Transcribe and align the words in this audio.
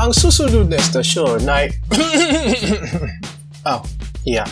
Ang 0.00 0.16
susunod 0.16 0.72
na 0.72 0.80
estasyon 0.80 1.44
ay... 1.44 1.68
oh, 3.68 3.84
yeah. 4.24 4.48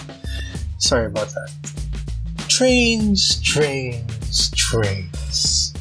Sorry 0.76 1.08
about 1.08 1.32
that. 1.32 1.48
Trains, 2.52 3.40
trains, 3.40 4.52
trains. 4.52 5.72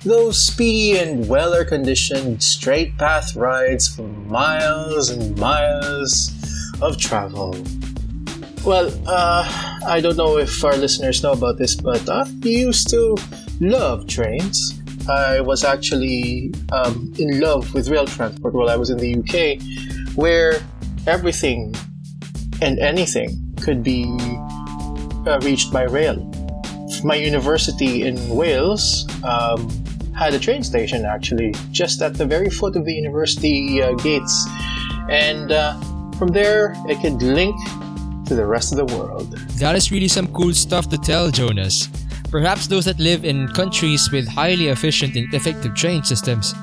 Those 0.00 0.40
speedy 0.40 0.96
and 0.96 1.28
well 1.28 1.52
air 1.52 1.68
conditioned 1.68 2.40
straight 2.40 2.96
path 2.96 3.36
rides 3.36 3.84
for 3.84 4.08
miles 4.08 5.12
and 5.12 5.36
miles 5.36 6.32
of 6.80 6.96
travel. 6.96 7.52
Well, 8.64 8.88
uh, 9.04 9.44
I 9.84 10.00
don't 10.00 10.16
know 10.16 10.40
if 10.40 10.64
our 10.64 10.80
listeners 10.80 11.22
know 11.22 11.36
about 11.36 11.60
this, 11.60 11.76
but 11.76 12.08
I 12.08 12.24
used 12.40 12.88
to 12.96 13.20
love 13.60 14.08
trains. 14.08 14.81
I 15.08 15.40
was 15.40 15.64
actually 15.64 16.52
um, 16.72 17.12
in 17.18 17.40
love 17.40 17.74
with 17.74 17.88
rail 17.88 18.06
transport 18.06 18.54
while 18.54 18.70
I 18.70 18.76
was 18.76 18.90
in 18.90 18.98
the 18.98 19.16
UK, 19.18 20.16
where 20.16 20.60
everything 21.06 21.74
and 22.60 22.78
anything 22.78 23.54
could 23.60 23.82
be 23.82 24.04
uh, 25.26 25.40
reached 25.42 25.72
by 25.72 25.82
rail. 25.84 26.16
My 27.04 27.16
university 27.16 28.02
in 28.02 28.16
Wales 28.28 29.06
um, 29.24 29.68
had 30.14 30.34
a 30.34 30.38
train 30.38 30.62
station 30.62 31.04
actually, 31.04 31.54
just 31.72 32.00
at 32.00 32.14
the 32.14 32.26
very 32.26 32.50
foot 32.50 32.76
of 32.76 32.84
the 32.84 32.92
university 32.92 33.82
uh, 33.82 33.94
gates. 33.94 34.46
And 35.10 35.50
uh, 35.50 35.80
from 36.18 36.28
there, 36.28 36.74
it 36.88 37.00
could 37.00 37.20
link 37.22 37.56
to 38.26 38.36
the 38.36 38.46
rest 38.46 38.72
of 38.72 38.78
the 38.78 38.96
world. 38.96 39.32
That 39.58 39.74
is 39.74 39.90
really 39.90 40.08
some 40.08 40.28
cool 40.28 40.54
stuff 40.54 40.88
to 40.90 40.98
tell, 40.98 41.30
Jonas. 41.30 41.88
Perhaps 42.32 42.66
those 42.66 42.86
that 42.88 42.98
live 42.98 43.26
in 43.28 43.46
countries 43.52 44.08
with 44.10 44.26
highly 44.26 44.68
efficient 44.68 45.14
and 45.16 45.28
effective 45.34 45.74
train 45.74 46.02
systems 46.02 46.54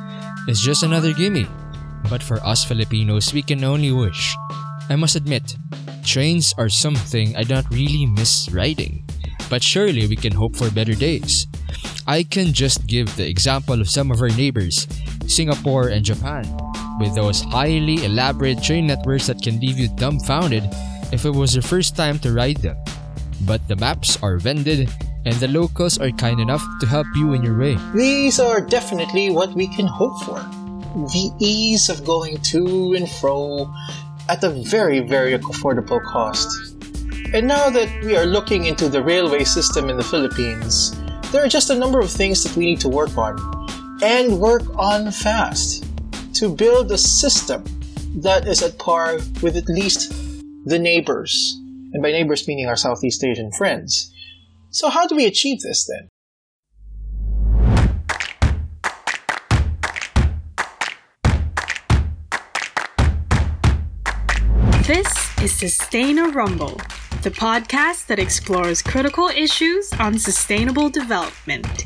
is 0.48 0.60
just 0.60 0.82
another 0.82 1.14
gimme. 1.14 1.46
But 2.10 2.24
for 2.24 2.42
us 2.42 2.66
Filipinos, 2.66 3.38
we 3.38 3.44
can 3.44 3.64
only 3.64 3.92
wish. 3.92 4.34
I 4.90 4.96
must 4.96 5.16
admit, 5.16 5.56
trains 6.04 6.56
are 6.58 6.70
something 6.70 7.38
I 7.38 7.44
don't 7.44 7.70
really 7.70 8.08
miss 8.08 8.50
riding. 8.50 9.06
But 9.48 9.62
surely 9.62 10.08
we 10.08 10.16
can 10.16 10.34
hope 10.34 10.56
for 10.58 10.74
better 10.74 10.96
days. 10.96 11.46
I 12.08 12.24
can 12.24 12.52
just 12.52 12.88
give 12.88 13.06
the 13.16 13.30
example 13.30 13.80
of 13.80 13.94
some 13.94 14.10
of 14.10 14.26
our 14.26 14.34
neighbors, 14.34 14.88
Singapore 15.28 15.90
and 15.90 16.04
Japan, 16.04 16.50
with 16.98 17.14
those 17.14 17.46
highly 17.46 18.04
elaborate 18.04 18.64
train 18.64 18.88
networks 18.88 19.28
that 19.28 19.44
can 19.44 19.60
leave 19.60 19.78
you 19.78 19.94
dumbfounded 19.94 20.66
if 21.14 21.26
it 21.26 21.34
was 21.34 21.54
your 21.54 21.62
first 21.62 21.96
time 21.96 22.18
to 22.26 22.34
ride 22.34 22.58
them. 22.58 22.78
But 23.46 23.62
the 23.68 23.76
maps 23.76 24.18
are 24.24 24.42
vended 24.42 24.90
and 25.26 25.36
the 25.36 25.48
locals 25.48 25.98
are 25.98 26.12
kind 26.12 26.40
enough 26.40 26.64
to 26.80 26.88
help 26.88 27.08
you 27.16 27.34
in 27.34 27.44
your 27.44 27.58
way. 27.58 27.78
These 27.94 28.40
are 28.40 28.62
definitely 28.62 29.30
what 29.30 29.54
we 29.54 29.68
can 29.68 29.88
hope 29.88 30.22
for. 30.24 30.40
The 31.12 31.32
ease 31.40 31.90
of 31.90 32.06
going 32.06 32.38
to 32.52 32.94
and 32.94 33.10
fro 33.10 33.72
at 34.28 34.44
a 34.44 34.50
very, 34.50 35.00
very 35.00 35.38
affordable 35.38 36.04
cost. 36.04 36.76
And 37.34 37.48
now 37.48 37.70
that 37.70 38.04
we 38.04 38.16
are 38.18 38.26
looking 38.26 38.66
into 38.66 38.90
the 38.90 39.04
railway 39.04 39.44
system 39.44 39.90
in 39.90 39.98
the 39.98 40.04
Philippines, 40.04 41.00
there 41.32 41.44
are 41.44 41.50
just 41.50 41.70
a 41.70 41.76
number 41.76 42.00
of 42.00 42.10
things 42.10 42.44
that 42.44 42.56
we 42.56 42.66
need 42.66 42.80
to 42.82 42.90
work 42.90 43.16
on, 43.18 43.38
and 44.02 44.40
work 44.40 44.64
on 44.78 45.12
fast, 45.12 45.86
to 46.36 46.50
build 46.50 46.92
a 46.92 46.98
system 46.98 47.64
that 48.16 48.48
is 48.48 48.64
at 48.64 48.80
par 48.80 49.20
with 49.44 49.56
at 49.56 49.70
least 49.70 50.12
the 50.66 50.80
neighbors, 50.80 51.56
and 51.94 52.02
by 52.02 52.12
neighbors 52.12 52.48
meaning 52.48 52.68
our 52.68 52.76
Southeast 52.76 53.24
Asian 53.24 53.52
friends. 53.52 54.12
So, 54.72 54.90
how 54.90 55.08
do 55.08 55.16
we 55.16 55.26
achieve 55.26 55.62
this 55.62 55.88
then? 55.88 56.10
This 64.84 65.42
is 65.42 65.54
Sustainer 65.54 66.30
Rumble, 66.30 66.80
the 67.24 67.32
podcast 67.32 68.06
that 68.08 68.20
explores 68.20 68.84
critical 68.84 69.28
issues 69.30 69.92
on 69.94 70.20
sustainable 70.20 70.90
development. 70.90 71.86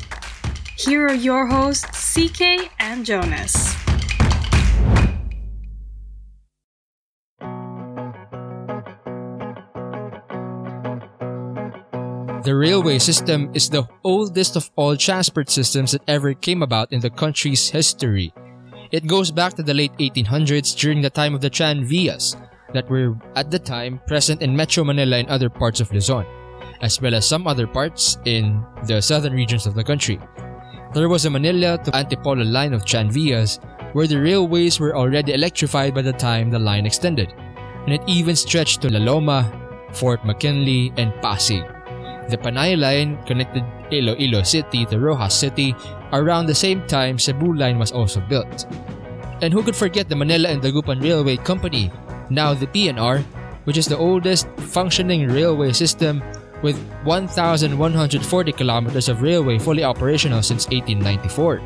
Here 0.76 1.06
are 1.06 1.14
your 1.14 1.46
hosts, 1.46 2.14
CK 2.14 2.70
and 2.78 3.06
Jonas. 3.06 3.83
The 12.44 12.54
railway 12.54 12.98
system 12.98 13.48
is 13.54 13.70
the 13.70 13.88
oldest 14.04 14.54
of 14.54 14.70
all 14.76 14.98
transport 14.98 15.48
systems 15.48 15.92
that 15.92 16.04
ever 16.06 16.34
came 16.34 16.60
about 16.60 16.92
in 16.92 17.00
the 17.00 17.08
country's 17.08 17.70
history. 17.70 18.34
It 18.92 19.06
goes 19.06 19.30
back 19.30 19.54
to 19.54 19.62
the 19.62 19.72
late 19.72 19.96
1800s 19.96 20.76
during 20.76 21.00
the 21.00 21.08
time 21.08 21.34
of 21.34 21.40
the 21.40 21.48
tranvías 21.48 22.36
that 22.74 22.90
were 22.90 23.16
at 23.34 23.50
the 23.50 23.58
time 23.58 23.98
present 24.06 24.42
in 24.42 24.54
Metro 24.54 24.84
Manila 24.84 25.16
and 25.16 25.28
other 25.30 25.48
parts 25.48 25.80
of 25.80 25.90
Luzon, 25.90 26.26
as 26.82 27.00
well 27.00 27.14
as 27.14 27.26
some 27.26 27.46
other 27.46 27.66
parts 27.66 28.18
in 28.26 28.62
the 28.84 29.00
southern 29.00 29.32
regions 29.32 29.64
of 29.64 29.74
the 29.74 29.82
country. 29.82 30.20
There 30.92 31.08
was 31.08 31.24
a 31.24 31.30
Manila 31.30 31.78
to 31.78 31.96
Antipolo 31.96 32.44
line 32.44 32.74
of 32.74 32.84
tranvías 32.84 33.56
where 33.94 34.06
the 34.06 34.20
railways 34.20 34.78
were 34.78 34.94
already 34.94 35.32
electrified 35.32 35.94
by 35.94 36.02
the 36.02 36.12
time 36.12 36.50
the 36.50 36.58
line 36.58 36.84
extended, 36.84 37.32
and 37.88 37.94
it 37.94 38.02
even 38.06 38.36
stretched 38.36 38.82
to 38.82 38.92
La 38.92 39.00
Loma, 39.00 39.48
Fort 39.94 40.26
McKinley, 40.26 40.92
and 40.98 41.10
Pasig. 41.22 41.64
The 42.28 42.38
Panay 42.38 42.76
line 42.76 43.18
connected 43.26 43.64
Iloilo 43.92 44.42
City 44.42 44.86
to 44.86 44.98
Roxas 44.98 45.34
City 45.34 45.74
around 46.12 46.46
the 46.46 46.54
same 46.54 46.86
time 46.86 47.18
Cebu 47.18 47.54
line 47.54 47.78
was 47.78 47.92
also 47.92 48.20
built. 48.20 48.66
And 49.42 49.52
who 49.52 49.62
could 49.62 49.76
forget 49.76 50.08
the 50.08 50.16
Manila 50.16 50.48
and 50.48 50.62
Dagupan 50.62 51.02
Railway 51.02 51.36
Company, 51.36 51.92
now 52.30 52.54
the 52.54 52.66
PNR, 52.66 53.22
which 53.64 53.76
is 53.76 53.86
the 53.86 53.98
oldest 53.98 54.48
functioning 54.58 55.28
railway 55.28 55.72
system 55.72 56.22
with 56.62 56.78
1,140 57.04 58.52
kilometers 58.52 59.08
of 59.08 59.20
railway 59.20 59.58
fully 59.58 59.84
operational 59.84 60.42
since 60.42 60.66
1894. 60.68 61.60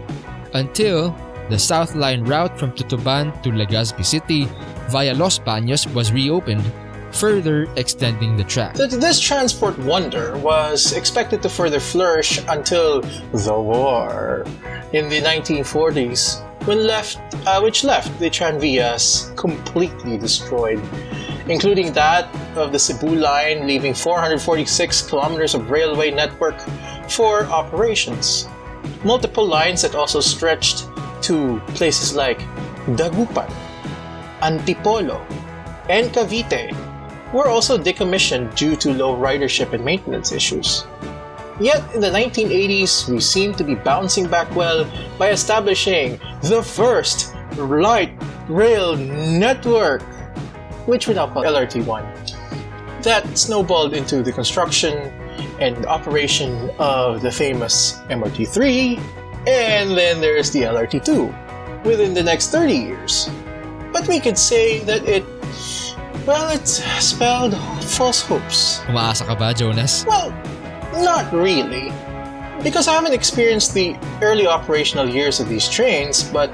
Until 0.54 1.14
the 1.50 1.58
South 1.58 1.94
Line 1.94 2.25
route 2.25 2.58
from 2.58 2.72
Tutuban 2.72 3.30
to 3.42 3.50
Legazpi 3.50 4.04
City 4.04 4.48
via 4.90 5.14
Los 5.14 5.38
Baños 5.38 5.86
was 5.94 6.12
reopened 6.12 6.64
further 7.12 7.66
extending 7.76 8.36
the 8.36 8.44
track. 8.44 8.74
This 8.74 9.20
transport 9.20 9.78
wonder 9.78 10.36
was 10.38 10.92
expected 10.92 11.42
to 11.42 11.48
further 11.48 11.80
flourish 11.80 12.41
until 12.48 13.00
the 13.32 13.58
war 13.58 14.44
in 14.92 15.08
the 15.08 15.20
1940s, 15.20 16.44
when 16.66 16.86
left, 16.86 17.19
uh, 17.46 17.60
which 17.60 17.84
left 17.84 18.19
the 18.19 18.30
tranvías 18.30 19.34
completely 19.36 20.19
destroyed, 20.19 20.80
including 21.48 21.92
that 21.92 22.28
of 22.56 22.72
the 22.72 22.78
Cebu 22.78 23.14
line, 23.14 23.66
leaving 23.66 23.94
446 23.94 25.02
kilometers 25.08 25.54
of 25.54 25.70
railway 25.70 26.10
network 26.10 26.58
for 27.08 27.44
operations. 27.46 28.48
Multiple 29.04 29.46
lines 29.46 29.82
that 29.82 29.94
also 29.94 30.20
stretched 30.20 30.88
to 31.22 31.60
places 31.75 32.14
like 32.14 32.40
Dagupan, 32.96 33.50
Antipolo, 34.40 35.20
and 35.88 36.10
Cavite 36.12 36.75
were 37.33 37.49
also 37.49 37.78
decommissioned 37.78 38.55
due 38.56 38.77
to 38.77 38.93
low 38.93 39.16
ridership 39.16 39.72
and 39.72 39.84
maintenance 39.84 40.33
issues. 40.33 40.84
Yet 41.61 41.83
in 41.94 42.00
the 42.00 42.11
1980s, 42.11 43.09
we 43.09 43.21
seem 43.21 43.53
to 43.55 43.65
be 43.65 43.75
bouncing 43.75 44.28
back 44.28 44.55
well 44.55 44.87
by 45.19 45.31
establishing 45.31 46.21
the 46.43 46.62
first 46.62 47.34
light 47.56 48.12
rail 48.49 48.97
network, 48.97 50.03
which 50.87 51.09
we 51.09 51.15
now 51.15 51.27
call 51.27 51.43
LRT1. 51.43 53.03
That 53.03 53.37
snowballed 53.37 53.94
into 53.94 54.22
the 54.22 54.33
construction 54.33 54.94
and 55.61 55.84
operation 55.87 56.71
of 56.78 57.22
the 57.22 57.33
famous 57.33 57.99
MRT3, 58.09 58.99
and 59.49 59.91
then 59.97 60.20
there's 60.20 60.50
the 60.52 60.62
LRT2 60.62 61.85
within 61.85 62.14
the 62.14 62.23
next 62.23 62.50
30 62.50 62.73
years. 62.73 63.31
But 63.93 64.06
we 64.06 64.20
could 64.20 64.38
say 64.38 64.81
that 64.85 65.08
it 65.08 65.25
well, 66.28 66.52
it's 66.52 66.84
spelled 67.00 67.56
false 67.80 68.20
hopes. 68.20 68.84
Umaasa 68.84 69.25
ka 69.25 69.32
ba, 69.32 69.56
Jonas? 69.56 70.04
Well, 70.04 70.28
not 71.00 71.32
really. 71.32 71.88
Because 72.60 72.84
I 72.84 72.92
haven't 73.00 73.16
experienced 73.16 73.72
the 73.72 73.96
early 74.20 74.44
operational 74.44 75.08
years 75.08 75.40
of 75.40 75.48
these 75.48 75.64
trains, 75.72 76.28
but 76.28 76.52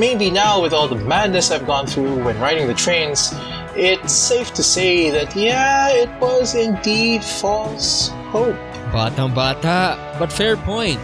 maybe 0.00 0.32
now 0.32 0.64
with 0.64 0.72
all 0.72 0.88
the 0.88 0.96
madness 0.96 1.52
I've 1.52 1.68
gone 1.68 1.84
through 1.84 2.24
when 2.24 2.40
riding 2.40 2.64
the 2.66 2.72
trains, 2.72 3.36
it's 3.76 4.16
safe 4.16 4.56
to 4.56 4.64
say 4.64 5.12
that 5.12 5.36
yeah, 5.36 5.92
it 5.92 6.08
was 6.16 6.56
indeed 6.56 7.20
false 7.20 8.08
hope. 8.32 8.56
Batang 8.96 9.36
bata, 9.36 10.00
but 10.16 10.32
fair 10.32 10.56
point. 10.56 11.00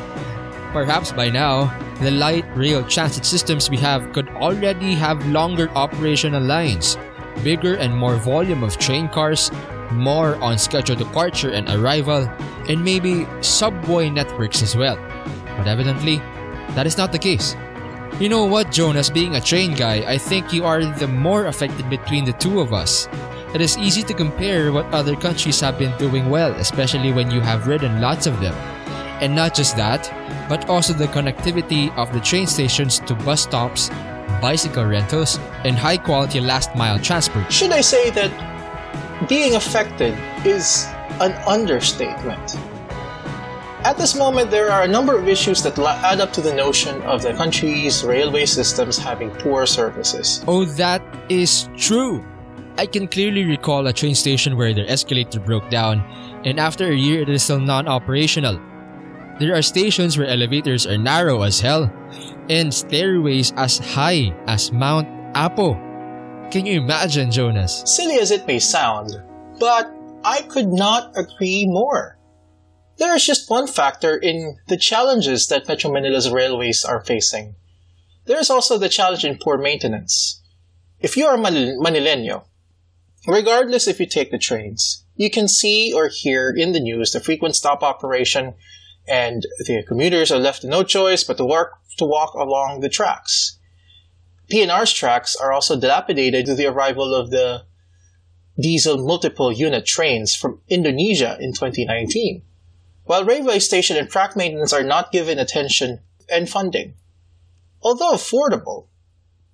Perhaps 0.72 1.12
by 1.12 1.28
now, 1.28 1.68
the 2.00 2.12
light 2.12 2.48
rail 2.56 2.80
transit 2.88 3.28
systems 3.28 3.68
we 3.68 3.76
have 3.76 4.12
could 4.16 4.32
already 4.40 4.96
have 4.96 5.20
longer 5.28 5.68
operational 5.76 6.40
lines 6.40 6.96
bigger 7.42 7.76
and 7.76 7.96
more 7.96 8.16
volume 8.16 8.62
of 8.62 8.78
train 8.78 9.08
cars, 9.08 9.50
more 9.90 10.36
on 10.36 10.58
scheduled 10.58 10.98
departure 10.98 11.50
and 11.50 11.68
arrival, 11.68 12.28
and 12.68 12.84
maybe 12.84 13.26
subway 13.40 14.10
networks 14.10 14.62
as 14.62 14.76
well. 14.76 14.96
But 15.56 15.66
evidently, 15.66 16.18
that 16.74 16.86
is 16.86 16.96
not 16.96 17.12
the 17.12 17.18
case. 17.18 17.56
You 18.20 18.28
know 18.28 18.44
what, 18.44 18.72
Jonas, 18.72 19.10
being 19.10 19.36
a 19.36 19.40
train 19.40 19.74
guy, 19.74 20.02
I 20.06 20.18
think 20.18 20.52
you 20.52 20.64
are 20.64 20.84
the 20.84 21.06
more 21.06 21.46
affected 21.46 21.88
between 21.88 22.24
the 22.24 22.32
two 22.32 22.60
of 22.60 22.72
us. 22.72 23.08
It 23.54 23.60
is 23.60 23.78
easy 23.78 24.02
to 24.02 24.12
compare 24.12 24.72
what 24.72 24.86
other 24.92 25.16
countries 25.16 25.60
have 25.60 25.78
been 25.78 25.96
doing 25.98 26.28
well, 26.28 26.52
especially 26.54 27.12
when 27.12 27.30
you 27.30 27.40
have 27.40 27.66
ridden 27.66 28.00
lots 28.00 28.26
of 28.26 28.40
them. 28.40 28.54
And 29.22 29.34
not 29.34 29.54
just 29.54 29.76
that, 29.76 30.10
but 30.48 30.68
also 30.68 30.92
the 30.92 31.06
connectivity 31.06 31.96
of 31.96 32.12
the 32.12 32.20
train 32.20 32.46
stations 32.46 32.98
to 33.00 33.14
bus 33.14 33.42
stops, 33.42 33.88
bicycle 34.40 34.84
rentals, 34.84 35.38
and 35.64 35.76
high 35.76 35.96
quality 35.96 36.40
last 36.40 36.74
mile 36.74 36.98
transport. 36.98 37.52
Should 37.52 37.72
I 37.72 37.80
say 37.80 38.10
that 38.10 38.30
being 39.28 39.54
affected 39.54 40.16
is 40.46 40.86
an 41.20 41.32
understatement? 41.46 42.56
At 43.84 43.96
this 43.96 44.16
moment, 44.16 44.50
there 44.50 44.70
are 44.70 44.82
a 44.82 44.88
number 44.88 45.16
of 45.16 45.28
issues 45.28 45.62
that 45.62 45.78
add 45.78 46.20
up 46.20 46.32
to 46.32 46.40
the 46.40 46.52
notion 46.52 47.00
of 47.02 47.22
the 47.22 47.32
country's 47.32 48.04
railway 48.04 48.44
systems 48.44 48.98
having 48.98 49.30
poor 49.30 49.66
services. 49.66 50.44
Oh, 50.48 50.64
that 50.64 51.00
is 51.28 51.68
true. 51.76 52.24
I 52.76 52.86
can 52.86 53.08
clearly 53.08 53.44
recall 53.44 53.86
a 53.86 53.92
train 53.92 54.14
station 54.14 54.56
where 54.56 54.74
their 54.74 54.88
escalator 54.88 55.40
broke 55.40 55.70
down, 55.70 56.00
and 56.44 56.60
after 56.60 56.90
a 56.90 56.94
year, 56.94 57.22
it 57.22 57.28
is 57.28 57.42
still 57.42 57.60
non 57.60 57.88
operational. 57.88 58.60
There 59.38 59.54
are 59.54 59.62
stations 59.62 60.18
where 60.18 60.26
elevators 60.26 60.86
are 60.86 60.98
narrow 60.98 61.42
as 61.42 61.60
hell, 61.60 61.90
and 62.48 62.72
stairways 62.72 63.52
as 63.56 63.78
high 63.78 64.34
as 64.46 64.72
Mount 64.72 65.08
Apo. 65.36 65.74
Can 66.50 66.66
you 66.66 66.80
imagine, 66.80 67.30
Jonas? 67.30 67.82
Silly 67.86 68.18
as 68.18 68.30
it 68.30 68.46
may 68.46 68.58
sound, 68.58 69.22
but 69.60 69.92
I 70.24 70.42
could 70.42 70.68
not 70.68 71.12
agree 71.16 71.66
more. 71.66 72.18
There 72.96 73.14
is 73.14 73.24
just 73.24 73.50
one 73.50 73.66
factor 73.66 74.16
in 74.16 74.58
the 74.66 74.76
challenges 74.76 75.46
that 75.48 75.68
Metro 75.68 75.92
Manila's 75.92 76.30
railways 76.30 76.84
are 76.84 77.04
facing. 77.04 77.54
There 78.26 78.40
is 78.40 78.50
also 78.50 78.76
the 78.76 78.88
challenge 78.88 79.24
in 79.24 79.38
poor 79.38 79.56
maintenance. 79.56 80.42
If 81.00 81.16
you 81.16 81.26
are 81.26 81.36
a 81.36 81.38
Manileño, 81.38 82.44
regardless 83.26 83.86
if 83.86 84.00
you 84.00 84.06
take 84.06 84.30
the 84.30 84.38
trains, 84.38 85.04
you 85.14 85.30
can 85.30 85.48
see 85.48 85.92
or 85.92 86.08
hear 86.08 86.50
in 86.50 86.72
the 86.72 86.80
news 86.80 87.12
the 87.12 87.20
frequent 87.20 87.54
stop 87.54 87.82
operation 87.82 88.54
and 89.06 89.46
the 89.60 89.82
commuters 89.86 90.30
are 90.30 90.38
left 90.38 90.64
no 90.64 90.82
choice 90.82 91.24
but 91.24 91.36
to 91.36 91.44
walk, 91.44 91.80
to 91.98 92.04
walk 92.04 92.34
along 92.34 92.80
the 92.80 92.88
tracks. 92.88 93.58
PNR's 94.50 94.92
tracks 94.92 95.36
are 95.36 95.52
also 95.52 95.78
dilapidated 95.78 96.46
to 96.46 96.54
the 96.54 96.66
arrival 96.66 97.14
of 97.14 97.30
the 97.30 97.64
diesel 98.58 98.98
multiple 98.98 99.52
unit 99.52 99.86
trains 99.86 100.34
from 100.34 100.60
Indonesia 100.68 101.36
in 101.40 101.52
2019, 101.52 102.42
while 103.04 103.24
railway 103.24 103.58
station 103.58 103.96
and 103.96 104.10
track 104.10 104.34
maintenance 104.36 104.72
are 104.72 104.82
not 104.82 105.12
given 105.12 105.38
attention 105.38 106.00
and 106.30 106.48
funding. 106.48 106.94
Although 107.82 108.12
affordable, 108.12 108.86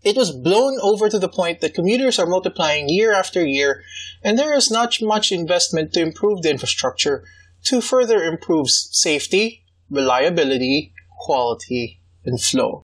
it 0.02 0.16
was 0.16 0.30
blown 0.30 0.78
over 0.80 1.08
to 1.08 1.18
the 1.18 1.28
point 1.28 1.60
that 1.60 1.74
commuters 1.74 2.18
are 2.18 2.26
multiplying 2.26 2.88
year 2.88 3.12
after 3.12 3.44
year, 3.44 3.82
and 4.22 4.38
there 4.38 4.54
is 4.54 4.70
not 4.70 4.94
much 5.02 5.32
investment 5.32 5.92
to 5.94 6.00
improve 6.00 6.42
the 6.42 6.50
infrastructure 6.50 7.24
to 7.64 7.80
further 7.80 8.22
improve 8.22 8.70
safety, 8.70 9.64
reliability, 9.90 10.92
quality, 11.18 12.00
and 12.26 12.40
flow. 12.40 12.82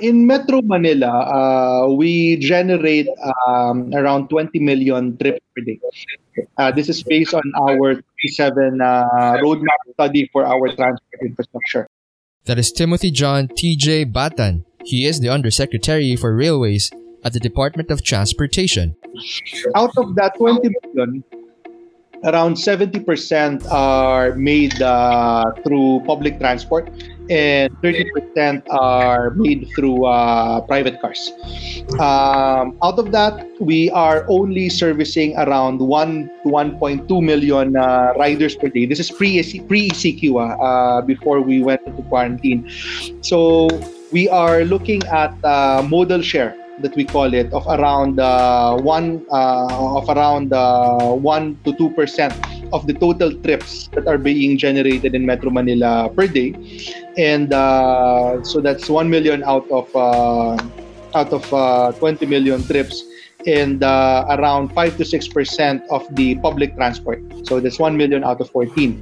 In 0.00 0.26
Metro 0.26 0.60
Manila, 0.60 1.08
uh, 1.08 1.88
we 1.88 2.36
generate 2.36 3.08
um, 3.48 3.94
around 3.94 4.28
20 4.28 4.58
million 4.60 5.16
trips 5.16 5.40
per 5.56 5.62
day. 5.64 5.80
Uh, 6.58 6.70
this 6.70 6.90
is 6.90 7.02
based 7.02 7.32
on 7.32 7.42
our 7.56 7.94
37 7.94 8.80
uh, 8.80 9.40
roadmap 9.40 9.80
study 9.94 10.28
for 10.32 10.44
our 10.44 10.68
transport 10.68 11.20
infrastructure. 11.22 11.88
That 12.44 12.58
is 12.58 12.70
Timothy 12.72 13.10
John 13.10 13.48
T.J. 13.48 14.04
Batan. 14.06 14.66
He 14.84 15.06
is 15.06 15.18
the 15.20 15.30
Undersecretary 15.30 16.14
for 16.14 16.36
Railways 16.36 16.92
at 17.24 17.32
the 17.32 17.40
Department 17.40 17.90
of 17.90 18.04
Transportation. 18.04 18.94
Out 19.74 19.90
of 19.96 20.14
that 20.14 20.36
20 20.36 20.70
million, 20.94 21.24
around 22.24 22.54
70% 22.56 23.70
are 23.70 24.34
made 24.34 24.80
uh, 24.80 25.52
through 25.62 26.02
public 26.06 26.38
transport 26.38 26.88
and 27.28 27.70
30% 27.82 28.62
are 28.70 29.30
made 29.30 29.68
through 29.74 30.06
uh, 30.06 30.60
private 30.62 31.00
cars. 31.00 31.32
Um, 31.98 32.78
out 32.82 32.98
of 32.98 33.12
that, 33.12 33.46
we 33.60 33.90
are 33.90 34.24
only 34.28 34.68
servicing 34.68 35.36
around 35.36 35.80
1 35.80 36.30
to 36.44 36.48
1.2 36.48 37.22
million 37.22 37.76
uh, 37.76 38.12
riders 38.18 38.54
per 38.56 38.68
day. 38.68 38.86
This 38.86 39.00
is 39.00 39.10
pre 39.10 39.40
ECQ 39.40 40.34
uh, 40.34 40.62
uh, 40.62 41.00
before 41.02 41.40
we 41.40 41.62
went 41.62 41.82
into 41.82 42.02
quarantine. 42.02 42.70
So 43.22 43.68
we 44.12 44.28
are 44.28 44.64
looking 44.64 45.02
at 45.06 45.34
uh, 45.44 45.82
modal 45.82 46.22
share 46.22 46.56
that 46.80 46.94
we 46.94 47.04
call 47.04 47.32
it 47.32 47.52
of 47.52 47.66
around 47.66 48.20
uh, 48.20 48.76
one 48.76 49.24
uh, 49.32 49.96
of 49.98 50.08
around 50.08 50.52
uh, 50.52 51.12
one 51.12 51.58
to 51.64 51.72
two 51.76 51.90
percent 51.90 52.34
of 52.72 52.86
the 52.86 52.92
total 52.92 53.32
trips 53.42 53.88
that 53.92 54.06
are 54.06 54.18
being 54.18 54.58
generated 54.58 55.14
in 55.14 55.24
Metro 55.24 55.50
Manila 55.50 56.10
per 56.14 56.26
day, 56.26 56.52
and 57.16 57.52
uh, 57.52 58.42
so 58.42 58.60
that's 58.60 58.88
one 58.88 59.08
million 59.08 59.42
out 59.44 59.68
of 59.70 59.88
uh, 59.96 60.56
out 61.14 61.32
of 61.32 61.44
uh, 61.52 61.92
20 61.92 62.26
million 62.26 62.62
trips. 62.64 63.02
And 63.46 63.80
around 63.84 64.74
five 64.74 64.96
to 64.96 65.04
six 65.04 65.28
percent 65.28 65.86
of 65.88 66.02
the 66.16 66.34
public 66.42 66.74
transport. 66.74 67.22
So 67.46 67.60
that's 67.60 67.78
one 67.78 67.96
million 67.96 68.24
out 68.24 68.40
of 68.40 68.50
14. 68.50 68.98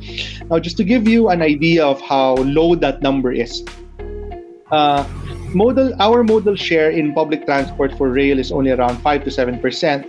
Now, 0.50 0.59
just 0.59 0.76
to 0.76 0.85
give 0.85 1.09
you 1.09 1.31
an 1.31 1.41
idea 1.41 1.81
of 1.81 1.99
how 2.03 2.35
low 2.44 2.75
that 2.75 3.00
number 3.00 3.32
is, 3.32 3.65
modal 5.55 5.95
our 6.01 6.23
modal 6.23 6.55
share 6.55 6.91
in 6.91 7.15
public 7.15 7.47
transport 7.47 7.97
for 7.97 8.11
rail 8.11 8.39
is 8.39 8.53
only 8.53 8.71
around 8.71 8.99
5 8.99 9.25
to 9.25 9.31
7 9.31 9.59
percent 9.61 10.06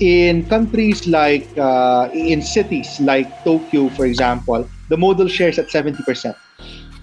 in 0.00 0.46
countries 0.48 1.06
like 1.06 1.46
uh, 1.56 2.08
in 2.12 2.42
cities 2.42 3.00
like 3.00 3.28
tokyo 3.44 3.88
for 3.90 4.06
example 4.06 4.68
the 4.88 4.96
modal 4.96 5.28
share 5.28 5.48
is 5.48 5.58
at 5.58 5.70
70 5.70 6.02
percent 6.04 6.36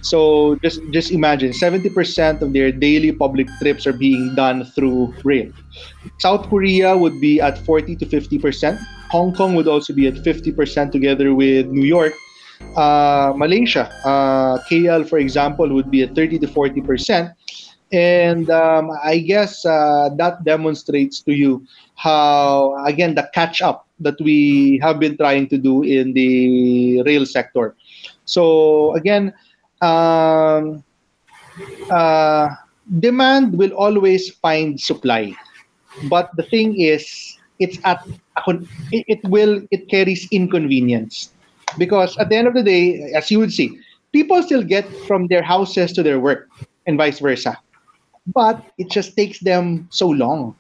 so 0.04 0.60
just 0.60 0.84
just 0.92 1.16
imagine 1.16 1.56
70% 1.56 2.44
of 2.44 2.52
their 2.52 2.76
daily 2.76 3.16
public 3.16 3.48
trips 3.64 3.88
are 3.88 3.96
being 3.96 4.36
done 4.36 4.68
through 4.76 5.16
rail. 5.24 5.48
South 6.20 6.52
Korea 6.52 6.92
would 6.92 7.24
be 7.24 7.40
at 7.40 7.58
40 7.64 7.96
to 7.96 8.06
50%. 8.06 8.78
Hong 9.16 9.34
Kong 9.34 9.56
would 9.56 9.68
also 9.68 9.94
be 9.96 10.08
at 10.08 10.16
50% 10.16 10.92
together 10.92 11.34
with 11.34 11.68
New 11.68 11.88
York. 11.88 12.12
Uh, 12.76 13.32
Malaysia, 13.36 13.88
uh, 14.04 14.60
KL 14.68 15.08
for 15.08 15.20
example, 15.20 15.72
would 15.72 15.90
be 15.90 16.04
at 16.04 16.16
30 16.16 16.40
to 16.40 16.48
40%. 16.48 17.32
And 17.94 18.50
um, 18.50 18.90
I 19.04 19.20
guess 19.20 19.64
uh, 19.66 20.10
that 20.18 20.44
demonstrates 20.44 21.22
to 21.22 21.32
you 21.32 21.64
how, 21.94 22.74
again, 22.86 23.14
the 23.14 23.30
catch 23.36 23.62
up 23.62 23.88
that 24.00 24.20
we 24.20 24.80
have 24.82 25.00
been 25.00 25.16
trying 25.16 25.48
to 25.50 25.60
do 25.60 25.84
in 25.84 26.12
the 26.14 27.04
rail 27.04 27.24
sector. 27.28 27.76
So, 28.26 28.96
again, 28.96 29.32
um, 29.82 30.84
uh, 31.92 32.50
demand 32.98 33.56
will 33.56 33.72
always 33.78 34.32
find 34.42 34.82
supply. 34.82 35.36
But 36.10 36.32
the 36.36 36.44
thing 36.50 36.82
is, 36.82 37.38
it's 37.60 37.78
at 37.86 38.02
it 38.92 39.22
will 39.30 39.62
it 39.70 39.88
carries 39.88 40.28
inconvenience 40.32 41.30
because 41.78 42.18
at 42.18 42.30
the 42.30 42.36
end 42.36 42.48
of 42.48 42.56
the 42.56 42.64
day, 42.64 43.14
as 43.14 43.30
you 43.30 43.38
would 43.38 43.54
see, 43.54 43.78
people 44.12 44.42
still 44.42 44.64
get 44.64 44.90
from 45.06 45.28
their 45.28 45.44
houses 45.44 45.94
to 45.94 46.02
their 46.02 46.20
work 46.20 46.50
and 46.88 46.98
vice 46.98 47.20
versa 47.20 47.56
but 48.28 48.64
it 48.78 48.90
just 48.90 49.16
takes 49.16 49.40
them 49.40 49.88
so 49.92 50.08
long. 50.08 50.56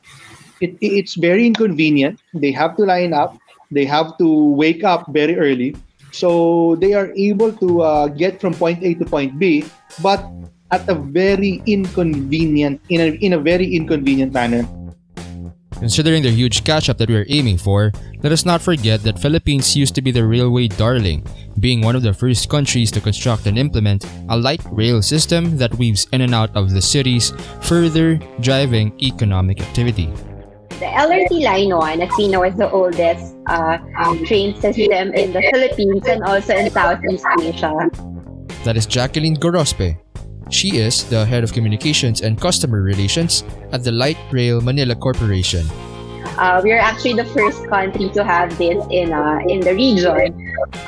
It, 0.61 0.77
it's 0.81 1.15
very 1.15 1.45
inconvenient. 1.45 2.19
They 2.33 2.51
have 2.51 2.77
to 2.77 2.83
line 2.83 3.13
up. 3.13 3.37
They 3.71 3.85
have 3.85 4.17
to 4.17 4.27
wake 4.53 4.83
up 4.83 5.07
very 5.11 5.37
early. 5.37 5.75
So 6.11 6.75
they 6.77 6.93
are 6.93 7.11
able 7.15 7.51
to 7.53 7.81
uh, 7.81 8.07
get 8.07 8.39
from 8.39 8.53
point 8.53 8.83
A 8.83 8.93
to 8.95 9.05
point 9.05 9.39
B, 9.39 9.65
but 10.01 10.23
at 10.71 10.87
a 10.87 10.93
very 10.93 11.61
inconvenient, 11.65 12.81
in 12.89 13.01
a, 13.01 13.07
in 13.17 13.33
a 13.33 13.39
very 13.39 13.65
inconvenient 13.75 14.33
manner. 14.33 14.67
Considering 15.83 16.23
the 16.23 16.31
huge 16.31 16.63
catch-up 16.63 16.97
that 16.97 17.09
we 17.09 17.17
are 17.17 17.25
aiming 17.27 17.57
for, 17.57 17.91
let 18.23 18.31
us 18.31 18.45
not 18.45 18.61
forget 18.61 19.03
that 19.03 19.19
Philippines 19.19 19.75
used 19.75 19.93
to 19.93 20.01
be 20.01 20.11
the 20.11 20.25
railway 20.25 20.65
darling, 20.65 21.27
being 21.59 21.81
one 21.81 21.93
of 21.93 22.01
the 22.01 22.13
first 22.13 22.47
countries 22.47 22.89
to 22.89 23.01
construct 23.01 23.47
and 23.47 23.59
implement 23.59 24.07
a 24.29 24.37
light 24.37 24.63
rail 24.71 25.01
system 25.01 25.57
that 25.57 25.75
weaves 25.75 26.07
in 26.13 26.21
and 26.21 26.33
out 26.33 26.55
of 26.55 26.71
the 26.71 26.81
cities, 26.81 27.33
further 27.63 28.15
driving 28.39 28.95
economic 29.03 29.59
activity. 29.59 30.07
The 30.79 30.87
LRT 30.87 31.43
Line 31.43 31.75
1, 31.75 32.01
as 32.01 32.11
we 32.17 32.29
know, 32.29 32.45
is 32.45 32.55
the 32.55 32.71
oldest 32.71 33.35
uh, 33.47 33.77
train 34.23 34.55
system 34.61 35.11
in 35.11 35.33
the 35.33 35.43
Philippines 35.51 36.07
and 36.07 36.23
also 36.23 36.55
in 36.55 36.71
Southeast 36.71 37.25
Asia. 37.41 37.75
That 38.63 38.77
is 38.77 38.85
Jacqueline 38.85 39.35
Gorospe, 39.35 39.99
she 40.49 40.77
is 40.77 41.03
the 41.05 41.25
head 41.25 41.43
of 41.43 41.53
communications 41.53 42.21
and 42.21 42.39
customer 42.39 42.81
relations 42.81 43.43
at 43.71 43.83
the 43.83 43.91
Light 43.91 44.17
Rail 44.31 44.61
Manila 44.61 44.95
Corporation. 44.95 45.65
Uh, 46.37 46.61
we 46.63 46.71
are 46.71 46.79
actually 46.79 47.13
the 47.13 47.25
first 47.25 47.67
country 47.67 48.09
to 48.09 48.23
have 48.23 48.57
this 48.57 48.81
in 48.89 49.13
uh, 49.13 49.39
in 49.47 49.59
the 49.59 49.73
region. 49.75 50.33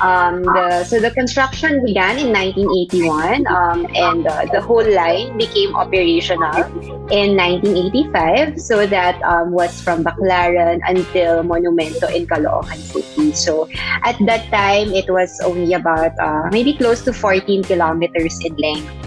Um, 0.00 0.42
the, 0.42 0.82
so 0.84 0.98
the 0.98 1.10
construction 1.10 1.84
began 1.84 2.18
in 2.18 2.32
1981, 2.34 3.46
um, 3.46 3.86
and 3.94 4.26
uh, 4.26 4.46
the 4.50 4.60
whole 4.60 4.82
line 4.82 5.36
became 5.38 5.76
operational 5.76 6.66
in 7.14 7.38
1985. 7.38 8.60
So 8.60 8.86
that 8.86 9.22
um, 9.22 9.52
was 9.52 9.80
from 9.80 10.02
Baclaran 10.02 10.80
until 10.88 11.44
Monumento 11.44 12.10
in 12.10 12.26
Caloocan 12.26 12.82
City. 12.82 13.32
So 13.32 13.68
at 14.02 14.18
that 14.26 14.50
time, 14.50 14.90
it 14.92 15.06
was 15.08 15.38
only 15.44 15.74
about 15.74 16.18
uh, 16.18 16.48
maybe 16.50 16.74
close 16.74 17.02
to 17.02 17.12
14 17.12 17.62
kilometers 17.64 18.42
in 18.44 18.56
length. 18.56 19.05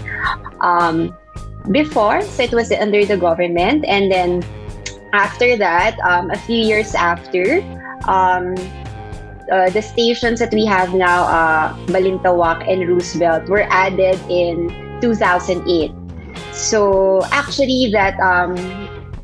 Um, 0.60 1.16
before, 1.70 2.22
so 2.22 2.42
it 2.42 2.52
was 2.52 2.72
under 2.72 3.04
the 3.04 3.16
government, 3.16 3.84
and 3.86 4.10
then 4.10 4.42
after 5.12 5.56
that, 5.56 5.98
um, 6.00 6.30
a 6.30 6.38
few 6.38 6.56
years 6.56 6.94
after, 6.94 7.60
um, 8.08 8.54
uh, 9.50 9.68
the 9.70 9.82
stations 9.82 10.38
that 10.38 10.52
we 10.52 10.64
have 10.64 10.94
now, 10.94 11.24
uh, 11.24 11.74
Balintawak 11.86 12.70
and 12.70 12.88
Roosevelt, 12.88 13.48
were 13.48 13.66
added 13.68 14.18
in 14.30 14.70
2008. 15.00 15.92
So 16.52 17.24
actually, 17.32 17.90
that 17.92 18.18
um, 18.20 18.54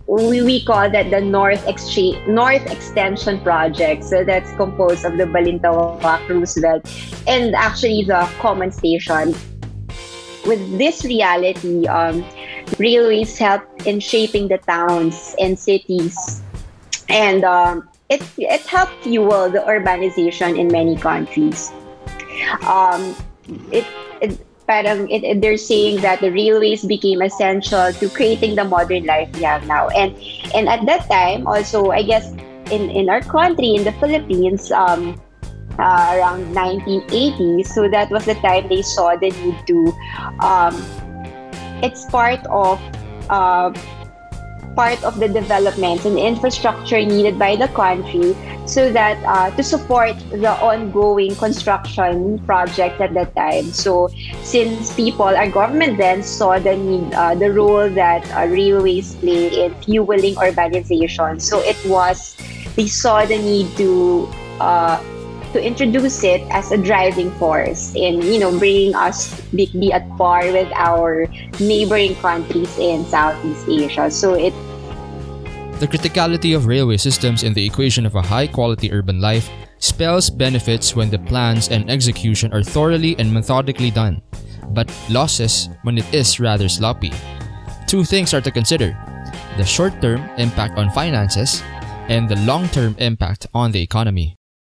we, 0.07 0.43
we 0.43 0.65
call 0.65 0.91
that 0.91 1.11
the 1.11 1.21
North 1.21 1.67
Exchange 1.67 2.27
North 2.27 2.67
Extension 2.71 3.41
Project. 3.41 4.05
So 4.05 4.25
that's 4.25 4.51
composed 4.57 5.05
of 5.05 5.17
the 5.17 5.25
Balintawak, 5.25 6.29
Roosevelt, 6.29 6.87
and 7.27 7.55
actually 7.55 8.05
the 8.05 8.29
common 8.39 8.73
station. 8.73 9.35
With 10.47 10.79
this 10.79 11.05
reality, 11.05 11.87
um, 11.87 12.25
railways 12.79 13.37
helped 13.37 13.87
in 13.87 14.01
shaping 14.01 14.49
the 14.49 14.59
towns 14.59 15.35
and 15.39 15.59
cities, 15.59 16.43
and 17.09 17.45
um, 17.45 17.89
it 18.09 18.23
it 18.39 18.63
helped 18.67 19.03
fuel 19.03 19.51
the 19.51 19.67
urbanization 19.67 20.55
in 20.55 20.71
many 20.71 20.97
countries. 20.97 21.75
Um, 22.63 23.15
it, 23.73 23.87
it 24.23 24.39
parang 24.67 25.11
it, 25.11 25.23
it, 25.25 25.41
they're 25.41 25.59
saying 25.59 26.03
that 26.03 26.21
the 26.21 26.31
railways 26.31 26.85
became 26.85 27.23
essential 27.23 27.93
to 27.93 28.09
creating 28.11 28.55
the 28.55 28.65
modern 28.65 29.07
life 29.07 29.31
we 29.35 29.43
have 29.43 29.67
now, 29.67 29.89
and 29.95 30.15
and 30.55 30.69
at 30.69 30.87
that 30.87 31.11
time 31.11 31.47
also 31.47 31.91
I 31.91 32.03
guess 32.03 32.31
in 32.71 32.91
in 32.91 33.09
our 33.09 33.23
country 33.23 33.75
in 33.75 33.85
the 33.85 33.93
Philippines. 33.99 34.71
Um, 34.71 35.19
uh, 35.79 36.17
around 36.17 36.55
1980 36.55 37.63
so 37.65 37.89
that 37.89 38.11
was 38.11 38.25
the 38.25 38.35
time 38.37 38.69
they 38.69 38.83
saw 38.83 39.17
the 39.17 39.31
need 39.31 39.59
to 39.67 39.93
um, 40.41 40.75
it's 41.83 42.05
part 42.07 42.45
of 42.47 42.81
uh, 43.29 43.73
part 44.77 45.03
of 45.03 45.19
the 45.19 45.27
developments 45.27 46.05
and 46.05 46.19
infrastructure 46.19 47.01
needed 47.01 47.39
by 47.39 47.57
the 47.57 47.67
country 47.69 48.37
so 48.67 48.93
that 48.93 49.17
uh, 49.25 49.51
to 49.57 49.63
support 49.63 50.15
the 50.31 50.53
ongoing 50.61 51.35
construction 51.37 52.39
project 52.45 53.01
at 53.01 53.15
that 53.15 53.35
time. 53.35 53.73
So 53.73 54.09
since 54.43 54.93
people, 54.95 55.33
our 55.33 55.49
government 55.49 55.97
then 55.97 56.23
saw 56.23 56.59
the 56.59 56.77
need, 56.77 57.15
uh, 57.15 57.35
the 57.35 57.51
role 57.51 57.89
that 57.89 58.29
uh, 58.35 58.47
railways 58.47 59.15
play 59.17 59.65
in 59.65 59.75
fueling 59.83 60.35
urbanization. 60.35 61.41
So 61.41 61.61
it 61.61 61.79
was, 61.87 62.37
they 62.77 62.87
saw 62.87 63.25
the 63.25 63.39
need 63.39 63.75
to 63.79 64.29
uh, 64.61 65.01
to 65.57 65.65
introduce 65.65 66.21
it 66.23 66.45
as 66.53 66.69
a 66.71 66.77
driving 66.77 67.33
force 67.41 67.97
in 67.97 68.21
you 68.21 68.39
know 68.39 68.53
bringing 68.61 68.95
us 68.95 69.41
be, 69.57 69.65
at 69.89 70.05
par 70.21 70.45
with 70.53 70.69
our 70.77 71.25
neighboring 71.59 72.15
countries 72.21 72.69
in 72.77 73.05
Southeast 73.09 73.65
Asia. 73.65 74.11
So 74.13 74.37
it 74.37 74.53
the 75.81 75.89
criticality 75.89 76.57
of 76.57 76.69
railway 76.69 76.97
systems 76.97 77.43
in 77.43 77.53
the 77.57 77.65
equation 77.65 78.05
of 78.05 78.15
a 78.17 78.23
high 78.23 78.47
quality 78.47 78.93
urban 78.93 79.21
life 79.21 79.49
spells 79.79 80.29
benefits 80.29 80.97
when 80.97 81.09
the 81.09 81.21
plans 81.25 81.69
and 81.69 81.89
execution 81.91 82.53
are 82.53 82.63
thoroughly 82.63 83.17
and 83.19 83.33
methodically 83.33 83.91
done, 83.91 84.21
but 84.73 84.89
losses 85.09 85.69
when 85.85 85.97
it 85.97 86.09
is 86.13 86.41
rather 86.41 86.69
sloppy. 86.69 87.13
Two 87.87 88.05
things 88.05 88.33
are 88.33 88.41
to 88.41 88.51
consider 88.53 88.97
the 89.57 89.65
short 89.65 90.01
term 90.01 90.21
impact 90.37 90.77
on 90.77 90.93
finances 90.93 91.63
and 92.09 92.29
the 92.29 92.41
long 92.45 92.69
term 92.69 92.97
impact 92.99 93.47
on 93.53 93.73
the 93.73 93.81
economy 93.81 94.37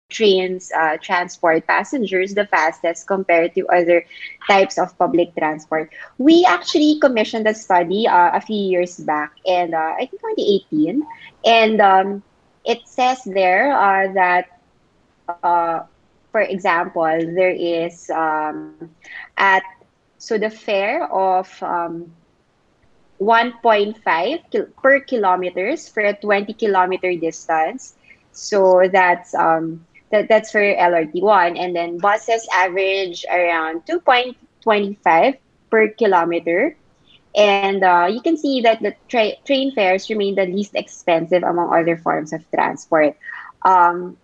trains 0.09 0.71
uh, 0.75 0.97
transport 1.01 1.65
passengers 1.67 2.33
the 2.33 2.45
fastest 2.45 3.07
compared 3.07 3.53
to 3.55 3.67
other 3.67 4.05
types 4.49 4.77
of 4.77 4.97
public 4.97 5.35
transport. 5.37 5.91
We 6.17 6.45
actually 6.47 6.99
commissioned 6.99 7.47
a 7.47 7.53
study 7.53 8.07
uh, 8.07 8.31
a 8.33 8.41
few 8.41 8.57
years 8.59 8.97
back, 8.97 9.33
and 9.47 9.73
uh, 9.73 9.95
I 9.97 10.05
think 10.09 10.21
2018, 10.21 11.03
and 11.45 11.81
um, 11.81 12.23
it 12.65 12.87
says 12.87 13.23
there 13.25 13.71
uh, 13.73 14.13
that, 14.13 14.59
uh, 15.29 15.81
for 16.31 16.41
example, 16.41 17.03
there 17.03 17.51
is 17.51 18.09
um, 18.09 18.75
at 19.37 19.63
so 20.17 20.37
the 20.37 20.49
fare 20.49 21.05
of 21.11 21.47
um, 21.61 22.11
1.5 23.19 24.81
per 24.81 24.99
kilometers 25.01 25.87
for 25.89 26.01
a 26.01 26.13
20 26.13 26.53
kilometer 26.53 27.15
distance. 27.15 27.95
So 28.31 28.87
that's 28.91 29.33
um, 29.33 29.85
that, 30.11 30.27
that's 30.27 30.51
for 30.51 30.61
LRT1. 30.61 31.59
And 31.59 31.75
then 31.75 31.97
buses 31.97 32.47
average 32.53 33.25
around 33.29 33.85
2.25 33.85 35.37
per 35.69 35.87
kilometer. 35.89 36.75
And 37.35 37.83
uh, 37.83 38.07
you 38.11 38.21
can 38.21 38.37
see 38.37 38.61
that 38.61 38.81
the 38.81 38.95
tra- 39.07 39.37
train 39.45 39.73
fares 39.73 40.09
remain 40.09 40.35
the 40.35 40.45
least 40.45 40.75
expensive 40.75 41.43
among 41.43 41.73
other 41.73 41.97
forms 41.97 42.33
of 42.33 42.43
transport. 42.51 43.15
Um, 43.63 44.17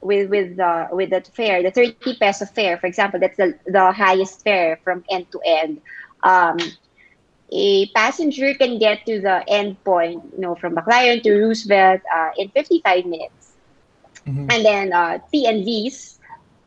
with 0.00 0.30
with 0.30 0.56
the 0.56 0.88
with 0.90 1.10
the 1.10 1.20
fare, 1.20 1.62
the 1.62 1.70
30 1.70 2.16
peso 2.18 2.46
fare, 2.46 2.78
for 2.78 2.86
example, 2.86 3.20
that's 3.20 3.36
the, 3.36 3.58
the 3.66 3.92
highest 3.92 4.42
fare 4.42 4.80
from 4.82 5.04
end 5.10 5.30
to 5.32 5.40
end. 5.44 5.80
Um, 6.22 6.58
a 7.52 7.86
passenger 7.88 8.54
can 8.54 8.78
get 8.78 9.04
to 9.06 9.20
the 9.20 9.44
end 9.48 9.82
point, 9.84 10.22
you 10.34 10.40
know, 10.40 10.54
from 10.54 10.74
Baclaran 10.74 11.22
to 11.22 11.38
Roosevelt 11.38 12.00
uh, 12.12 12.30
in 12.36 12.48
55 12.50 13.06
minutes. 13.06 13.39
Mm-hmm. 14.30 14.50
And 14.50 14.64
then 14.64 14.92
uh, 14.92 15.18
TNVs 15.32 16.18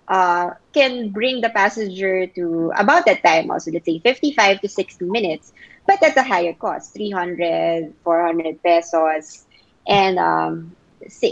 uh, 0.08 0.51
can 0.74 1.12
bring 1.12 1.41
the 1.41 1.50
passenger 1.50 2.27
to 2.27 2.72
about 2.77 3.05
that 3.05 3.24
time 3.24 3.51
also, 3.51 3.72
let's 3.72 3.86
say 3.86 4.00
55 4.00 4.62
to 4.62 4.70
60 4.70 5.05
minutes, 5.05 5.53
but 5.88 6.01
at 6.03 6.17
a 6.17 6.24
higher 6.24 6.53
cost, 6.53 6.93
300, 6.93 7.93
400 8.03 8.62
pesos. 8.63 9.46
And 9.88 10.20
um, 10.20 10.75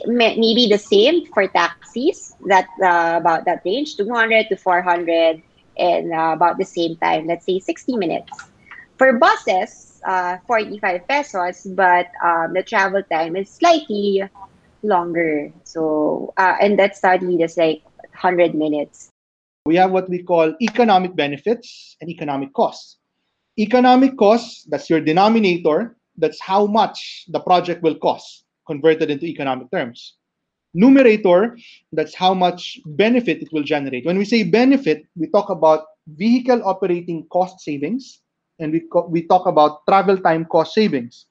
maybe 0.07 0.67
the 0.69 0.77
same 0.77 1.25
for 1.33 1.47
taxis, 1.47 2.35
that 2.47 2.67
uh, 2.81 3.17
about 3.19 3.45
that 3.45 3.61
range, 3.65 3.97
200 3.97 4.49
to 4.49 4.57
400, 4.57 5.41
and 5.77 6.13
uh, 6.13 6.31
about 6.35 6.57
the 6.57 6.65
same 6.65 6.97
time, 6.97 7.27
let's 7.27 7.45
say 7.45 7.59
60 7.59 7.97
minutes. 7.97 8.51
For 8.97 9.13
buses, 9.17 10.01
uh, 10.05 10.37
45 10.47 11.07
pesos, 11.07 11.65
but 11.75 12.07
um, 12.23 12.53
the 12.53 12.63
travel 12.63 13.01
time 13.11 13.35
is 13.35 13.49
slightly 13.49 14.23
longer. 14.83 15.51
So, 15.63 16.33
uh, 16.37 16.55
and 16.61 16.77
that 16.79 16.95
study 16.95 17.41
is 17.41 17.57
like 17.57 17.83
100 18.11 18.55
minutes. 18.55 19.09
We 19.65 19.75
have 19.75 19.91
what 19.91 20.09
we 20.09 20.23
call 20.23 20.55
economic 20.61 21.15
benefits 21.15 21.95
and 22.01 22.09
economic 22.09 22.53
costs. 22.53 22.97
Economic 23.59 24.17
costs, 24.17 24.63
that's 24.63 24.89
your 24.89 25.01
denominator, 25.01 25.95
that's 26.17 26.39
how 26.39 26.65
much 26.65 27.25
the 27.29 27.39
project 27.39 27.83
will 27.83 27.95
cost 27.95 28.45
converted 28.65 29.09
into 29.09 29.25
economic 29.25 29.69
terms. 29.71 30.15
Numerator, 30.73 31.57
that's 31.91 32.15
how 32.15 32.33
much 32.33 32.79
benefit 32.85 33.41
it 33.41 33.49
will 33.51 33.63
generate. 33.63 34.05
When 34.05 34.17
we 34.17 34.25
say 34.25 34.43
benefit, 34.43 35.05
we 35.15 35.27
talk 35.27 35.49
about 35.49 35.85
vehicle 36.07 36.61
operating 36.63 37.25
cost 37.27 37.59
savings 37.59 38.21
and 38.59 38.71
we, 38.71 38.87
we 39.09 39.27
talk 39.27 39.47
about 39.47 39.85
travel 39.87 40.17
time 40.17 40.45
cost 40.45 40.73
savings. 40.73 41.25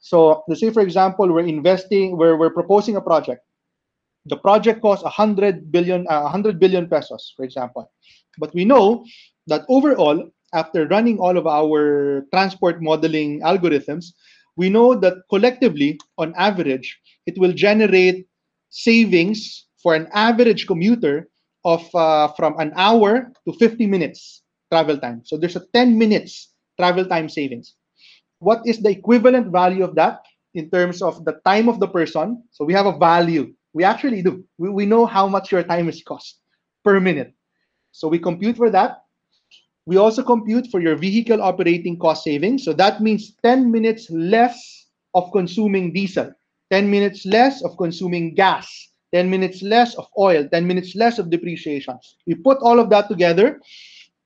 So 0.00 0.44
let's 0.48 0.60
say, 0.60 0.70
for 0.70 0.80
example, 0.82 1.28
we're 1.28 1.46
investing, 1.46 2.16
we're, 2.16 2.36
we're 2.36 2.50
proposing 2.50 2.96
a 2.96 3.00
project. 3.00 3.42
The 4.26 4.36
project 4.36 4.82
costs 4.82 5.04
100 5.04 5.70
billion, 5.70 6.06
uh, 6.08 6.22
100 6.22 6.58
billion 6.58 6.88
pesos, 6.88 7.32
for 7.36 7.44
example. 7.44 7.90
But 8.38 8.52
we 8.54 8.64
know 8.64 9.04
that 9.46 9.64
overall, 9.68 10.30
after 10.52 10.86
running 10.88 11.18
all 11.18 11.36
of 11.36 11.46
our 11.46 12.26
transport 12.32 12.82
modeling 12.82 13.40
algorithms, 13.42 14.12
we 14.56 14.68
know 14.68 14.94
that 14.94 15.14
collectively, 15.30 15.98
on 16.18 16.34
average, 16.36 16.98
it 17.26 17.38
will 17.38 17.52
generate 17.52 18.26
savings 18.70 19.66
for 19.82 19.94
an 19.94 20.08
average 20.12 20.66
commuter 20.66 21.28
of 21.64 21.82
uh, 21.94 22.28
from 22.28 22.58
an 22.58 22.72
hour 22.74 23.32
to 23.46 23.52
50 23.52 23.86
minutes 23.86 24.42
travel 24.72 24.98
time. 24.98 25.22
So 25.24 25.36
there's 25.36 25.56
a 25.56 25.66
10 25.72 25.96
minutes 25.96 26.52
travel 26.78 27.04
time 27.04 27.28
savings 27.28 27.74
what 28.40 28.60
is 28.66 28.80
the 28.80 28.90
equivalent 28.90 29.52
value 29.52 29.84
of 29.84 29.94
that 29.94 30.24
in 30.54 30.68
terms 30.70 31.00
of 31.00 31.24
the 31.24 31.40
time 31.44 31.68
of 31.68 31.78
the 31.78 31.86
person? 31.86 32.42
So 32.50 32.64
we 32.64 32.72
have 32.74 32.86
a 32.86 32.98
value. 32.98 33.54
We 33.72 33.84
actually 33.84 34.22
do. 34.22 34.44
We, 34.58 34.68
we 34.70 34.86
know 34.86 35.06
how 35.06 35.28
much 35.28 35.52
your 35.52 35.62
time 35.62 35.88
is 35.88 36.02
cost 36.02 36.40
per 36.84 36.98
minute. 36.98 37.32
So 37.92 38.08
we 38.08 38.18
compute 38.18 38.56
for 38.56 38.70
that. 38.70 39.04
We 39.86 39.96
also 39.96 40.22
compute 40.22 40.68
for 40.70 40.80
your 40.80 40.96
vehicle 40.96 41.42
operating 41.42 41.98
cost 41.98 42.24
savings. 42.24 42.64
So 42.64 42.72
that 42.74 43.00
means 43.00 43.36
10 43.42 43.70
minutes 43.70 44.10
less 44.10 44.86
of 45.14 45.30
consuming 45.32 45.92
diesel. 45.92 46.32
10 46.70 46.90
minutes 46.90 47.26
less 47.26 47.62
of 47.62 47.76
consuming 47.76 48.34
gas, 48.34 48.88
10 49.12 49.28
minutes 49.28 49.60
less 49.62 49.94
of 49.96 50.06
oil, 50.18 50.48
10 50.48 50.66
minutes 50.66 50.94
less 50.94 51.18
of 51.18 51.28
depreciation. 51.28 51.98
We 52.26 52.36
put 52.36 52.58
all 52.62 52.78
of 52.78 52.90
that 52.90 53.08
together. 53.08 53.60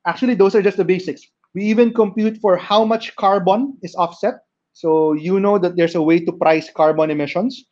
Actually, 0.06 0.34
those 0.34 0.54
are 0.54 0.62
just 0.62 0.76
the 0.76 0.84
basics. 0.84 1.22
We 1.54 1.64
even 1.64 1.92
compute 1.92 2.38
for 2.38 2.56
how 2.56 2.84
much 2.84 3.14
carbon 3.16 3.78
is 3.82 3.94
offset. 3.94 4.34
So 4.72 5.12
you 5.12 5.38
know 5.38 5.58
that 5.58 5.76
there's 5.76 5.94
a 5.94 6.02
way 6.02 6.18
to 6.20 6.32
price 6.32 6.68
carbon 6.70 7.10
emissions. 7.10 7.64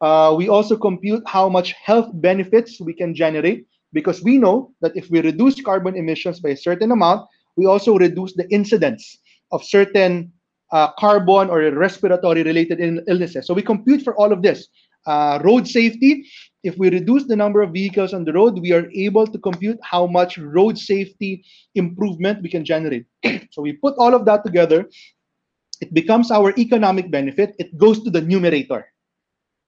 Uh, 0.00 0.34
we 0.36 0.48
also 0.48 0.76
compute 0.76 1.22
how 1.26 1.48
much 1.48 1.72
health 1.72 2.10
benefits 2.14 2.80
we 2.80 2.92
can 2.92 3.14
generate 3.14 3.66
because 3.92 4.22
we 4.22 4.36
know 4.36 4.72
that 4.80 4.96
if 4.96 5.08
we 5.10 5.20
reduce 5.20 5.60
carbon 5.62 5.96
emissions 5.96 6.40
by 6.40 6.50
a 6.50 6.56
certain 6.56 6.92
amount, 6.92 7.26
we 7.56 7.66
also 7.66 7.96
reduce 7.96 8.34
the 8.34 8.48
incidence 8.50 9.18
of 9.52 9.64
certain 9.64 10.32
uh, 10.72 10.90
carbon 10.98 11.50
or 11.50 11.60
respiratory 11.70 12.42
related 12.42 12.80
illnesses. 13.06 13.46
So 13.46 13.54
we 13.54 13.62
compute 13.62 14.02
for 14.02 14.16
all 14.16 14.32
of 14.32 14.42
this. 14.42 14.68
Uh, 15.06 15.38
road 15.42 15.66
safety, 15.66 16.24
if 16.62 16.76
we 16.78 16.90
reduce 16.90 17.26
the 17.26 17.36
number 17.36 17.62
of 17.62 17.72
vehicles 17.72 18.14
on 18.14 18.24
the 18.24 18.32
road, 18.32 18.58
we 18.60 18.72
are 18.72 18.88
able 18.94 19.26
to 19.26 19.38
compute 19.38 19.78
how 19.82 20.06
much 20.06 20.38
road 20.38 20.78
safety 20.78 21.44
improvement 21.74 22.42
we 22.42 22.48
can 22.48 22.64
generate. 22.64 23.06
so 23.50 23.62
we 23.62 23.72
put 23.72 23.94
all 23.98 24.14
of 24.14 24.24
that 24.26 24.44
together. 24.44 24.88
It 25.80 25.92
becomes 25.92 26.30
our 26.30 26.54
economic 26.56 27.10
benefit. 27.10 27.54
It 27.58 27.76
goes 27.76 28.02
to 28.04 28.10
the 28.10 28.20
numerator. 28.20 28.86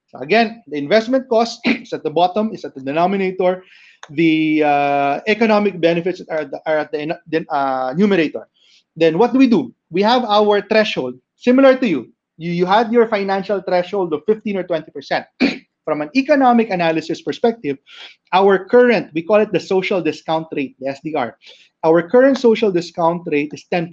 So 0.07 0.19
again, 0.19 0.63
the 0.69 0.79
investment 0.79 1.29
cost 1.29 1.61
is 1.65 1.93
at 1.93 2.05
the 2.05 2.11
bottom, 2.11 2.55
is 2.55 2.65
at 2.65 2.75
the 2.75 2.81
denominator 2.81 3.65
the 4.11 4.63
uh, 4.63 5.21
economic 5.27 5.81
benefits 5.81 6.21
are, 6.31 6.51
are 6.67 6.79
at 6.79 6.93
the 6.93 7.47
uh, 7.51 7.95
numerator. 7.97 8.49
Then 8.97 9.19
what 9.19 9.33
do 9.33 9.39
we 9.39 9.47
do? 9.47 9.75
We 9.91 10.03
have 10.03 10.25
our 10.25 10.63
threshold, 10.63 11.15
similar 11.37 11.77
to 11.77 11.87
you. 11.87 12.13
You, 12.37 12.53
you 12.53 12.67
had 12.67 12.93
your 12.93 13.09
financial 13.09 13.63
threshold 13.63 14.13
of 14.13 14.23
15 14.27 14.57
or 14.57 14.65
20%. 14.65 15.27
From 15.85 16.01
an 16.01 16.09
economic 16.17 16.71
analysis 16.71 17.21
perspective, 17.21 17.77
our 18.33 18.65
current, 18.65 19.13
we 19.13 19.23
call 19.23 19.37
it 19.37 19.53
the 19.53 19.61
social 19.61 20.01
discount 20.01 20.49
rate, 20.53 20.77
the 20.81 20.97
SDR. 20.97 21.35
Our 21.85 22.09
current 22.09 22.39
social 22.39 22.73
discount 22.73 23.23
rate 23.27 23.53
is 23.53 23.67
10%. 23.71 23.91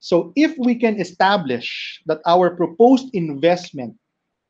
So 0.00 0.32
if 0.34 0.56
we 0.56 0.76
can 0.76 0.98
establish 0.98 2.00
that 2.06 2.20
our 2.24 2.56
proposed 2.56 3.10
investment 3.12 3.96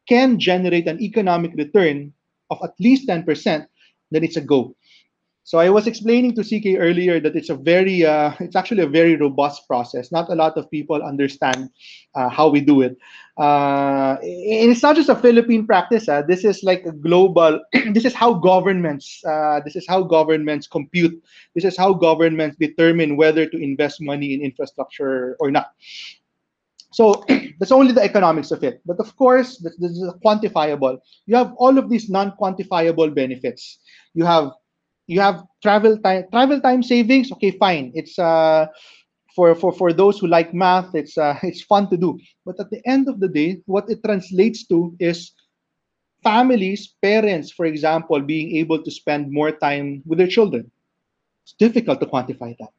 can 0.09 0.39
generate 0.39 0.87
an 0.87 1.03
economic 1.03 1.53
return 1.55 2.13
of 2.51 2.59
at 2.63 2.75
least 2.79 3.09
10%, 3.09 3.67
then 4.11 4.25
it's 4.25 4.37
a 4.37 4.41
go. 4.41 4.77
So 5.49 5.59
I 5.59 5.71
was 5.71 5.87
explaining 5.87 6.35
to 6.35 6.45
CK 6.45 6.77
earlier 6.79 7.21
that 7.21 7.35
it's 7.35 7.49
a 7.49 7.55
very, 7.55 8.05
uh, 8.05 8.33
it's 8.39 8.55
actually 8.55 8.83
a 8.83 8.87
very 8.87 9.17
robust 9.17 9.67
process. 9.67 10.13
Not 10.13 10.29
a 10.29 10.35
lot 10.35 10.59
of 10.59 10.71
people 10.71 11.03
understand 11.03 11.71
uh, 12.15 12.29
how 12.29 12.51
we 12.51 12.61
do 12.61 12.83
it. 12.83 12.99
Uh, 13.41 14.19
and 14.21 14.69
it's 14.71 14.83
not 14.83 14.95
just 14.95 15.09
a 15.09 15.17
Philippine 15.17 15.67
practice. 15.67 16.07
Uh, 16.07 16.21
this 16.21 16.45
is 16.45 16.63
like 16.65 16.85
a 16.85 16.93
global. 16.93 17.65
this 17.95 18.05
is 18.05 18.13
how 18.13 18.35
governments. 18.35 19.25
Uh, 19.25 19.61
this 19.65 19.75
is 19.75 19.87
how 19.89 20.03
governments 20.03 20.67
compute. 20.67 21.19
This 21.55 21.65
is 21.65 21.79
how 21.79 21.95
governments 21.95 22.59
determine 22.61 23.17
whether 23.17 23.47
to 23.47 23.57
invest 23.57 24.03
money 24.03 24.35
in 24.35 24.43
infrastructure 24.43 25.35
or 25.41 25.51
not. 25.51 25.73
So 26.93 27.25
that's 27.59 27.73
only 27.73 27.93
the 27.93 28.03
economics 28.03 28.51
of 28.51 28.63
it. 28.65 28.83
But 28.85 29.01
of 29.01 29.17
course, 29.17 29.57
this, 29.57 29.75
this 29.79 29.93
is 29.93 30.13
quantifiable. 30.23 30.99
You 31.25 31.37
have 31.37 31.55
all 31.57 31.79
of 31.79 31.89
these 31.89 32.11
non-quantifiable 32.11 33.15
benefits 33.15 33.79
you 34.15 34.25
have 34.25 34.53
you 35.09 35.21
have 35.21 35.45
travel 35.63 35.99
time 35.99 36.25
travel 36.33 36.61
time 36.61 36.83
savings 36.85 37.33
okay 37.33 37.53
fine. 37.53 37.93
It's 37.95 38.19
uh 38.19 38.67
for 39.37 39.55
for 39.55 39.73
for 39.73 39.93
those 39.93 40.19
who 40.19 40.29
like 40.29 40.55
math 40.55 40.95
it's 40.95 41.19
uh 41.19 41.37
it's 41.45 41.63
fun 41.63 41.91
to 41.91 41.99
do. 41.99 42.19
But 42.47 42.61
at 42.61 42.71
the 42.71 42.83
end 42.87 43.09
of 43.09 43.21
the 43.21 43.29
day 43.29 43.63
what 43.67 43.91
it 43.91 44.01
translates 44.05 44.67
to 44.69 44.95
is 45.01 45.33
families 46.25 46.95
parents 47.03 47.51
for 47.53 47.67
example 47.67 48.21
being 48.21 48.57
able 48.57 48.83
to 48.83 48.91
spend 48.91 49.33
more 49.33 49.53
time 49.53 50.03
with 50.07 50.19
their 50.19 50.29
children. 50.29 50.71
It's 51.45 51.55
difficult 51.59 52.01
to 52.01 52.07
quantify 52.07 52.57
that. 52.59 52.73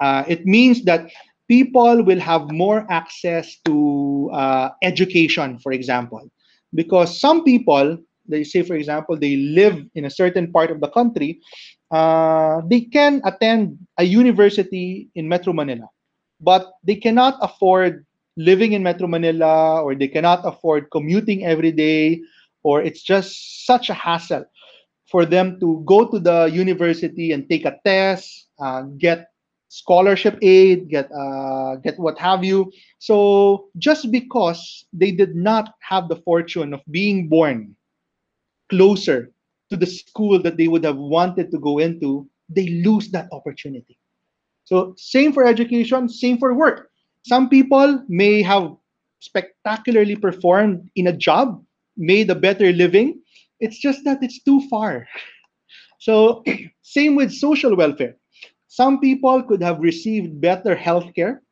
Uh, 0.00 0.24
it 0.28 0.46
means 0.46 0.84
that 0.84 1.10
people 1.48 2.04
will 2.04 2.20
have 2.20 2.50
more 2.50 2.86
access 2.90 3.56
to 3.66 4.30
uh, 4.32 4.70
education 4.82 5.58
for 5.58 5.72
example. 5.72 6.22
Because 6.74 7.20
some 7.20 7.44
people 7.44 7.98
they 8.30 8.44
say, 8.44 8.62
for 8.62 8.74
example, 8.74 9.16
they 9.16 9.36
live 9.36 9.84
in 9.94 10.04
a 10.04 10.10
certain 10.10 10.52
part 10.52 10.70
of 10.70 10.80
the 10.80 10.88
country, 10.88 11.40
uh, 11.90 12.62
they 12.68 12.82
can 12.82 13.20
attend 13.24 13.78
a 13.98 14.04
university 14.04 15.08
in 15.14 15.28
Metro 15.28 15.52
Manila, 15.52 15.88
but 16.40 16.72
they 16.84 16.96
cannot 16.96 17.36
afford 17.42 18.06
living 18.36 18.72
in 18.72 18.82
Metro 18.82 19.06
Manila 19.06 19.82
or 19.82 19.94
they 19.94 20.08
cannot 20.08 20.40
afford 20.44 20.90
commuting 20.90 21.44
every 21.44 21.72
day, 21.72 22.22
or 22.62 22.82
it's 22.82 23.02
just 23.02 23.66
such 23.66 23.90
a 23.90 23.94
hassle 23.94 24.44
for 25.10 25.26
them 25.26 25.58
to 25.60 25.82
go 25.86 26.06
to 26.06 26.18
the 26.18 26.46
university 26.52 27.32
and 27.32 27.48
take 27.48 27.64
a 27.64 27.76
test, 27.84 28.46
uh, 28.60 28.82
get 28.98 29.26
scholarship 29.68 30.38
aid, 30.42 30.88
get 30.88 31.10
uh, 31.12 31.76
get 31.76 31.98
what 31.98 32.18
have 32.18 32.44
you. 32.44 32.70
So 32.98 33.68
just 33.78 34.10
because 34.10 34.84
they 34.92 35.10
did 35.10 35.34
not 35.34 35.74
have 35.80 36.08
the 36.08 36.16
fortune 36.16 36.74
of 36.74 36.80
being 36.90 37.28
born 37.28 37.74
closer 38.70 39.32
to 39.70 39.76
the 39.76 39.86
school 39.86 40.40
that 40.42 40.56
they 40.56 40.68
would 40.68 40.84
have 40.84 40.96
wanted 40.96 41.50
to 41.50 41.58
go 41.58 41.78
into, 41.78 42.28
they 42.48 42.68
lose 42.84 43.10
that 43.10 43.28
opportunity. 43.32 43.98
So, 44.64 44.94
same 44.96 45.32
for 45.32 45.44
education, 45.44 46.08
same 46.08 46.38
for 46.38 46.54
work. 46.54 46.90
Some 47.26 47.48
people 47.48 48.04
may 48.08 48.42
have 48.42 48.74
spectacularly 49.20 50.16
performed 50.16 50.88
in 50.96 51.08
a 51.08 51.16
job, 51.16 51.62
made 51.96 52.30
a 52.30 52.34
better 52.34 52.72
living. 52.72 53.20
It's 53.60 53.78
just 53.78 54.04
that 54.04 54.22
it's 54.22 54.42
too 54.42 54.62
far. 54.68 55.06
So, 56.00 56.42
same 56.82 57.14
with 57.14 57.30
social 57.30 57.76
welfare. 57.76 58.16
Some 58.68 59.00
people 59.00 59.42
could 59.42 59.62
have 59.62 59.80
received 59.80 60.40
better 60.40 60.74
health 60.74 61.12
care 61.14 61.42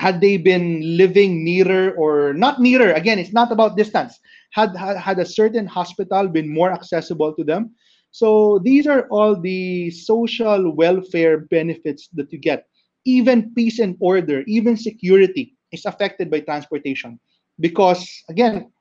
had 0.00 0.16
they 0.24 0.40
been 0.40 0.80
living 0.96 1.44
nearer 1.44 1.92
or 1.92 2.32
not 2.32 2.56
nearer. 2.58 2.90
Again, 2.96 3.18
it's 3.18 3.36
not 3.36 3.52
about 3.52 3.76
distance 3.76 4.16
had, 4.56 4.74
had, 4.74 4.96
had 4.96 5.18
a 5.18 5.26
certain 5.28 5.66
hospital 5.66 6.26
been 6.26 6.48
more 6.48 6.72
accessible 6.72 7.34
to 7.34 7.44
them. 7.44 7.76
So 8.10 8.58
these 8.64 8.86
are 8.86 9.04
all 9.12 9.38
the 9.38 9.90
social 9.90 10.72
welfare 10.72 11.44
benefits 11.52 12.08
that 12.14 12.32
you 12.32 12.38
get. 12.38 12.64
Even 13.04 13.52
peace 13.52 13.78
and 13.78 13.94
order, 14.00 14.42
even 14.48 14.74
security 14.76 15.54
is 15.70 15.84
affected 15.84 16.30
by 16.30 16.40
transportation. 16.40 17.20
Because 17.60 18.08
again, 18.30 18.72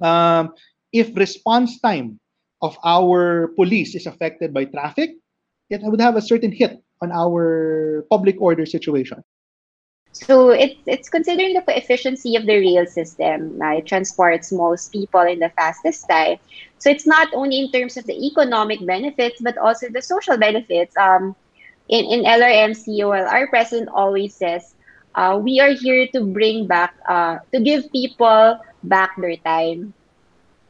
um, 0.00 0.54
if 0.92 1.16
response 1.16 1.80
time 1.80 2.20
of 2.62 2.78
our 2.84 3.48
police 3.58 3.96
is 3.96 4.06
affected 4.06 4.54
by 4.54 4.66
traffic, 4.66 5.18
it 5.68 5.82
would 5.82 6.00
have 6.00 6.14
a 6.14 6.22
certain 6.22 6.52
hit 6.52 6.78
on 7.02 7.10
our 7.10 8.06
public 8.08 8.40
order 8.40 8.64
situation. 8.64 9.18
So 10.14 10.50
it's 10.50 10.78
it's 10.86 11.08
considering 11.10 11.54
the 11.54 11.64
efficiency 11.76 12.36
of 12.36 12.46
the 12.46 12.58
rail 12.58 12.86
system. 12.86 13.60
Uh, 13.60 13.82
it 13.82 13.86
transports 13.86 14.52
most 14.52 14.92
people 14.92 15.20
in 15.22 15.40
the 15.40 15.50
fastest 15.50 16.08
time. 16.08 16.38
So 16.78 16.88
it's 16.88 17.06
not 17.06 17.28
only 17.34 17.58
in 17.58 17.72
terms 17.72 17.96
of 17.96 18.06
the 18.06 18.14
economic 18.14 18.84
benefits, 18.86 19.40
but 19.42 19.58
also 19.58 19.88
the 19.90 20.02
social 20.02 20.36
benefits. 20.38 20.96
Um, 20.96 21.34
in, 21.88 22.04
in 22.06 22.24
LRMC, 22.24 23.08
well, 23.08 23.26
our 23.26 23.48
president 23.48 23.90
always 23.92 24.34
says, 24.34 24.74
uh, 25.14 25.38
we 25.42 25.60
are 25.60 25.72
here 25.72 26.06
to 26.14 26.24
bring 26.24 26.66
back, 26.66 26.94
uh, 27.08 27.38
to 27.52 27.60
give 27.60 27.90
people 27.92 28.58
back 28.84 29.16
their 29.18 29.36
time. 29.36 29.92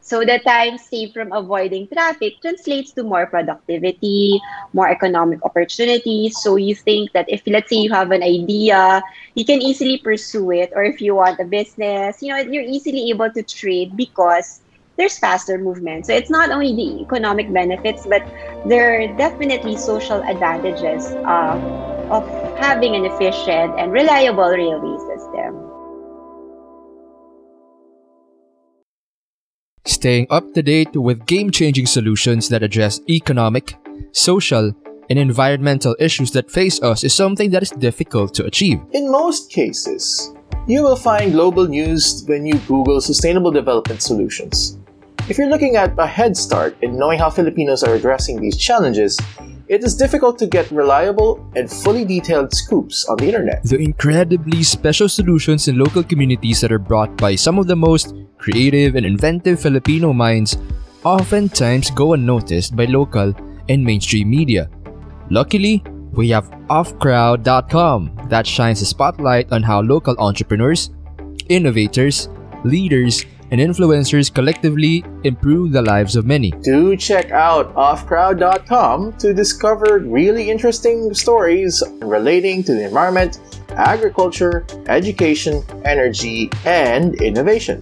So 0.05 0.21
the 0.21 0.37
time 0.45 0.77
saved 0.77 1.13
from 1.17 1.33
avoiding 1.33 1.89
traffic 1.89 2.37
translates 2.41 2.93
to 2.93 3.03
more 3.03 3.25
productivity, 3.25 4.39
more 4.73 4.87
economic 4.89 5.43
opportunities. 5.43 6.37
So 6.41 6.55
you 6.57 6.75
think 6.75 7.11
that 7.13 7.25
if 7.27 7.41
let's 7.47 7.69
say 7.69 7.77
you 7.77 7.91
have 7.93 8.11
an 8.11 8.21
idea, 8.23 9.01
you 9.35 9.45
can 9.45 9.61
easily 9.61 9.97
pursue 9.97 10.51
it. 10.51 10.71
Or 10.75 10.83
if 10.83 11.01
you 11.01 11.15
want 11.15 11.39
a 11.41 11.45
business, 11.45 12.21
you 12.21 12.29
know, 12.33 12.39
you're 12.39 12.63
easily 12.63 13.09
able 13.09 13.31
to 13.31 13.43
trade 13.43 13.97
because 13.97 14.61
there's 14.97 15.17
faster 15.17 15.57
movement. 15.57 16.05
So 16.05 16.13
it's 16.13 16.29
not 16.29 16.51
only 16.51 16.75
the 16.75 17.01
economic 17.01 17.51
benefits, 17.51 18.05
but 18.07 18.23
there 18.63 19.01
are 19.01 19.07
definitely 19.07 19.75
social 19.77 20.21
advantages 20.27 21.17
uh, 21.27 21.57
of 22.09 22.25
having 22.55 22.95
an 22.95 23.05
efficient 23.05 23.75
and 23.77 23.91
reliable 23.91 24.49
railway 24.49 24.97
system. 24.99 25.64
Staying 29.87 30.25
up 30.31 30.51
to 30.53 30.63
date 30.63 30.95
with 30.95 31.25
game 31.27 31.51
changing 31.51 31.85
solutions 31.85 32.49
that 32.49 32.63
address 32.63 32.99
economic, 33.07 33.75
social, 34.13 34.73
and 35.11 35.19
environmental 35.19 35.95
issues 35.99 36.31
that 36.31 36.49
face 36.49 36.81
us 36.81 37.03
is 37.03 37.13
something 37.13 37.51
that 37.51 37.61
is 37.61 37.69
difficult 37.69 38.33
to 38.33 38.45
achieve. 38.45 38.81
In 38.93 39.11
most 39.11 39.51
cases, 39.51 40.33
you 40.67 40.81
will 40.81 40.95
find 40.95 41.33
global 41.33 41.67
news 41.67 42.23
when 42.25 42.47
you 42.47 42.57
Google 42.67 42.99
sustainable 42.99 43.51
development 43.51 44.01
solutions. 44.01 44.79
If 45.29 45.37
you're 45.37 45.49
looking 45.49 45.75
at 45.75 45.93
a 45.99 46.07
head 46.07 46.35
start 46.35 46.75
in 46.81 46.97
knowing 46.97 47.19
how 47.19 47.29
Filipinos 47.29 47.83
are 47.83 47.93
addressing 47.93 48.41
these 48.41 48.57
challenges, 48.57 49.19
it 49.67 49.83
is 49.83 49.95
difficult 49.95 50.37
to 50.39 50.47
get 50.47 50.69
reliable 50.71 51.45
and 51.55 51.69
fully 51.69 52.05
detailed 52.05 52.53
scoops 52.53 53.05
on 53.05 53.17
the 53.17 53.25
internet. 53.25 53.63
The 53.63 53.77
incredibly 53.77 54.63
special 54.63 55.09
solutions 55.09 55.67
in 55.67 55.77
local 55.77 56.03
communities 56.03 56.61
that 56.61 56.71
are 56.71 56.79
brought 56.79 57.15
by 57.17 57.35
some 57.35 57.57
of 57.57 57.67
the 57.67 57.75
most 57.75 58.13
creative 58.37 58.95
and 58.95 59.05
inventive 59.05 59.59
Filipino 59.59 60.13
minds 60.13 60.57
oftentimes 61.03 61.89
go 61.91 62.13
unnoticed 62.13 62.75
by 62.75 62.85
local 62.85 63.33
and 63.69 63.83
mainstream 63.83 64.29
media. 64.29 64.69
Luckily, 65.29 65.83
we 66.13 66.29
have 66.29 66.49
offcrowd.com 66.69 68.27
that 68.29 68.47
shines 68.47 68.81
a 68.81 68.85
spotlight 68.85 69.51
on 69.51 69.63
how 69.63 69.81
local 69.81 70.15
entrepreneurs, 70.19 70.91
innovators, 71.49 72.29
leaders, 72.63 73.25
and 73.55 73.73
influencers 73.73 74.33
collectively 74.33 75.01
improve 75.23 75.71
the 75.71 75.81
lives 75.81 76.17
of 76.17 76.25
many. 76.25 76.51
Do 76.61 76.97
check 76.97 77.31
out 77.31 77.73
offcrowd.com 77.75 79.13
to 79.13 79.33
discover 79.33 79.99
really 79.99 80.49
interesting 80.49 81.13
stories 81.13 81.81
relating 82.01 82.65
to 82.65 82.73
the 82.73 82.83
environment, 82.83 83.39
agriculture, 83.69 84.65
education, 84.87 85.63
energy, 85.85 86.49
and 86.65 87.15
innovation. 87.21 87.81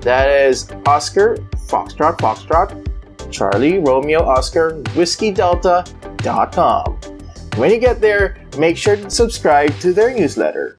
That 0.00 0.28
is 0.28 0.68
Oscar 0.86 1.36
Foxtrot 1.70 2.18
Foxtrot 2.18 3.30
Charlie 3.30 3.78
Romeo 3.78 4.24
Oscar 4.24 4.82
Whiskey 4.96 5.30
Delta.com. 5.30 6.98
When 7.54 7.70
you 7.70 7.78
get 7.78 8.00
there, 8.00 8.38
make 8.58 8.76
sure 8.76 8.96
to 8.96 9.08
subscribe 9.08 9.78
to 9.78 9.92
their 9.92 10.12
newsletter. 10.12 10.78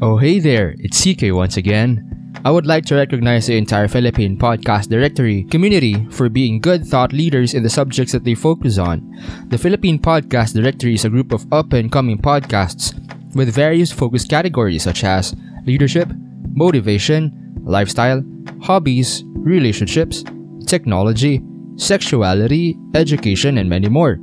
Oh, 0.00 0.16
hey 0.16 0.38
there, 0.38 0.76
it's 0.78 1.02
CK 1.02 1.34
once 1.34 1.56
again. 1.56 2.19
I 2.42 2.50
would 2.50 2.64
like 2.66 2.86
to 2.86 2.96
recognize 2.96 3.46
the 3.46 3.58
entire 3.58 3.86
Philippine 3.86 4.38
Podcast 4.38 4.88
Directory 4.88 5.44
community 5.44 6.06
for 6.10 6.30
being 6.30 6.58
good 6.58 6.86
thought 6.86 7.12
leaders 7.12 7.52
in 7.52 7.62
the 7.62 7.68
subjects 7.68 8.12
that 8.12 8.24
they 8.24 8.34
focus 8.34 8.78
on. 8.78 9.04
The 9.48 9.58
Philippine 9.58 9.98
Podcast 9.98 10.54
Directory 10.54 10.94
is 10.94 11.04
a 11.04 11.10
group 11.10 11.32
of 11.32 11.44
up 11.52 11.74
and 11.74 11.92
coming 11.92 12.16
podcasts 12.16 12.94
with 13.34 13.54
various 13.54 13.92
focus 13.92 14.24
categories 14.24 14.84
such 14.84 15.04
as 15.04 15.34
leadership, 15.66 16.08
motivation, 16.54 17.54
lifestyle, 17.62 18.24
hobbies, 18.62 19.22
relationships, 19.26 20.24
technology, 20.66 21.42
sexuality, 21.76 22.74
education, 22.94 23.58
and 23.58 23.68
many 23.68 23.90
more. 23.90 24.18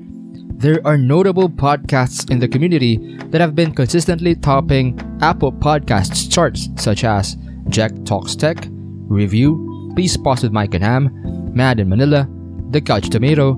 There 0.58 0.82
are 0.86 0.98
notable 0.98 1.50
podcasts 1.50 2.32
in 2.32 2.40
the 2.40 2.48
community 2.48 3.18
that 3.28 3.42
have 3.42 3.54
been 3.54 3.76
consistently 3.76 4.34
topping 4.34 5.00
Apple 5.22 5.52
Podcasts 5.52 6.32
charts, 6.32 6.70
such 6.78 7.04
as 7.04 7.38
Jack 7.70 7.92
Talks 8.06 8.36
Tech, 8.36 8.68
Review, 8.70 9.92
Please 9.96 10.18
Pause 10.18 10.44
with 10.44 10.52
Mike 10.52 10.74
and 10.74 10.84
Ham, 10.84 11.10
Mad 11.54 11.80
in 11.80 11.90
Manila, 11.90 12.28
The 12.70 12.82
Couch 12.82 13.10
Tomato, 13.10 13.54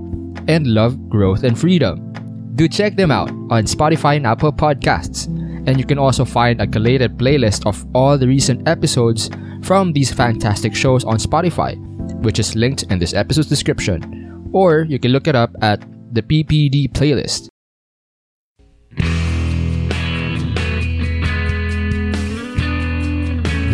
and 0.48 0.68
Love, 0.68 1.10
Growth, 1.10 1.44
and 1.44 1.58
Freedom. 1.58 2.14
Do 2.56 2.68
check 2.68 2.96
them 2.96 3.12
out 3.12 3.30
on 3.50 3.64
Spotify 3.64 4.18
and 4.18 4.28
Apple 4.28 4.52
Podcasts. 4.52 5.28
And 5.68 5.78
you 5.78 5.86
can 5.86 5.98
also 6.00 6.26
find 6.26 6.62
a 6.62 6.68
collated 6.68 7.18
playlist 7.18 7.66
of 7.66 7.86
all 7.94 8.18
the 8.18 8.28
recent 8.28 8.68
episodes 8.68 9.30
from 9.64 9.94
these 9.94 10.12
fantastic 10.12 10.74
shows 10.74 11.04
on 11.04 11.18
Spotify, 11.18 11.78
which 12.24 12.40
is 12.40 12.56
linked 12.56 12.84
in 12.84 13.00
this 13.00 13.14
episode's 13.14 13.48
description. 13.48 14.50
Or 14.54 14.84
you 14.84 15.00
can 15.00 15.12
look 15.12 15.28
it 15.28 15.36
up 15.36 15.52
at 15.62 15.84
the 16.14 16.22
PPD 16.22 16.92
playlist. 16.94 17.50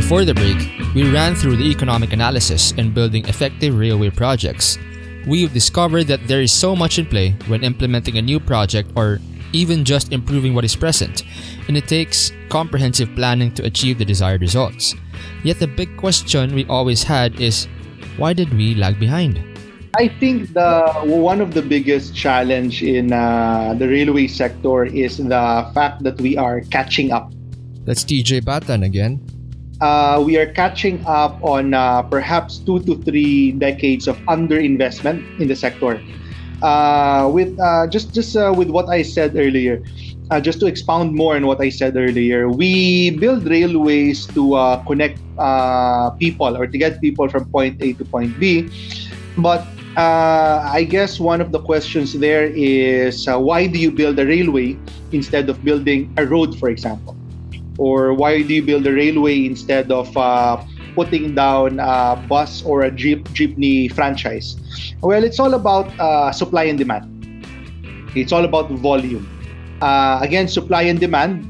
Before 0.05 0.23
the 0.23 0.37
break, 0.37 0.61
we 0.93 1.09
ran 1.09 1.33
through 1.33 1.57
the 1.57 1.65
economic 1.65 2.13
analysis 2.13 2.73
in 2.77 2.93
building 2.93 3.25
effective 3.25 3.73
railway 3.73 4.11
projects. 4.11 4.77
We've 5.25 5.51
discovered 5.51 6.03
that 6.13 6.27
there 6.27 6.45
is 6.45 6.53
so 6.53 6.75
much 6.75 6.99
in 6.99 7.07
play 7.07 7.33
when 7.49 7.63
implementing 7.63 8.19
a 8.19 8.21
new 8.21 8.39
project 8.39 8.91
or 8.95 9.17
even 9.51 9.83
just 9.83 10.13
improving 10.13 10.53
what 10.53 10.63
is 10.63 10.75
present, 10.75 11.23
and 11.67 11.75
it 11.75 11.87
takes 11.87 12.31
comprehensive 12.49 13.09
planning 13.15 13.51
to 13.55 13.65
achieve 13.65 13.97
the 13.97 14.05
desired 14.05 14.41
results. 14.41 14.93
Yet 15.43 15.57
the 15.57 15.65
big 15.65 15.97
question 15.97 16.53
we 16.53 16.69
always 16.69 17.01
had 17.01 17.41
is 17.41 17.65
why 18.21 18.33
did 18.33 18.53
we 18.53 18.75
lag 18.75 18.99
behind? 18.99 19.41
I 19.97 20.09
think 20.21 20.53
the 20.53 20.85
one 21.01 21.41
of 21.41 21.55
the 21.55 21.63
biggest 21.63 22.13
challenge 22.15 22.83
in 22.83 23.11
uh, 23.11 23.73
the 23.73 23.89
railway 23.89 24.27
sector 24.27 24.85
is 24.85 25.17
the 25.17 25.71
fact 25.73 26.03
that 26.03 26.21
we 26.21 26.37
are 26.37 26.61
catching 26.69 27.09
up. 27.11 27.33
That's 27.85 28.05
TJ 28.05 28.45
Batan 28.45 28.85
again. 28.85 29.34
Uh, 29.81 30.23
we 30.25 30.37
are 30.37 30.47
catching 30.53 31.03
up 31.05 31.37
on 31.43 31.73
uh, 31.73 32.01
perhaps 32.03 32.59
two 32.59 32.79
to 32.83 32.95
three 33.03 33.51
decades 33.51 34.07
of 34.07 34.17
underinvestment 34.25 35.23
in 35.39 35.47
the 35.47 35.55
sector. 35.55 36.01
Uh, 36.61 37.29
with 37.33 37.51
uh, 37.59 37.85
just 37.87 38.15
just 38.15 38.35
uh, 38.35 38.53
with 38.55 38.69
what 38.69 38.87
I 38.87 39.01
said 39.01 39.35
earlier, 39.35 39.83
uh, 40.31 40.39
just 40.39 40.59
to 40.61 40.65
expound 40.65 41.13
more 41.13 41.35
on 41.35 41.45
what 41.45 41.59
I 41.61 41.69
said 41.69 41.97
earlier, 41.97 42.47
we 42.49 43.11
build 43.19 43.45
railways 43.47 44.25
to 44.27 44.55
connect 44.87 45.19
people 46.19 46.55
or 46.55 46.65
to 46.67 46.77
get 46.77 47.01
people 47.01 47.27
from 47.27 47.45
point 47.51 47.75
A 47.81 47.93
to 47.93 48.05
point 48.05 48.39
B. 48.39 48.71
But 49.37 49.67
I 49.97 50.87
guess 50.89 51.19
one 51.19 51.41
of 51.41 51.51
the 51.51 51.59
questions 51.59 52.13
there 52.13 52.47
is 52.55 53.27
why 53.27 53.67
do 53.67 53.77
you 53.77 53.91
build 53.91 54.17
a 54.17 54.25
railway 54.25 54.79
instead 55.11 55.49
of 55.49 55.61
building 55.63 56.13
a 56.15 56.25
road, 56.25 56.57
for 56.57 56.69
example? 56.69 57.17
Or 57.77 58.13
why 58.13 58.41
do 58.41 58.53
you 58.53 58.63
build 58.63 58.87
a 58.87 58.93
railway 58.93 59.45
instead 59.45 59.91
of 59.91 60.15
uh, 60.15 60.63
putting 60.95 61.35
down 61.35 61.79
a 61.79 62.15
bus 62.29 62.63
or 62.63 62.83
a 62.83 62.91
jeep 62.91 63.27
jeepney 63.29 63.91
franchise? 63.91 64.55
Well, 65.01 65.23
it's 65.23 65.39
all 65.39 65.53
about 65.53 65.91
uh, 65.99 66.31
supply 66.31 66.65
and 66.65 66.77
demand. 66.77 67.11
It's 68.15 68.31
all 68.31 68.45
about 68.45 68.71
volume 68.71 69.27
uh, 69.81 70.19
again, 70.21 70.47
supply 70.47 70.83
and 70.83 70.99
demand. 70.99 71.45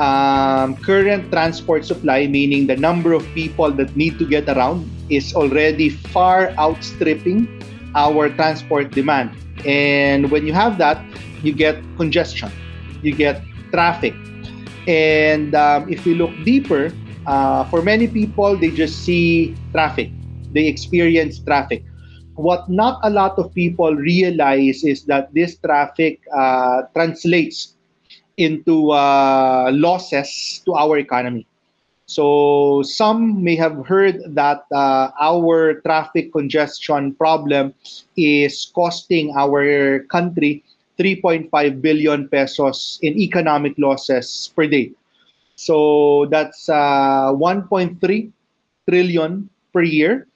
Um, 0.00 0.76
current 0.76 1.30
transport 1.30 1.84
supply, 1.84 2.26
meaning 2.26 2.66
the 2.66 2.76
number 2.76 3.12
of 3.12 3.26
people 3.34 3.70
that 3.72 3.94
need 3.96 4.18
to 4.18 4.24
get 4.24 4.48
around, 4.48 4.88
is 5.10 5.34
already 5.34 5.90
far 5.90 6.52
outstripping 6.56 7.44
our 7.94 8.30
transport 8.30 8.92
demand. 8.92 9.36
And 9.66 10.30
when 10.30 10.46
you 10.46 10.54
have 10.54 10.78
that, 10.78 11.04
you 11.42 11.52
get 11.52 11.76
congestion, 11.96 12.50
you 13.02 13.12
get 13.12 13.42
traffic. 13.72 14.14
And 14.90 15.54
um, 15.54 15.86
if 15.86 16.02
we 16.02 16.18
look 16.18 16.34
deeper, 16.42 16.90
uh, 17.30 17.62
for 17.70 17.78
many 17.78 18.08
people, 18.10 18.58
they 18.58 18.74
just 18.74 19.06
see 19.06 19.54
traffic, 19.70 20.10
they 20.50 20.66
experience 20.66 21.38
traffic 21.38 21.86
what 22.40 22.68
not 22.68 22.98
a 23.04 23.10
lot 23.10 23.38
of 23.38 23.52
people 23.54 23.94
realize 23.94 24.82
is 24.82 25.04
that 25.04 25.32
this 25.34 25.56
traffic 25.60 26.20
uh, 26.32 26.82
translates 26.94 27.76
into 28.36 28.90
uh, 28.90 29.70
losses 29.72 30.62
to 30.64 30.74
our 30.74 30.96
economy. 30.96 31.46
So 32.06 32.82
some 32.82 33.44
may 33.44 33.54
have 33.56 33.86
heard 33.86 34.34
that 34.34 34.64
uh, 34.72 35.10
our 35.20 35.80
traffic 35.86 36.32
congestion 36.32 37.14
problem 37.14 37.74
is 38.16 38.72
costing 38.74 39.30
our 39.36 40.00
country 40.10 40.64
3.5 41.00 41.48
billion 41.80 42.28
pesos 42.28 42.98
in 43.00 43.16
economic 43.18 43.72
losses 43.78 44.52
per 44.54 44.66
day. 44.66 44.92
So 45.56 46.26
that's 46.28 46.68
uh, 46.68 47.32
1.3 47.32 47.96
trillion 48.88 49.48
per 49.72 49.82
year. 49.82 50.26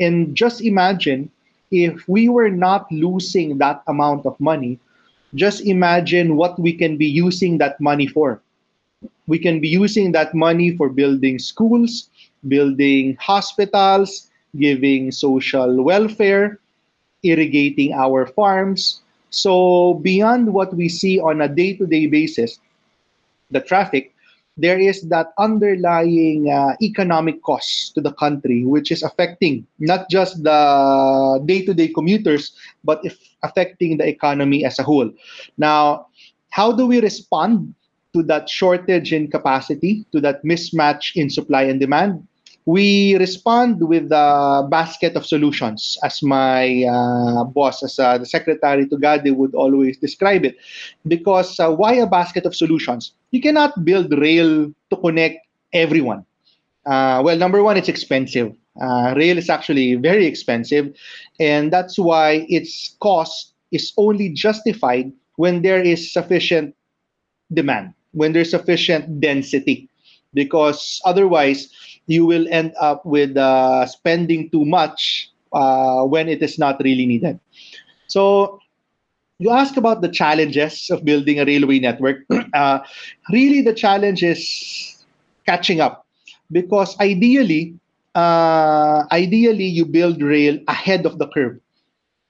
And 0.00 0.34
just 0.34 0.60
imagine 0.60 1.30
if 1.70 2.08
we 2.08 2.28
were 2.28 2.50
not 2.50 2.90
losing 2.90 3.58
that 3.58 3.82
amount 3.86 4.26
of 4.26 4.38
money, 4.40 4.78
just 5.34 5.62
imagine 5.62 6.36
what 6.36 6.58
we 6.58 6.72
can 6.72 6.96
be 6.96 7.06
using 7.06 7.58
that 7.58 7.80
money 7.80 8.06
for. 8.06 8.40
We 9.26 9.38
can 9.38 9.60
be 9.60 9.68
using 9.68 10.12
that 10.12 10.34
money 10.34 10.76
for 10.76 10.88
building 10.88 11.38
schools, 11.38 12.10
building 12.48 13.16
hospitals, 13.20 14.30
giving 14.56 15.12
social 15.12 15.82
welfare, 15.84 16.58
irrigating 17.22 17.92
our 17.92 18.26
farms. 18.26 19.02
So, 19.30 19.94
beyond 20.02 20.52
what 20.52 20.74
we 20.74 20.88
see 20.88 21.20
on 21.20 21.40
a 21.40 21.48
day 21.48 21.76
to 21.76 21.86
day 21.86 22.06
basis, 22.06 22.58
the 23.50 23.60
traffic, 23.60 24.14
there 24.58 24.78
is 24.78 25.02
that 25.08 25.32
underlying 25.38 26.50
uh, 26.50 26.74
economic 26.82 27.40
cost 27.42 27.94
to 27.94 28.00
the 28.00 28.12
country, 28.12 28.64
which 28.64 28.90
is 28.90 29.02
affecting 29.02 29.64
not 29.78 30.10
just 30.10 30.42
the 30.42 31.40
day-to-day 31.46 31.88
commuters, 31.94 32.52
but 32.82 33.00
affecting 33.44 33.96
the 33.96 34.06
economy 34.06 34.64
as 34.64 34.78
a 34.78 34.82
whole. 34.82 35.10
Now, 35.56 36.08
how 36.50 36.72
do 36.72 36.86
we 36.86 37.00
respond 37.00 37.72
to 38.14 38.22
that 38.24 38.48
shortage 38.48 39.12
in 39.12 39.30
capacity, 39.30 40.04
to 40.10 40.20
that 40.22 40.42
mismatch 40.42 41.14
in 41.14 41.30
supply 41.30 41.62
and 41.62 41.78
demand? 41.78 42.26
We 42.66 43.16
respond 43.16 43.80
with 43.80 44.12
a 44.12 44.68
basket 44.70 45.16
of 45.16 45.24
solutions, 45.24 45.96
as 46.04 46.22
my 46.22 46.84
uh, 46.84 47.44
boss, 47.44 47.82
as 47.82 47.98
uh, 47.98 48.18
the 48.18 48.26
secretary 48.26 48.84
Tugade 48.84 49.34
would 49.34 49.54
always 49.54 49.96
describe 49.96 50.44
it. 50.44 50.56
Because 51.06 51.58
uh, 51.58 51.70
why 51.70 51.94
a 51.94 52.06
basket 52.06 52.44
of 52.44 52.54
solutions? 52.54 53.12
You 53.30 53.40
cannot 53.40 53.84
build 53.84 54.12
rail 54.12 54.70
to 54.90 54.96
connect 54.96 55.46
everyone. 55.72 56.26
Uh, 56.84 57.22
well, 57.24 57.36
number 57.36 57.62
one, 57.62 57.76
it's 57.76 57.88
expensive. 57.88 58.52
Uh, 58.80 59.14
rail 59.16 59.38
is 59.38 59.50
actually 59.50 59.94
very 59.96 60.26
expensive, 60.26 60.94
and 61.40 61.72
that's 61.72 61.98
why 61.98 62.46
its 62.48 62.96
cost 63.00 63.54
is 63.72 63.92
only 63.96 64.28
justified 64.30 65.10
when 65.36 65.62
there 65.62 65.80
is 65.80 66.12
sufficient 66.12 66.74
demand, 67.52 67.94
when 68.12 68.32
there's 68.32 68.50
sufficient 68.50 69.20
density, 69.20 69.88
because 70.34 71.00
otherwise 71.04 71.68
you 72.08 72.26
will 72.26 72.48
end 72.50 72.74
up 72.80 73.04
with 73.06 73.36
uh, 73.36 73.86
spending 73.86 74.50
too 74.50 74.64
much 74.64 75.30
uh, 75.52 76.02
when 76.02 76.28
it 76.28 76.42
is 76.42 76.58
not 76.58 76.80
really 76.82 77.06
needed. 77.06 77.38
So 78.08 78.58
you 79.38 79.50
ask 79.50 79.76
about 79.76 80.00
the 80.00 80.08
challenges 80.08 80.90
of 80.90 81.04
building 81.04 81.38
a 81.38 81.44
railway 81.44 81.78
network. 81.78 82.26
Uh, 82.54 82.80
really, 83.30 83.60
the 83.60 83.74
challenge 83.74 84.24
is 84.24 85.04
catching 85.46 85.80
up 85.80 86.06
because 86.50 86.98
ideally, 86.98 87.76
uh, 88.14 89.04
ideally 89.12 89.66
you 89.66 89.84
build 89.84 90.22
rail 90.22 90.58
ahead 90.66 91.04
of 91.04 91.18
the 91.18 91.28
curve, 91.28 91.60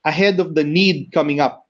ahead 0.05 0.41
of 0.41 0.57
the 0.57 0.65
need 0.65 1.11
coming 1.13 1.39
up. 1.39 1.67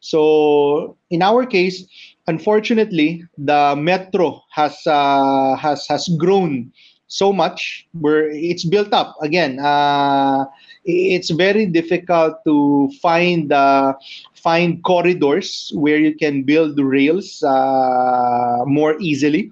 So 0.00 0.96
in 1.10 1.22
our 1.22 1.44
case, 1.44 1.84
unfortunately, 2.28 3.24
the 3.36 3.74
metro 3.76 4.40
has 4.52 4.78
uh, 4.86 5.56
has 5.56 5.86
has 5.88 6.08
grown 6.16 6.72
so 7.08 7.32
much 7.32 7.88
where 7.92 8.28
it's 8.30 8.64
built 8.64 8.92
up 8.92 9.16
again. 9.20 9.58
Uh, 9.58 10.44
it's 10.84 11.30
very 11.30 11.66
difficult 11.66 12.36
to 12.44 12.90
find 13.02 13.52
uh, 13.52 13.94
find 14.34 14.84
corridors 14.84 15.72
where 15.74 15.98
you 15.98 16.14
can 16.14 16.44
build 16.44 16.78
rails 16.78 17.42
uh, 17.42 18.64
more 18.64 18.96
easily. 19.00 19.50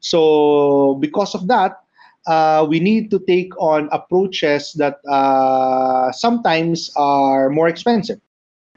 So 0.00 0.96
because 1.00 1.34
of 1.34 1.48
that, 1.48 1.80
uh, 2.26 2.66
we 2.68 2.78
need 2.78 3.10
to 3.10 3.18
take 3.26 3.56
on 3.58 3.88
approaches 3.90 4.72
that 4.74 5.00
uh, 5.08 6.12
sometimes 6.12 6.90
are 6.96 7.50
more 7.50 7.68
expensive. 7.68 8.20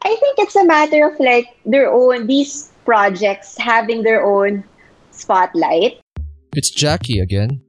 I 0.04 0.15
think 0.15 0.39
it's 0.39 0.56
a 0.56 0.65
matter 0.65 1.06
of 1.06 1.20
like 1.20 1.46
their 1.65 1.91
own 1.91 2.26
these 2.26 2.72
projects 2.86 3.56
having 3.58 4.02
their 4.02 4.26
own 4.26 4.63
spotlight. 5.12 6.00
It's 6.56 6.72
Jackie 6.72 7.20
again. 7.20 7.62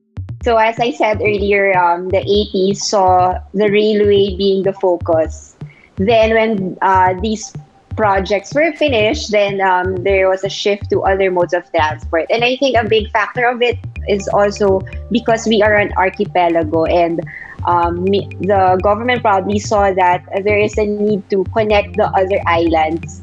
So 0.42 0.57
as 0.57 0.78
I 0.81 0.90
said 0.90 1.20
earlier, 1.20 1.76
um, 1.78 2.09
the 2.09 2.18
80s 2.18 2.78
saw 2.78 3.38
the 3.55 3.70
railway 3.70 4.35
being 4.37 4.64
the 4.64 4.72
focus. 4.72 5.57
Then 5.96 6.35
when 6.35 6.78
uh, 6.83 7.14
these 7.20 7.55
projects 7.96 8.52
were 8.52 8.72
finished, 8.72 9.31
then 9.31 9.61
um, 9.61 10.02
there 10.02 10.28
was 10.28 10.42
a 10.42 10.48
shift 10.48 10.90
to 10.90 11.02
other 11.02 11.31
modes 11.31 11.52
of 11.55 11.70
transport. 11.70 12.26
And 12.31 12.42
I 12.42 12.57
think 12.57 12.76
a 12.76 12.88
big 12.88 13.11
factor 13.11 13.46
of 13.46 13.62
it 13.62 13.78
is 14.09 14.26
also 14.28 14.81
because 15.12 15.46
we 15.46 15.62
are 15.62 15.76
an 15.76 15.92
archipelago 15.96 16.85
and 16.87 17.20
um, 17.66 18.05
the 18.05 18.81
government 18.83 19.22
probably 19.22 19.61
saw 19.61 19.92
that 19.92 20.24
there 20.42 20.59
is 20.59 20.76
a 20.76 20.87
need 20.87 21.28
to 21.31 21.44
connect 21.55 21.96
the 21.96 22.09
other 22.09 22.40
islands 22.46 23.22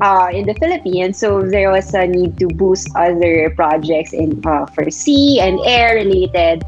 uh, 0.00 0.28
in 0.32 0.46
the 0.46 0.54
Philippines. 0.54 1.18
So 1.18 1.42
there 1.42 1.70
was 1.70 1.92
a 1.94 2.06
need 2.06 2.38
to 2.38 2.46
boost 2.48 2.88
other 2.96 3.50
projects 3.50 4.12
in 4.12 4.40
uh, 4.46 4.66
for 4.66 4.90
sea 4.90 5.40
and 5.40 5.58
air 5.64 5.94
related, 5.96 6.64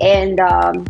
and 0.00 0.40
um, 0.40 0.86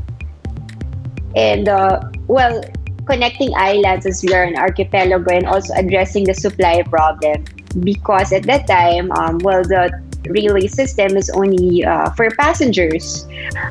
and 1.34 1.68
uh, 1.68 2.00
well, 2.26 2.60
connecting 3.06 3.54
islands 3.56 4.04
as 4.06 4.22
we 4.22 4.34
are 4.34 4.44
an 4.44 4.56
archipelago 4.56 5.24
and 5.32 5.46
also 5.46 5.72
addressing 5.74 6.24
the 6.24 6.34
supply 6.34 6.82
problem 6.82 7.44
because 7.80 8.32
at 8.32 8.44
that 8.44 8.66
time, 8.66 9.10
um, 9.12 9.38
well, 9.38 9.62
the 9.62 9.88
railway 10.28 10.66
system 10.66 11.16
is 11.16 11.30
only 11.30 11.84
uh, 11.84 12.10
for 12.12 12.30
passengers. 12.36 13.26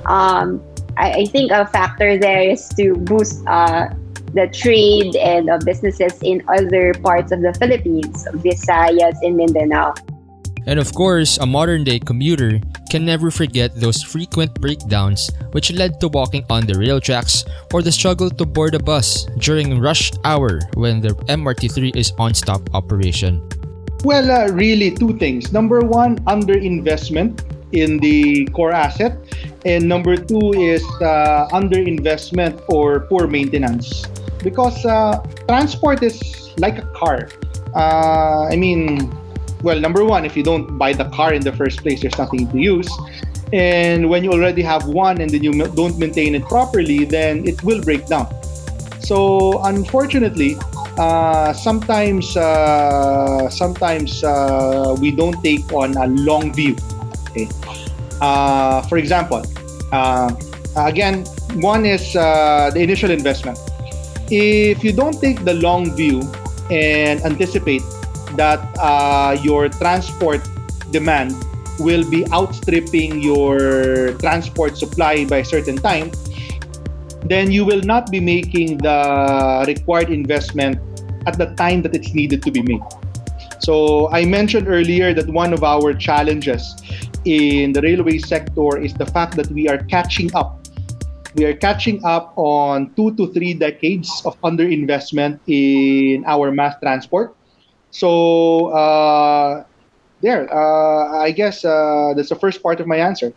Um, 0.05 0.61
I, 0.97 1.21
I, 1.21 1.25
think 1.25 1.51
a 1.51 1.67
factor 1.67 2.17
there 2.17 2.49
is 2.49 2.69
to 2.69 2.95
boost 2.95 3.45
uh, 3.45 3.89
the 4.33 4.47
trade 4.47 5.15
and 5.15 5.49
uh, 5.49 5.59
businesses 5.63 6.21
in 6.21 6.43
other 6.47 6.93
parts 7.01 7.31
of 7.31 7.41
the 7.41 7.53
Philippines, 7.55 8.27
Visayas, 8.43 9.15
and 9.21 9.37
Mindanao. 9.37 9.93
And 10.67 10.79
of 10.79 10.93
course, 10.93 11.37
a 11.37 11.45
modern 11.45 11.85
day 11.85 11.97
commuter 11.97 12.59
can 12.91 13.05
never 13.05 13.31
forget 13.31 13.71
those 13.79 14.03
frequent 14.03 14.53
breakdowns 14.59 15.31
which 15.51 15.71
led 15.71 15.99
to 16.01 16.09
walking 16.09 16.43
on 16.49 16.67
the 16.67 16.75
rail 16.75 16.99
tracks 16.99 17.45
or 17.73 17.81
the 17.81 17.91
struggle 17.91 18.29
to 18.29 18.45
board 18.45 18.75
a 18.75 18.79
bus 18.79 19.25
during 19.39 19.79
rush 19.79 20.11
hour 20.25 20.59
when 20.75 20.99
the 20.99 21.15
MRT3 21.31 21.95
is 21.95 22.11
on 22.19 22.33
stop 22.33 22.61
operation. 22.75 23.39
Well, 24.03 24.29
uh, 24.29 24.51
really, 24.51 24.91
two 24.91 25.17
things. 25.17 25.51
Number 25.53 25.79
one, 25.79 26.19
underinvestment 26.27 27.47
in 27.71 27.97
the 27.99 28.45
core 28.51 28.71
asset, 28.71 29.17
and 29.67 29.83
number 29.83 30.15
two 30.15 30.53
is 30.55 30.83
uh, 31.01 31.47
underinvestment 31.51 32.63
or 32.69 33.01
poor 33.01 33.27
maintenance. 33.27 34.07
Because 34.41 34.85
uh, 34.85 35.19
transport 35.47 36.01
is 36.01 36.53
like 36.57 36.77
a 36.77 36.87
car. 36.95 37.27
Uh, 37.75 38.47
I 38.47 38.55
mean, 38.55 39.11
well, 39.61 39.79
number 39.79 40.05
one, 40.05 40.23
if 40.23 40.37
you 40.37 40.43
don't 40.43 40.77
buy 40.77 40.93
the 40.93 41.09
car 41.09 41.33
in 41.33 41.41
the 41.41 41.51
first 41.51 41.81
place, 41.81 42.01
there's 42.01 42.17
nothing 42.17 42.47
to 42.49 42.57
use. 42.57 42.89
And 43.51 44.09
when 44.09 44.23
you 44.23 44.31
already 44.31 44.61
have 44.61 44.87
one 44.87 45.19
and 45.19 45.29
then 45.29 45.43
you 45.43 45.51
don't 45.51 45.99
maintain 45.99 46.35
it 46.35 46.43
properly, 46.43 47.03
then 47.03 47.45
it 47.45 47.61
will 47.63 47.81
break 47.81 48.07
down. 48.07 48.27
So 48.99 49.59
unfortunately, 49.63 50.55
uh, 50.97 51.51
sometimes 51.53 52.35
uh, 52.37 53.49
sometimes 53.49 54.23
uh, 54.23 54.95
we 54.99 55.11
don't 55.11 55.41
take 55.43 55.71
on 55.73 55.95
a 55.97 56.07
long 56.07 56.53
view. 56.53 56.75
Okay. 57.29 57.47
Uh, 58.21 58.81
for 58.83 58.97
example, 58.97 59.43
uh, 59.91 60.33
again, 60.75 61.25
one 61.61 61.85
is 61.85 62.15
uh, 62.15 62.69
the 62.73 62.81
initial 62.81 63.11
investment. 63.11 63.57
If 64.29 64.83
you 64.83 64.91
don't 64.91 65.19
take 65.21 65.45
the 65.45 65.53
long 65.53 65.95
view 65.95 66.21
and 66.69 67.21
anticipate 67.21 67.83
that 68.35 68.59
uh, 68.79 69.37
your 69.41 69.69
transport 69.69 70.41
demand 70.91 71.35
will 71.79 72.09
be 72.09 72.25
outstripping 72.31 73.21
your 73.21 74.13
transport 74.19 74.77
supply 74.77 75.25
by 75.25 75.37
a 75.37 75.45
certain 75.45 75.77
time, 75.77 76.11
then 77.23 77.51
you 77.51 77.65
will 77.65 77.81
not 77.81 78.11
be 78.11 78.19
making 78.19 78.77
the 78.79 79.63
required 79.67 80.09
investment 80.09 80.79
at 81.25 81.37
the 81.37 81.53
time 81.55 81.81
that 81.83 81.95
it's 81.95 82.13
needed 82.13 82.41
to 82.43 82.51
be 82.51 82.61
made. 82.61 82.81
So 83.59 84.09
I 84.11 84.25
mentioned 84.25 84.67
earlier 84.67 85.13
that 85.13 85.27
one 85.27 85.53
of 85.53 85.63
our 85.63 85.93
challenges 85.93 86.75
in 87.27 87.73
the 87.73 87.81
railway 87.81 88.17
sector 88.17 88.79
is 88.79 88.93
the 88.93 89.05
fact 89.05 89.35
that 89.35 89.51
we 89.51 89.67
are 89.67 89.83
catching 89.91 90.33
up. 90.33 90.63
We 91.35 91.43
are 91.43 91.53
catching 91.53 92.03
up 92.05 92.31
on 92.37 92.95
two 92.95 93.13
to 93.15 93.27
three 93.33 93.53
decades 93.53 94.09
of 94.23 94.39
underinvestment 94.41 95.39
in 95.45 96.23
our 96.25 96.51
mass 96.51 96.75
transport. 96.81 97.35
So 97.91 98.67
uh, 98.71 99.65
there, 100.21 100.47
uh, 100.47 101.19
I 101.19 101.31
guess 101.31 101.65
uh, 101.65 102.13
that's 102.15 102.29
the 102.29 102.39
first 102.39 102.63
part 102.63 102.79
of 102.79 102.87
my 102.87 102.97
answer. 102.97 103.33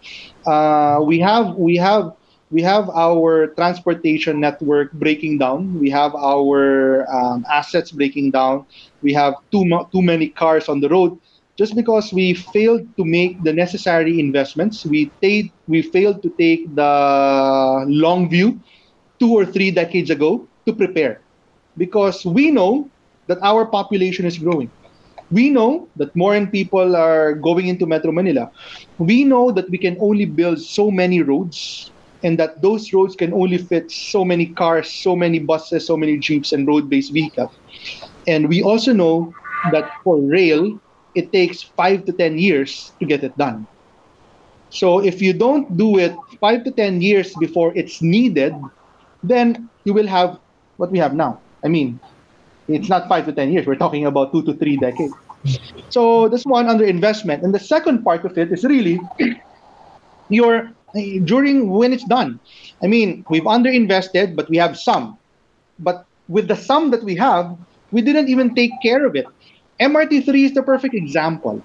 Uh, 0.46 1.00
we 1.02 1.18
have 1.18 1.56
we 1.56 1.76
have 1.76 2.14
we 2.50 2.62
have 2.62 2.88
our 2.90 3.48
transportation 3.58 4.40
network 4.40 4.92
breaking 4.92 5.38
down. 5.38 5.78
We 5.78 5.90
have 5.90 6.14
our 6.14 7.06
um, 7.10 7.44
assets 7.50 7.90
breaking 7.90 8.30
down. 8.30 8.66
We 9.02 9.12
have 9.14 9.34
too 9.50 9.66
too 9.92 10.02
many 10.02 10.28
cars 10.28 10.68
on 10.68 10.80
the 10.80 10.88
road. 10.88 11.18
Just 11.60 11.76
because 11.76 12.10
we 12.10 12.32
failed 12.32 12.88
to 12.96 13.04
make 13.04 13.44
the 13.44 13.52
necessary 13.52 14.18
investments, 14.18 14.86
we 14.86 15.12
take 15.20 15.52
we 15.68 15.82
failed 15.82 16.22
to 16.24 16.32
take 16.40 16.64
the 16.74 17.84
long 17.84 18.30
view 18.32 18.56
two 19.20 19.28
or 19.36 19.44
three 19.44 19.70
decades 19.70 20.08
ago 20.08 20.48
to 20.64 20.72
prepare, 20.72 21.20
because 21.76 22.24
we 22.24 22.50
know 22.50 22.88
that 23.28 23.36
our 23.42 23.66
population 23.66 24.24
is 24.24 24.38
growing. 24.38 24.72
We 25.30 25.50
know 25.50 25.90
that 26.00 26.16
more 26.16 26.34
and 26.34 26.50
people 26.50 26.96
are 26.96 27.34
going 27.34 27.68
into 27.68 27.84
Metro 27.84 28.10
Manila. 28.10 28.50
We 28.96 29.24
know 29.28 29.52
that 29.52 29.68
we 29.68 29.76
can 29.76 30.00
only 30.00 30.24
build 30.24 30.64
so 30.64 30.90
many 30.90 31.20
roads 31.20 31.92
and 32.24 32.38
that 32.40 32.62
those 32.62 32.90
roads 32.94 33.14
can 33.14 33.34
only 33.36 33.58
fit 33.58 33.92
so 33.92 34.24
many 34.24 34.46
cars, 34.56 34.88
so 34.90 35.14
many 35.14 35.38
buses, 35.38 35.86
so 35.86 35.94
many 35.94 36.16
jeeps, 36.16 36.52
and 36.56 36.66
road 36.66 36.88
based 36.88 37.12
vehicles. 37.12 37.52
And 38.26 38.48
we 38.48 38.62
also 38.62 38.94
know 38.94 39.34
that 39.72 39.92
for 40.02 40.16
rail, 40.16 40.80
it 41.14 41.32
takes 41.32 41.62
five 41.62 42.04
to 42.06 42.12
10 42.12 42.38
years 42.38 42.92
to 43.00 43.06
get 43.06 43.24
it 43.24 43.36
done. 43.36 43.66
So 44.70 45.00
if 45.02 45.20
you 45.20 45.32
don't 45.32 45.76
do 45.76 45.98
it 45.98 46.14
five 46.40 46.64
to 46.64 46.70
10 46.70 47.00
years 47.02 47.34
before 47.34 47.72
it's 47.76 48.00
needed, 48.00 48.54
then 49.22 49.68
you 49.84 49.92
will 49.92 50.06
have 50.06 50.38
what 50.76 50.90
we 50.90 50.98
have 50.98 51.14
now. 51.14 51.40
I 51.64 51.68
mean, 51.68 52.00
it's 52.68 52.88
not 52.88 53.08
five 53.08 53.26
to 53.26 53.32
10 53.32 53.52
years. 53.52 53.66
We're 53.66 53.74
talking 53.76 54.06
about 54.06 54.32
two 54.32 54.42
to 54.44 54.54
three 54.54 54.76
decades. 54.76 55.14
So 55.88 56.28
this 56.28 56.44
one 56.44 56.68
under 56.68 56.84
investment. 56.84 57.42
And 57.42 57.54
the 57.54 57.58
second 57.58 58.04
part 58.04 58.24
of 58.24 58.38
it 58.38 58.52
is 58.52 58.64
really 58.64 59.00
your 60.28 60.70
during 61.24 61.70
when 61.70 61.92
it's 61.92 62.04
done. 62.04 62.40
I 62.82 62.86
mean, 62.86 63.24
we've 63.28 63.44
underinvested, 63.44 64.36
but 64.36 64.48
we 64.48 64.56
have 64.56 64.78
some. 64.78 65.18
But 65.78 66.04
with 66.28 66.48
the 66.48 66.56
sum 66.56 66.90
that 66.90 67.02
we 67.02 67.16
have, 67.16 67.56
we 67.90 68.02
didn't 68.02 68.28
even 68.28 68.54
take 68.54 68.70
care 68.82 69.06
of 69.06 69.16
it. 69.16 69.26
MRT3 69.80 70.44
is 70.44 70.54
the 70.54 70.62
perfect 70.62 70.94
example. 70.94 71.64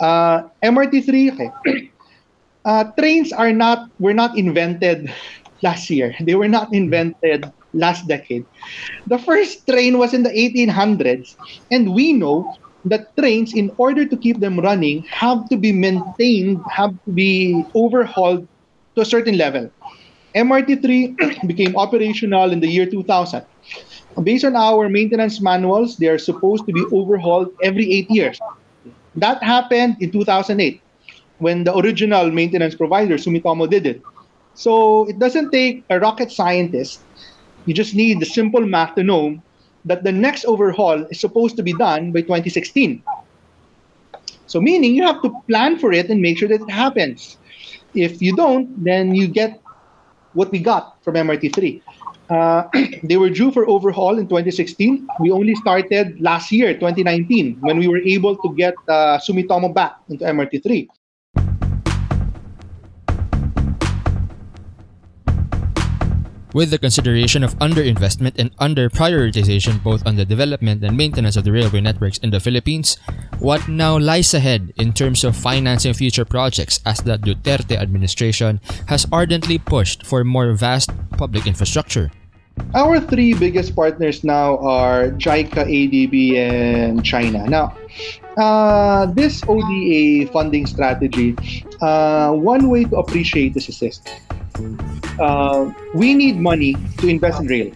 Uh, 0.00 0.42
MRT3, 0.62 1.30
okay. 1.32 1.50
uh, 2.64 2.84
trains 2.98 3.32
are 3.32 3.52
not 3.52 3.88
were 3.98 4.14
not 4.14 4.36
invented 4.38 5.10
last 5.62 5.90
year. 5.90 6.14
They 6.20 6.34
were 6.34 6.48
not 6.48 6.68
invented 6.72 7.46
last 7.72 8.06
decade. 8.08 8.44
The 9.06 9.18
first 9.18 9.66
train 9.68 9.98
was 9.98 10.14
in 10.14 10.22
the 10.22 10.32
1800s, 10.32 11.36
and 11.70 11.94
we 11.94 12.12
know 12.12 12.54
that 12.84 13.08
trains, 13.18 13.54
in 13.54 13.70
order 13.78 14.06
to 14.06 14.16
keep 14.16 14.40
them 14.40 14.58
running, 14.60 15.04
have 15.10 15.48
to 15.50 15.56
be 15.56 15.72
maintained, 15.72 16.60
have 16.70 16.92
to 17.06 17.12
be 17.12 17.64
overhauled 17.74 18.46
to 18.96 19.02
a 19.02 19.04
certain 19.06 19.36
level. 19.38 19.70
MRT3 20.34 21.16
became 21.46 21.76
operational 21.76 22.52
in 22.52 22.60
the 22.60 22.68
year 22.68 22.86
2000. 22.86 23.44
Based 24.22 24.44
on 24.44 24.56
our 24.56 24.88
maintenance 24.88 25.40
manuals, 25.40 25.96
they 25.98 26.08
are 26.08 26.18
supposed 26.18 26.66
to 26.66 26.72
be 26.72 26.86
overhauled 26.90 27.52
every 27.62 27.90
eight 27.92 28.10
years. 28.10 28.40
That 29.14 29.42
happened 29.42 29.96
in 30.00 30.10
2008 30.10 30.80
when 31.38 31.64
the 31.64 31.76
original 31.76 32.30
maintenance 32.30 32.74
provider, 32.74 33.16
Sumitomo, 33.16 33.68
did 33.68 33.86
it. 33.86 34.02
So 34.54 35.06
it 35.08 35.18
doesn't 35.18 35.50
take 35.50 35.84
a 35.90 36.00
rocket 36.00 36.32
scientist. 36.32 37.00
You 37.66 37.74
just 37.74 37.94
need 37.94 38.20
the 38.20 38.26
simple 38.26 38.64
math 38.64 38.94
to 38.94 39.02
know 39.02 39.38
that 39.84 40.02
the 40.02 40.12
next 40.12 40.44
overhaul 40.46 41.04
is 41.10 41.20
supposed 41.20 41.56
to 41.56 41.62
be 41.62 41.72
done 41.72 42.12
by 42.12 42.22
2016. 42.22 43.02
So 44.46 44.60
meaning 44.60 44.94
you 44.94 45.04
have 45.04 45.20
to 45.22 45.30
plan 45.48 45.78
for 45.78 45.92
it 45.92 46.08
and 46.08 46.20
make 46.22 46.38
sure 46.38 46.48
that 46.48 46.62
it 46.62 46.70
happens. 46.70 47.36
If 47.94 48.22
you 48.22 48.34
don't, 48.34 48.82
then 48.82 49.14
you 49.14 49.28
get 49.28 49.60
what 50.32 50.50
we 50.50 50.58
got 50.58 51.02
from 51.02 51.14
MRT3. 51.16 51.82
Uh, 52.28 52.64
they 53.02 53.16
were 53.16 53.30
due 53.30 53.50
for 53.50 53.68
overhaul 53.68 54.18
in 54.18 54.28
2016. 54.28 55.06
We 55.20 55.30
only 55.30 55.54
started 55.54 56.20
last 56.20 56.50
year, 56.50 56.74
2019, 56.74 57.58
when 57.60 57.78
we 57.78 57.88
were 57.88 58.00
able 58.00 58.36
to 58.36 58.54
get 58.54 58.74
uh, 58.88 59.18
Sumitomo 59.18 59.72
back 59.72 59.96
into 60.08 60.24
MRT3. 60.24 60.88
With 66.56 66.72
the 66.72 66.80
consideration 66.80 67.44
of 67.44 67.52
underinvestment 67.60 68.40
and 68.40 68.48
under-prioritization 68.56 69.84
both 69.84 70.06
on 70.08 70.16
the 70.16 70.24
development 70.24 70.82
and 70.82 70.96
maintenance 70.96 71.36
of 71.36 71.44
the 71.44 71.52
railway 71.52 71.84
networks 71.84 72.16
in 72.24 72.30
the 72.30 72.40
Philippines, 72.40 72.96
what 73.44 73.68
now 73.68 73.98
lies 73.98 74.32
ahead 74.32 74.72
in 74.80 74.96
terms 74.96 75.20
of 75.20 75.36
financing 75.36 75.92
future 75.92 76.24
projects 76.24 76.80
as 76.86 77.04
the 77.04 77.20
Duterte 77.20 77.76
administration 77.76 78.58
has 78.88 79.04
ardently 79.12 79.58
pushed 79.58 80.06
for 80.06 80.24
more 80.24 80.56
vast 80.56 80.88
public 81.20 81.46
infrastructure? 81.46 82.10
Our 82.72 83.04
three 83.04 83.34
biggest 83.34 83.76
partners 83.76 84.24
now 84.24 84.56
are 84.64 85.12
JICA, 85.12 85.68
ADB, 85.68 86.40
and 86.40 87.04
China. 87.04 87.44
Now, 87.44 87.76
uh, 88.40 89.04
this 89.12 89.44
ODA 89.44 90.32
funding 90.32 90.64
strategy, 90.64 91.36
uh, 91.82 92.32
one 92.32 92.70
way 92.70 92.84
to 92.88 92.96
appreciate 92.96 93.52
this 93.52 93.68
is 93.68 93.78
this 93.78 94.00
uh, 95.18 95.70
we 95.94 96.14
need 96.14 96.38
money 96.38 96.76
to 96.98 97.08
invest 97.08 97.40
in 97.40 97.46
rail. 97.46 97.72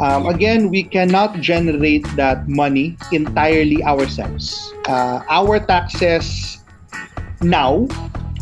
Um, 0.00 0.26
again, 0.26 0.70
we 0.70 0.82
cannot 0.82 1.40
generate 1.40 2.04
that 2.16 2.48
money 2.48 2.96
entirely 3.12 3.84
ourselves. 3.84 4.72
Uh, 4.88 5.20
our 5.28 5.60
taxes 5.60 6.58
now 7.42 7.86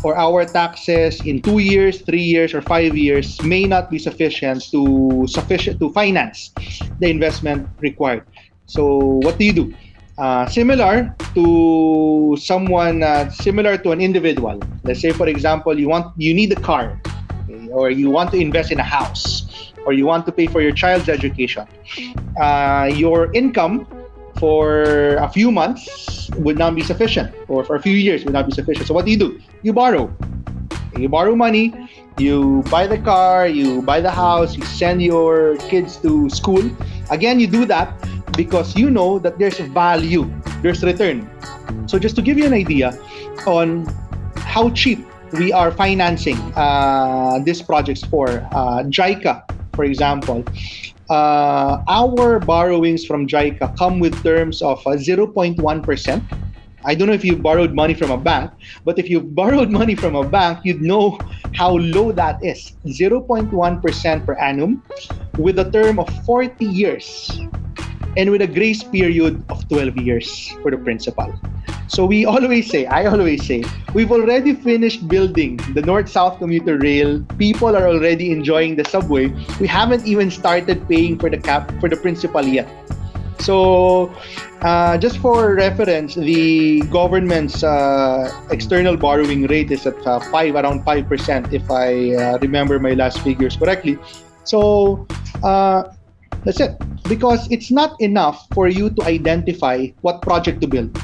or 0.03 0.17
our 0.17 0.45
taxes 0.45 1.21
in 1.25 1.41
two 1.41 1.59
years, 1.59 2.01
three 2.01 2.23
years, 2.23 2.53
or 2.53 2.61
five 2.61 2.95
years 2.97 3.41
may 3.43 3.65
not 3.65 3.91
be 3.91 3.99
sufficient 3.99 4.63
to 4.71 5.25
sufficient 5.27 5.79
to 5.79 5.91
finance 5.93 6.51
the 6.99 7.09
investment 7.09 7.67
required. 7.79 8.25
So 8.65 9.19
what 9.21 9.37
do 9.37 9.45
you 9.45 9.53
do? 9.53 9.73
Uh, 10.17 10.45
similar 10.47 11.15
to 11.33 12.37
someone 12.39 13.03
uh, 13.03 13.29
similar 13.29 13.77
to 13.77 13.91
an 13.91 14.01
individual. 14.01 14.59
Let's 14.83 15.01
say, 15.01 15.11
for 15.11 15.27
example, 15.27 15.77
you 15.77 15.89
want 15.89 16.13
you 16.17 16.33
need 16.33 16.51
a 16.53 16.59
car 16.59 16.99
or 17.71 17.89
you 17.89 18.09
want 18.09 18.31
to 18.31 18.37
invest 18.37 18.71
in 18.71 18.79
a 18.79 18.83
house, 18.83 19.71
or 19.85 19.93
you 19.93 20.05
want 20.05 20.25
to 20.25 20.31
pay 20.31 20.47
for 20.47 20.61
your 20.61 20.71
child's 20.71 21.09
education, 21.09 21.65
uh, 22.39 22.89
your 22.93 23.33
income 23.33 23.87
for 24.37 25.15
a 25.15 25.29
few 25.29 25.51
months 25.51 26.29
would 26.37 26.57
not 26.57 26.75
be 26.75 26.81
sufficient, 26.81 27.33
or 27.47 27.63
for 27.63 27.75
a 27.75 27.81
few 27.81 27.93
years 27.93 28.23
would 28.25 28.33
not 28.33 28.45
be 28.45 28.51
sufficient. 28.51 28.87
So 28.87 28.93
what 28.93 29.05
do 29.05 29.11
you 29.11 29.17
do? 29.17 29.39
You 29.61 29.73
borrow. 29.73 30.13
You 30.97 31.07
borrow 31.07 31.35
money, 31.35 31.73
you 32.17 32.63
buy 32.69 32.85
the 32.85 32.97
car, 32.97 33.47
you 33.47 33.81
buy 33.81 34.01
the 34.01 34.11
house, 34.11 34.57
you 34.57 34.63
send 34.63 35.01
your 35.01 35.55
kids 35.71 35.95
to 35.97 36.29
school. 36.29 36.63
Again, 37.09 37.39
you 37.39 37.47
do 37.47 37.65
that 37.65 37.95
because 38.35 38.75
you 38.75 38.89
know 38.89 39.19
that 39.19 39.39
there's 39.39 39.59
value, 39.59 40.29
there's 40.61 40.83
return. 40.83 41.29
So 41.87 41.97
just 41.97 42.15
to 42.17 42.21
give 42.21 42.37
you 42.37 42.45
an 42.45 42.53
idea 42.53 42.97
on 43.47 43.87
how 44.35 44.69
cheap 44.71 44.99
we 45.33 45.51
are 45.51 45.71
financing 45.71 46.37
uh, 46.55 47.39
these 47.43 47.61
projects 47.61 48.03
for. 48.03 48.47
Uh, 48.51 48.83
JICA, 48.83 49.43
for 49.73 49.85
example, 49.85 50.43
uh, 51.09 51.83
our 51.87 52.39
borrowings 52.39 53.05
from 53.05 53.27
JICA 53.27 53.77
come 53.77 53.99
with 53.99 54.15
terms 54.23 54.61
of 54.61 54.83
0.1%. 54.83 55.59
Uh, 55.59 56.35
I 56.83 56.95
don't 56.95 57.07
know 57.07 57.13
if 57.13 57.23
you 57.23 57.37
borrowed 57.37 57.73
money 57.73 57.93
from 57.93 58.11
a 58.11 58.17
bank, 58.17 58.51
but 58.85 58.97
if 58.97 59.09
you 59.09 59.21
borrowed 59.39 59.69
money 59.69 59.95
from 59.95 60.15
a 60.15 60.27
bank, 60.27 60.59
you'd 60.63 60.81
know 60.81 61.19
how 61.53 61.77
low 61.77 62.11
that 62.11 62.43
is 62.43 62.73
0.1% 62.85 64.25
per 64.25 64.33
annum 64.33 64.83
with 65.37 65.59
a 65.59 65.69
term 65.69 65.99
of 65.99 66.09
40 66.25 66.65
years 66.65 67.39
and 68.17 68.29
with 68.29 68.41
a 68.41 68.47
grace 68.47 68.83
period 68.83 69.43
of 69.49 69.67
12 69.69 69.97
years 69.97 70.49
for 70.61 70.71
the 70.71 70.77
principal. 70.77 71.33
So 71.87 72.05
we 72.05 72.25
always 72.25 72.69
say, 72.69 72.85
I 72.85 73.05
always 73.05 73.45
say, 73.45 73.63
we've 73.93 74.11
already 74.11 74.55
finished 74.55 75.07
building 75.07 75.57
the 75.73 75.81
north-south 75.81 76.39
commuter 76.39 76.77
rail. 76.77 77.21
People 77.37 77.75
are 77.75 77.87
already 77.87 78.31
enjoying 78.31 78.75
the 78.75 78.85
subway. 78.85 79.27
We 79.59 79.67
haven't 79.67 80.07
even 80.07 80.31
started 80.31 80.87
paying 80.87 81.19
for 81.19 81.29
the 81.29 81.37
cap 81.37 81.71
for 81.81 81.89
the 81.89 81.97
principal 81.97 82.43
yet. 82.45 82.69
So, 83.39 84.13
uh, 84.61 84.97
just 84.99 85.17
for 85.17 85.55
reference, 85.55 86.13
the 86.15 86.81
government's 86.93 87.63
uh, 87.63 88.29
external 88.51 88.95
borrowing 88.95 89.47
rate 89.47 89.71
is 89.71 89.85
at 89.87 89.97
uh, 90.05 90.19
five, 90.31 90.55
around 90.55 90.85
five 90.85 91.09
percent, 91.09 91.51
if 91.51 91.69
I 91.69 92.13
uh, 92.13 92.37
remember 92.37 92.79
my 92.79 92.93
last 92.93 93.19
figures 93.21 93.57
correctly. 93.57 93.97
So, 94.43 95.07
uh, 95.43 95.91
that's 96.43 96.59
it. 96.59 96.75
Because 97.07 97.49
it's 97.51 97.71
not 97.71 97.99
enough 98.01 98.47
for 98.53 98.67
you 98.67 98.89
to 98.89 99.03
identify 99.03 99.87
what 100.01 100.21
project 100.21 100.61
to 100.61 100.67
build. 100.67 100.97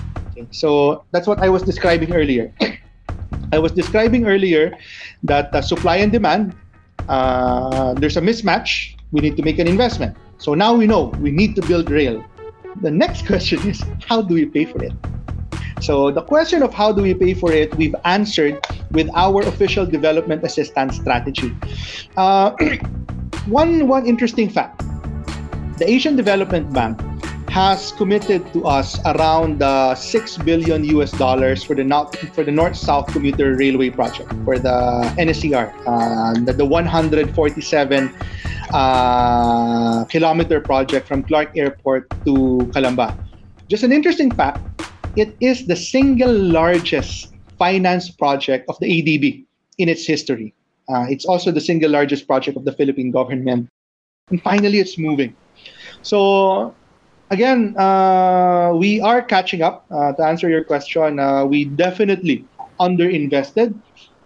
So 0.51 1.03
that's 1.11 1.27
what 1.27 1.39
I 1.39 1.49
was 1.49 1.63
describing 1.63 2.13
earlier. 2.13 2.53
I 3.53 3.59
was 3.59 3.71
describing 3.71 4.27
earlier 4.27 4.77
that 5.23 5.53
uh, 5.53 5.61
supply 5.61 5.97
and 5.97 6.11
demand, 6.11 6.55
uh, 7.07 7.93
there's 7.93 8.17
a 8.17 8.21
mismatch. 8.21 8.95
We 9.11 9.21
need 9.21 9.37
to 9.37 9.43
make 9.43 9.57
an 9.57 9.67
investment. 9.67 10.17
So 10.37 10.53
now 10.53 10.75
we 10.75 10.85
know 10.85 11.15
we 11.19 11.31
need 11.31 11.55
to 11.55 11.61
build 11.61 11.89
rail. 11.89 12.23
The 12.81 12.91
next 12.91 13.25
question 13.31 13.59
is 13.67 13.83
how 14.05 14.21
do 14.21 14.33
we 14.33 14.45
pay 14.45 14.65
for 14.65 14.83
it? 14.83 14.93
So 15.79 16.11
the 16.11 16.21
question 16.21 16.63
of 16.63 16.73
how 16.73 16.91
do 16.91 17.01
we 17.01 17.13
pay 17.13 17.33
for 17.33 17.51
it, 17.51 17.73
we've 17.75 17.95
answered 18.03 18.59
with 18.91 19.09
our 19.13 19.41
official 19.43 19.85
development 19.85 20.43
assistance 20.43 20.97
strategy. 20.97 21.55
Uh, 22.17 22.51
one 23.45 23.87
one 23.87 24.05
interesting 24.05 24.49
fact: 24.49 24.83
the 25.77 25.87
Asian 25.87 26.15
Development 26.15 26.65
Bank 26.73 26.99
has 27.49 27.91
committed 27.93 28.41
to 28.53 28.65
us 28.65 28.99
around 29.05 29.61
uh, 29.61 29.93
six 29.95 30.37
billion 30.37 30.83
US 30.97 31.11
dollars 31.11 31.63
for 31.63 31.75
the 31.75 31.83
north 31.83 32.17
for 32.33 32.43
the 32.43 32.51
North 32.51 32.75
South 32.75 33.07
Commuter 33.07 33.55
Railway 33.55 33.89
project 33.89 34.33
for 34.43 34.57
the 34.57 34.73
NSCR, 35.17 35.71
uh, 35.85 36.33
the, 36.45 36.53
the 36.53 36.65
147 36.65 38.13
uh, 38.73 40.05
kilometer 40.05 40.59
project 40.59 41.07
from 41.07 41.23
Clark 41.23 41.55
Airport 41.55 42.09
to 42.25 42.67
Calamba. 42.73 43.15
Just 43.69 43.83
an 43.83 43.91
interesting 43.91 44.31
fact: 44.31 44.59
it 45.15 45.37
is 45.39 45.67
the 45.67 45.75
single 45.75 46.33
largest 46.33 47.33
finance 47.57 48.09
project 48.09 48.65
of 48.67 48.77
the 48.79 48.89
ADB 48.89 49.45
in 49.77 49.89
its 49.89 50.05
history. 50.05 50.53
Uh, 50.89 51.05
it's 51.09 51.25
also 51.25 51.51
the 51.51 51.61
single 51.61 51.91
largest 51.91 52.25
project 52.27 52.57
of 52.57 52.65
the 52.65 52.73
Philippine 52.73 53.11
government, 53.11 53.69
and 54.29 54.41
finally, 54.41 54.79
it's 54.79 54.97
moving. 54.97 55.35
So 56.07 56.73
again, 57.31 57.75
uh, 57.75 58.71
we 58.73 59.01
are 59.01 59.21
catching 59.21 59.61
up. 59.61 59.83
Uh, 59.91 60.13
to 60.13 60.23
answer 60.23 60.47
your 60.47 60.63
question, 60.63 61.19
uh, 61.19 61.43
we 61.43 61.65
definitely 61.65 62.45
underinvested, 62.79 63.75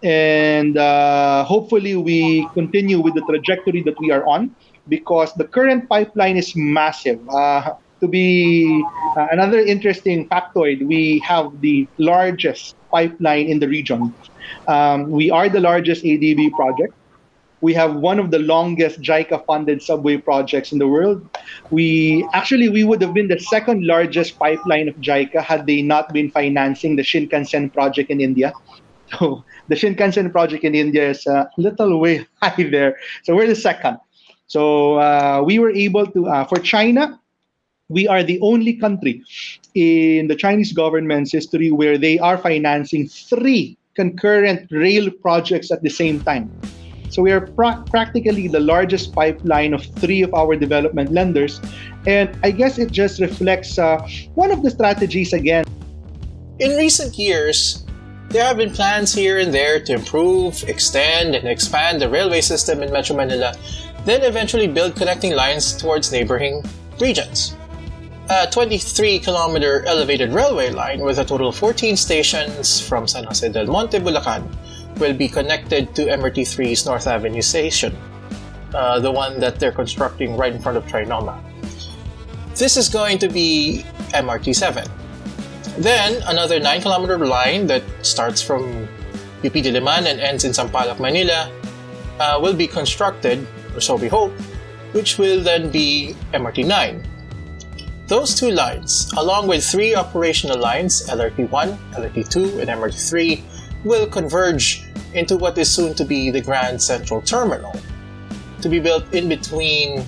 and 0.04 0.78
uh, 0.78 1.42
hopefully 1.42 1.96
we 1.96 2.46
continue 2.54 3.00
with 3.00 3.14
the 3.14 3.22
trajectory 3.22 3.82
that 3.82 3.98
we 3.98 4.12
are 4.12 4.24
on 4.28 4.54
because 4.88 5.34
the 5.34 5.42
current 5.42 5.88
pipeline 5.88 6.36
is 6.36 6.54
massive. 6.54 7.18
Uh, 7.28 7.74
to 7.98 8.06
be 8.06 8.86
uh, 9.16 9.26
another 9.32 9.58
interesting 9.58 10.28
factoid, 10.28 10.86
we 10.86 11.18
have 11.26 11.50
the 11.62 11.88
largest 11.98 12.76
pipeline 12.92 13.46
in 13.46 13.58
the 13.58 13.66
region. 13.66 14.14
Um, 14.68 15.10
we 15.10 15.32
are 15.32 15.48
the 15.48 15.60
largest 15.60 16.04
ADB 16.04 16.52
project 16.54 16.94
we 17.62 17.72
have 17.72 17.94
one 17.94 18.18
of 18.18 18.30
the 18.30 18.40
longest 18.40 19.00
JICA 19.00 19.46
funded 19.46 19.80
subway 19.80 20.16
projects 20.18 20.72
in 20.72 20.78
the 20.78 20.88
world. 20.88 21.24
We 21.70 22.28
actually 22.34 22.68
we 22.68 22.84
would 22.84 23.00
have 23.00 23.14
been 23.14 23.28
the 23.28 23.38
second 23.38 23.86
largest 23.86 24.38
pipeline 24.38 24.88
of 24.88 24.96
JICA 24.96 25.40
had 25.42 25.66
they 25.66 25.80
not 25.80 26.12
been 26.12 26.30
financing 26.30 26.96
the 26.96 27.02
Shinkansen 27.02 27.72
project 27.72 28.10
in 28.10 28.20
India. 28.20 28.52
So 29.18 29.44
the 29.68 29.74
Shinkansen 29.74 30.32
project 30.32 30.64
in 30.64 30.74
India 30.74 31.10
is 31.10 31.26
a 31.26 31.46
little 31.58 32.00
way 32.00 32.26
high 32.42 32.56
there. 32.56 32.96
So 33.24 33.36
we're 33.36 33.46
the 33.46 33.54
second. 33.54 33.98
So 34.46 34.96
uh, 34.96 35.42
we 35.44 35.58
were 35.58 35.68
able 35.68 36.06
to, 36.06 36.28
uh, 36.28 36.44
for 36.46 36.56
China, 36.56 37.20
we 37.90 38.08
are 38.08 38.22
the 38.22 38.40
only 38.40 38.72
country 38.72 39.22
in 39.74 40.28
the 40.28 40.34
Chinese 40.34 40.72
government's 40.72 41.30
history 41.30 41.70
where 41.70 41.98
they 41.98 42.18
are 42.20 42.38
financing 42.38 43.06
three 43.06 43.76
concurrent 43.94 44.70
rail 44.70 45.10
projects 45.10 45.70
at 45.70 45.82
the 45.82 45.90
same 45.90 46.22
time. 46.22 46.71
So 47.12 47.20
we 47.20 47.30
are 47.30 47.42
pra- 47.42 47.84
practically 47.90 48.48
the 48.48 48.60
largest 48.60 49.12
pipeline 49.12 49.74
of 49.74 49.84
three 50.00 50.22
of 50.22 50.32
our 50.32 50.56
development 50.56 51.12
lenders. 51.12 51.60
And 52.06 52.34
I 52.42 52.50
guess 52.50 52.78
it 52.78 52.90
just 52.90 53.20
reflects 53.20 53.78
uh, 53.78 54.00
one 54.34 54.50
of 54.50 54.62
the 54.62 54.70
strategies 54.70 55.34
again. 55.34 55.66
In 56.58 56.74
recent 56.78 57.18
years, 57.18 57.84
there 58.30 58.42
have 58.46 58.56
been 58.56 58.72
plans 58.72 59.12
here 59.12 59.38
and 59.38 59.52
there 59.52 59.78
to 59.84 59.92
improve, 59.92 60.64
extend, 60.66 61.34
and 61.34 61.46
expand 61.46 62.00
the 62.00 62.08
railway 62.08 62.40
system 62.40 62.82
in 62.82 62.90
Metro 62.90 63.14
Manila, 63.14 63.54
then 64.06 64.22
eventually 64.22 64.66
build 64.66 64.96
connecting 64.96 65.36
lines 65.36 65.76
towards 65.76 66.10
neighboring 66.10 66.64
regions. 66.98 67.54
A 68.30 68.48
23 68.50 69.18
kilometer 69.18 69.84
elevated 69.84 70.32
railway 70.32 70.70
line 70.70 71.00
with 71.00 71.18
a 71.18 71.24
total 71.26 71.48
of 71.48 71.56
14 71.56 71.94
stations 71.94 72.80
from 72.80 73.06
San 73.06 73.24
Jose 73.24 73.46
del 73.52 73.66
Monte, 73.66 73.98
Bulacan, 73.98 74.48
will 75.02 75.12
be 75.12 75.26
connected 75.26 75.92
to 75.98 76.06
MRT3's 76.06 76.86
North 76.86 77.08
Avenue 77.08 77.42
station, 77.42 77.90
uh, 78.72 79.00
the 79.00 79.10
one 79.10 79.40
that 79.40 79.58
they're 79.58 79.74
constructing 79.74 80.36
right 80.36 80.54
in 80.54 80.62
front 80.62 80.78
of 80.78 80.86
Trinoma. 80.86 81.42
This 82.54 82.76
is 82.76 82.88
going 82.88 83.18
to 83.18 83.28
be 83.28 83.84
MRT7. 84.14 84.86
Then, 85.78 86.22
another 86.28 86.60
9 86.60 86.82
kilometer 86.82 87.18
line 87.18 87.66
that 87.66 87.82
starts 88.02 88.40
from 88.40 88.86
UP 89.42 89.58
Diliman 89.58 90.06
and 90.06 90.20
ends 90.20 90.44
in 90.44 90.52
Sampaloc, 90.52 91.00
Manila, 91.00 91.50
uh, 92.20 92.38
will 92.40 92.54
be 92.54 92.68
constructed, 92.68 93.44
or 93.74 93.80
so 93.80 93.96
we 93.96 94.06
hope, 94.06 94.30
which 94.92 95.18
will 95.18 95.42
then 95.42 95.68
be 95.68 96.14
MRT9. 96.32 97.02
Those 98.06 98.36
two 98.38 98.52
lines, 98.52 99.10
along 99.16 99.48
with 99.48 99.64
three 99.64 99.96
operational 99.96 100.60
lines, 100.60 101.08
LRT1, 101.08 101.74
LRT2, 101.98 102.60
and 102.60 102.70
MRT3, 102.70 103.42
will 103.82 104.06
converge 104.06 104.84
into 105.14 105.36
what 105.36 105.56
is 105.58 105.70
soon 105.70 105.94
to 105.94 106.04
be 106.04 106.30
the 106.30 106.40
Grand 106.40 106.80
Central 106.80 107.22
Terminal, 107.22 107.74
to 108.60 108.68
be 108.68 108.80
built 108.80 109.12
in 109.14 109.28
between 109.28 110.04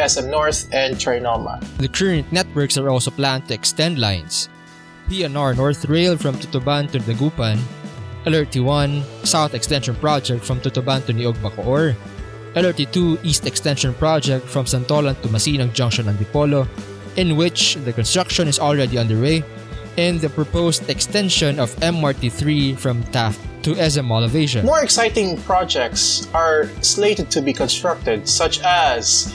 SM 0.00 0.30
North 0.30 0.68
and 0.72 0.96
Trinoma. 0.96 1.62
The 1.78 1.88
current 1.88 2.30
networks 2.32 2.78
are 2.78 2.88
also 2.88 3.10
planned 3.10 3.48
to 3.48 3.54
extend 3.54 3.98
lines. 3.98 4.48
PNR 5.08 5.56
North 5.56 5.84
Rail 5.86 6.16
from 6.16 6.36
Tutuban 6.36 6.90
to 6.92 6.98
Dagupan, 6.98 7.58
LRT1 8.24 9.26
South 9.26 9.54
Extension 9.54 9.94
Project 9.96 10.44
from 10.44 10.60
Tutuban 10.60 11.04
to 11.06 11.12
Niog 11.12 11.34
Bacoor, 11.42 11.94
LRT2 12.54 13.24
East 13.24 13.46
Extension 13.46 13.94
Project 13.94 14.46
from 14.46 14.64
Santolan 14.64 15.20
to 15.22 15.28
Masinag 15.28 15.72
Junction 15.72 16.08
and 16.08 16.18
Dipolo, 16.18 16.68
in 17.16 17.36
which 17.36 17.76
the 17.84 17.92
construction 17.92 18.48
is 18.48 18.58
already 18.58 18.98
underway, 18.98 19.42
and 19.98 20.20
the 20.20 20.28
proposed 20.28 20.88
extension 20.88 21.58
of 21.58 21.74
MRT3 21.76 22.78
from 22.78 23.02
Taft 23.04 23.40
to 23.62 23.74
SM 23.90 24.04
Mall 24.04 24.24
of 24.24 24.34
Asia. 24.34 24.62
More 24.62 24.82
exciting 24.82 25.36
projects 25.42 26.28
are 26.34 26.68
slated 26.82 27.30
to 27.30 27.40
be 27.40 27.52
constructed, 27.52 28.28
such 28.28 28.60
as 28.62 29.34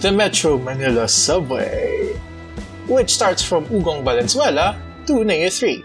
the 0.00 0.12
Metro 0.12 0.58
Manila 0.58 1.08
Subway, 1.08 2.14
which 2.86 3.10
starts 3.10 3.42
from 3.42 3.66
Ugong 3.66 4.04
Valenzuela 4.04 4.80
to 5.06 5.14
NAIA 5.24 5.50
3. 5.52 5.84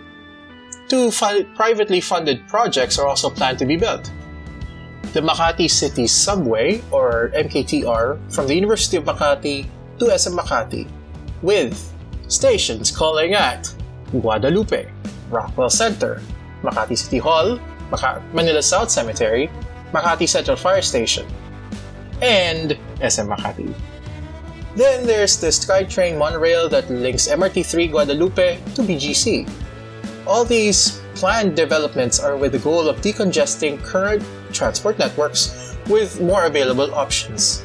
Two 0.87 1.09
fu- 1.11 1.43
privately 1.55 1.99
funded 2.01 2.47
projects 2.47 2.99
are 2.99 3.07
also 3.07 3.29
planned 3.29 3.57
to 3.59 3.65
be 3.65 3.75
built. 3.77 4.11
The 5.13 5.21
Makati 5.21 5.69
City 5.69 6.07
Subway, 6.07 6.81
or 6.91 7.31
MKTR, 7.35 8.33
from 8.33 8.47
the 8.47 8.55
University 8.55 8.97
of 8.97 9.05
Makati 9.05 9.67
to 9.99 10.17
SM 10.17 10.37
Makati, 10.37 10.87
with 11.41 11.73
stations 12.27 12.91
calling 12.91 13.33
at 13.33 13.73
Guadalupe, 14.11 14.91
Rockwell 15.29 15.69
Center, 15.69 16.21
Makati 16.63 16.97
City 16.97 17.17
Hall, 17.19 17.59
Maka- 17.91 18.23
Manila 18.33 18.61
South 18.61 18.89
Cemetery, 18.89 19.51
Makati 19.93 20.27
Central 20.27 20.57
Fire 20.57 20.81
Station, 20.81 21.27
and 22.21 22.77
SM 23.01 23.27
Makati. 23.29 23.73
Then 24.75 25.05
there's 25.05 25.37
the 25.37 25.47
SkyTrain 25.47 26.17
monorail 26.17 26.67
that 26.69 26.89
links 26.89 27.27
MRT3 27.27 27.91
Guadalupe 27.91 28.57
to 28.73 28.81
BGC. 28.81 29.47
All 30.25 30.43
these 30.43 30.99
planned 31.13 31.55
developments 31.55 32.19
are 32.19 32.35
with 32.35 32.53
the 32.53 32.59
goal 32.59 32.89
of 32.89 33.01
decongesting 33.01 33.77
current 33.83 34.23
transport 34.51 34.97
networks 34.97 35.77
with 35.87 36.19
more 36.21 36.45
available 36.45 36.93
options 36.95 37.63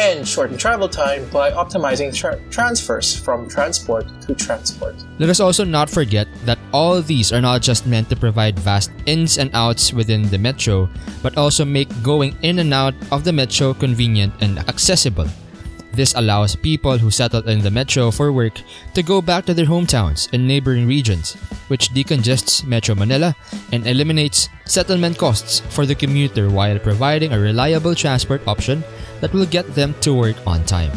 and 0.00 0.26
shorten 0.26 0.56
travel 0.56 0.88
time 0.88 1.28
by 1.28 1.52
optimizing 1.52 2.08
tra- 2.08 2.40
transfers 2.48 3.12
from 3.14 3.46
transport 3.46 4.08
to 4.24 4.34
transport. 4.34 4.96
Let 5.18 5.28
us 5.28 5.40
also 5.40 5.62
not 5.62 5.90
forget 5.90 6.26
that 6.46 6.58
all 6.72 7.02
these 7.02 7.32
are 7.32 7.40
not 7.44 7.60
just 7.60 7.86
meant 7.86 8.08
to 8.08 8.16
provide 8.16 8.58
vast 8.58 8.90
ins 9.04 9.36
and 9.36 9.50
outs 9.52 9.92
within 9.92 10.24
the 10.30 10.38
metro, 10.38 10.88
but 11.22 11.36
also 11.36 11.66
make 11.66 11.92
going 12.02 12.34
in 12.40 12.60
and 12.60 12.72
out 12.72 12.94
of 13.12 13.24
the 13.24 13.32
metro 13.32 13.74
convenient 13.74 14.32
and 14.40 14.58
accessible. 14.72 15.28
This 15.92 16.14
allows 16.14 16.56
people 16.56 16.96
who 16.96 17.10
settle 17.10 17.46
in 17.46 17.60
the 17.60 17.70
metro 17.70 18.10
for 18.10 18.32
work 18.32 18.62
to 18.94 19.02
go 19.02 19.20
back 19.20 19.44
to 19.46 19.54
their 19.54 19.66
hometowns 19.66 20.32
and 20.32 20.46
neighboring 20.46 20.86
regions, 20.86 21.34
which 21.68 21.90
decongests 21.90 22.64
Metro 22.64 22.94
Manila 22.94 23.34
and 23.72 23.86
eliminates 23.86 24.48
settlement 24.64 25.18
costs 25.18 25.60
for 25.68 25.84
the 25.84 25.94
commuter 25.94 26.48
while 26.48 26.78
providing 26.78 27.32
a 27.32 27.38
reliable 27.38 27.94
transport 27.94 28.40
option 28.46 28.84
that 29.20 29.32
will 29.32 29.46
get 29.46 29.74
them 29.74 29.94
to 30.00 30.14
work 30.14 30.36
on 30.46 30.64
time. 30.64 30.90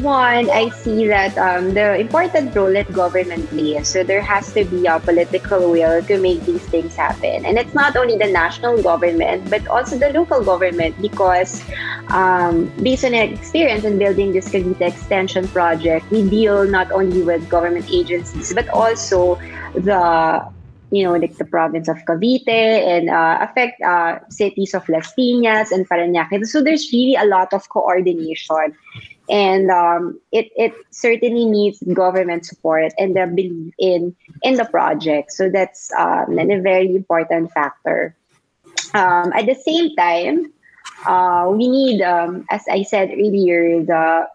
One, 0.00 0.48
I 0.48 0.70
see 0.70 1.06
that 1.08 1.36
um, 1.36 1.74
the 1.74 2.00
important 2.00 2.56
role 2.56 2.72
that 2.72 2.90
government 2.92 3.46
plays. 3.50 3.88
So 3.88 4.02
there 4.02 4.22
has 4.22 4.50
to 4.54 4.64
be 4.64 4.86
a 4.86 4.98
political 4.98 5.70
will 5.70 6.02
to 6.02 6.18
make 6.18 6.40
these 6.48 6.64
things 6.72 6.96
happen. 6.96 7.44
And 7.44 7.58
it's 7.58 7.74
not 7.74 7.94
only 7.94 8.16
the 8.16 8.32
national 8.32 8.82
government, 8.82 9.50
but 9.50 9.66
also 9.68 9.98
the 9.98 10.08
local 10.08 10.42
government 10.42 10.96
because 11.02 11.62
um, 12.08 12.72
based 12.82 13.04
on 13.04 13.12
experience 13.12 13.84
in 13.84 13.98
building 13.98 14.32
this 14.32 14.48
Cavite 14.48 14.80
Extension 14.80 15.46
project, 15.48 16.10
we 16.10 16.28
deal 16.28 16.64
not 16.64 16.90
only 16.90 17.22
with 17.22 17.48
government 17.50 17.84
agencies, 17.92 18.54
but 18.54 18.68
also 18.70 19.36
the 19.74 20.40
you 20.92 21.02
know, 21.02 21.16
like 21.16 21.36
the 21.38 21.44
province 21.46 21.88
of 21.88 21.96
Cavite 22.04 22.48
and 22.48 23.08
uh, 23.08 23.38
affect 23.40 23.80
uh, 23.80 24.20
cities 24.28 24.74
of 24.74 24.86
Las 24.90 25.10
Piñas 25.16 25.72
and 25.72 25.88
Parañaque. 25.88 26.44
So 26.44 26.62
there's 26.62 26.92
really 26.92 27.16
a 27.16 27.24
lot 27.24 27.52
of 27.54 27.66
coordination. 27.70 28.76
And 29.30 29.70
um, 29.70 30.20
it, 30.32 30.52
it 30.54 30.74
certainly 30.90 31.46
needs 31.46 31.82
government 31.94 32.44
support 32.44 32.92
and 32.98 33.16
the 33.16 33.26
belief 33.26 33.72
in, 33.78 34.14
in 34.42 34.56
the 34.56 34.66
project. 34.66 35.32
So 35.32 35.48
that's 35.48 35.90
um, 35.96 36.38
a 36.38 36.60
very 36.60 36.94
important 36.94 37.50
factor. 37.52 38.14
Um, 38.92 39.32
at 39.32 39.46
the 39.46 39.54
same 39.54 39.96
time, 39.96 40.52
uh, 41.06 41.48
we 41.50 41.68
need, 41.68 42.02
um, 42.02 42.44
as 42.50 42.64
I 42.70 42.82
said 42.82 43.08
earlier, 43.10 43.82
the 43.82 44.28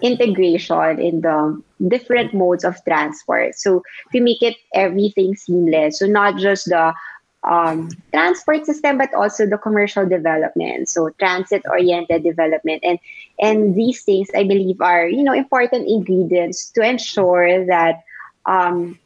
integration 0.00 0.98
in 0.98 1.20
the 1.20 1.62
different 1.88 2.34
modes 2.34 2.64
of 2.64 2.82
transport. 2.84 3.54
So 3.54 3.82
to 4.12 4.20
make 4.20 4.42
it 4.42 4.56
everything 4.74 5.36
seamless. 5.36 5.98
So 5.98 6.06
not 6.06 6.38
just 6.38 6.66
the 6.66 6.94
um, 7.42 7.88
transport 8.12 8.66
system, 8.66 8.98
but 8.98 9.14
also 9.14 9.46
the 9.46 9.58
commercial 9.58 10.06
development. 10.06 10.88
So 10.88 11.10
transit-oriented 11.18 12.22
development, 12.22 12.82
and 12.84 12.98
and 13.38 13.74
these 13.74 14.02
things 14.02 14.28
I 14.34 14.44
believe 14.44 14.80
are 14.80 15.08
you 15.08 15.22
know 15.22 15.32
important 15.32 15.88
ingredients 15.88 16.70
to 16.72 16.82
ensure 16.82 17.64
that 17.66 18.04
um, 18.44 18.98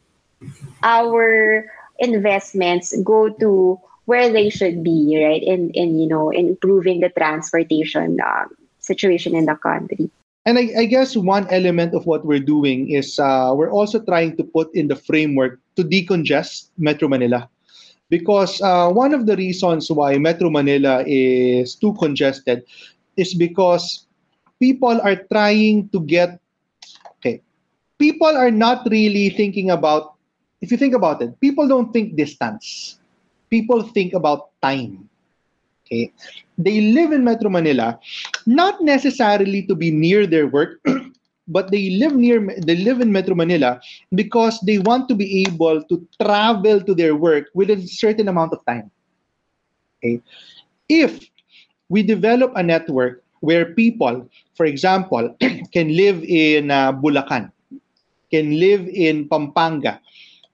our 0.83 1.70
investments 1.99 2.95
go 3.03 3.29
to 3.29 3.81
where 4.07 4.33
they 4.33 4.51
should 4.51 4.83
be, 4.83 5.16
right? 5.22 5.43
In 5.43 5.70
in 5.70 5.99
you 5.99 6.09
know 6.09 6.31
in 6.31 6.49
improving 6.49 7.01
the 7.01 7.11
transportation 7.11 8.18
um, 8.20 8.51
situation 8.81 9.35
in 9.35 9.47
the 9.47 9.55
country. 9.55 10.11
And 10.47 10.59
I, 10.59 10.68
I, 10.76 10.84
guess 10.84 11.16
one 11.16 11.49
element 11.49 11.95
of 11.95 12.05
what 12.05 12.24
we're 12.24 12.42
doing 12.42 12.90
is 12.90 13.18
uh, 13.18 13.53
we're 13.57 13.72
also 13.72 13.99
trying 13.99 14.36
to 14.36 14.45
put 14.45 14.68
in 14.74 14.88
the 14.88 14.97
framework 14.97 15.59
to 15.76 15.82
decongest 15.84 16.68
Metro 16.76 17.09
Manila. 17.09 17.49
Because 18.11 18.61
uh, 18.61 18.90
one 18.90 19.14
of 19.14 19.24
the 19.24 19.36
reasons 19.36 19.90
why 19.90 20.18
Metro 20.18 20.51
Manila 20.51 21.03
is 21.07 21.74
too 21.74 21.95
congested 21.95 22.62
is 23.16 23.32
because 23.32 24.07
people 24.61 25.01
are 25.01 25.16
trying 25.32 25.88
to 25.88 26.01
get, 26.01 26.38
okay, 27.16 27.40
people 27.99 28.36
are 28.36 28.51
not 28.51 28.86
really 28.90 29.30
thinking 29.30 29.70
about, 29.70 30.14
if 30.61 30.70
you 30.70 30.76
think 30.76 30.95
about 30.95 31.22
it, 31.22 31.40
people 31.40 31.66
don't 31.66 31.92
think 31.92 32.16
distance. 32.16 32.99
People 33.49 33.82
think 33.82 34.12
about 34.12 34.51
time. 34.61 35.09
Okay. 35.85 36.12
They 36.57 36.80
live 36.80 37.12
in 37.12 37.24
Metro 37.24 37.51
Manila, 37.51 38.01
not 38.47 38.80
necessarily 38.80 39.66
to 39.68 39.74
be 39.74 39.91
near 39.91 40.26
their 40.26 40.47
work, 40.47 40.80
but 41.49 41.70
they 41.70 41.91
live 42.01 42.16
near 42.16 42.41
they 42.64 42.76
live 42.76 43.01
in 43.05 43.12
Metro 43.12 43.35
Manila 43.37 43.80
because 44.14 44.57
they 44.64 44.78
want 44.78 45.09
to 45.09 45.14
be 45.14 45.45
able 45.45 45.85
to 45.85 46.01
travel 46.20 46.80
to 46.80 46.95
their 46.95 47.14
work 47.14 47.53
within 47.53 47.80
a 47.85 47.87
certain 47.87 48.28
amount 48.28 48.57
of 48.57 48.64
time. 48.64 48.91
Okay. 50.01 50.22
If 50.89 51.20
we 51.89 52.03
develop 52.03 52.53
a 52.57 52.62
network 52.62 53.22
where 53.41 53.76
people, 53.76 54.24
for 54.57 54.64
example, 54.64 55.37
can 55.72 55.93
live 55.93 56.24
in 56.24 56.70
uh, 56.70 56.97
Bulacan, 56.97 57.53
can 58.32 58.57
live 58.57 58.89
in 58.89 59.28
Pampanga, 59.28 60.01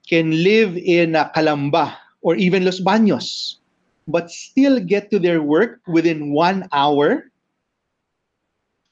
can 0.07 0.43
live 0.43 0.75
in 0.75 1.15
uh, 1.15 1.31
Calamba, 1.31 1.95
or 2.21 2.35
even 2.35 2.65
Los 2.65 2.83
Baños, 2.83 3.60
but 4.07 4.31
still 4.31 4.79
get 4.79 5.11
to 5.11 5.19
their 5.19 5.41
work 5.41 5.81
within 5.87 6.33
one 6.33 6.67
hour, 6.71 7.31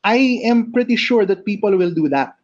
I 0.03 0.41
am 0.43 0.71
pretty 0.71 0.95
sure 0.95 1.25
that 1.25 1.45
people 1.45 1.75
will 1.75 1.91
do 1.91 2.07
that. 2.09 2.35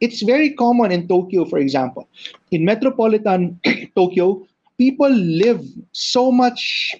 It's 0.00 0.22
very 0.22 0.52
common 0.52 0.90
in 0.92 1.06
Tokyo, 1.06 1.44
for 1.44 1.58
example. 1.58 2.08
In 2.50 2.64
metropolitan 2.64 3.60
Tokyo, 3.96 4.46
people 4.76 5.10
live 5.10 5.62
so 5.92 6.32
much. 6.32 6.94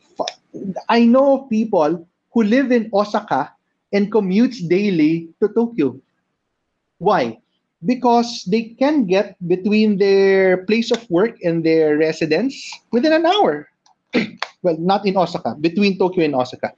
I 0.89 1.05
know 1.05 1.41
of 1.41 1.51
people 1.51 2.07
who 2.33 2.43
live 2.43 2.71
in 2.71 2.91
Osaka 2.93 3.53
and 3.93 4.13
commutes 4.13 4.63
daily 4.69 5.29
to 5.41 5.49
Tokyo. 5.49 5.99
Why? 6.99 7.39
Because 7.85 8.45
they 8.47 8.75
can 8.79 9.07
get 9.07 9.37
between 9.47 9.99
their 9.99 10.65
place 10.65 10.91
of 10.91 11.09
work 11.11 11.37
and 11.43 11.65
their 11.65 11.99
residence 11.99 12.55
within 12.93 13.13
an 13.13 13.27
hour. 13.27 13.69
well, 14.65 14.77
not 14.81 15.07
in 15.07 15.17
Osaka, 15.17 15.55
between 15.61 15.99
Tokyo 15.99 16.25
and 16.25 16.35
Osaka. 16.35 16.73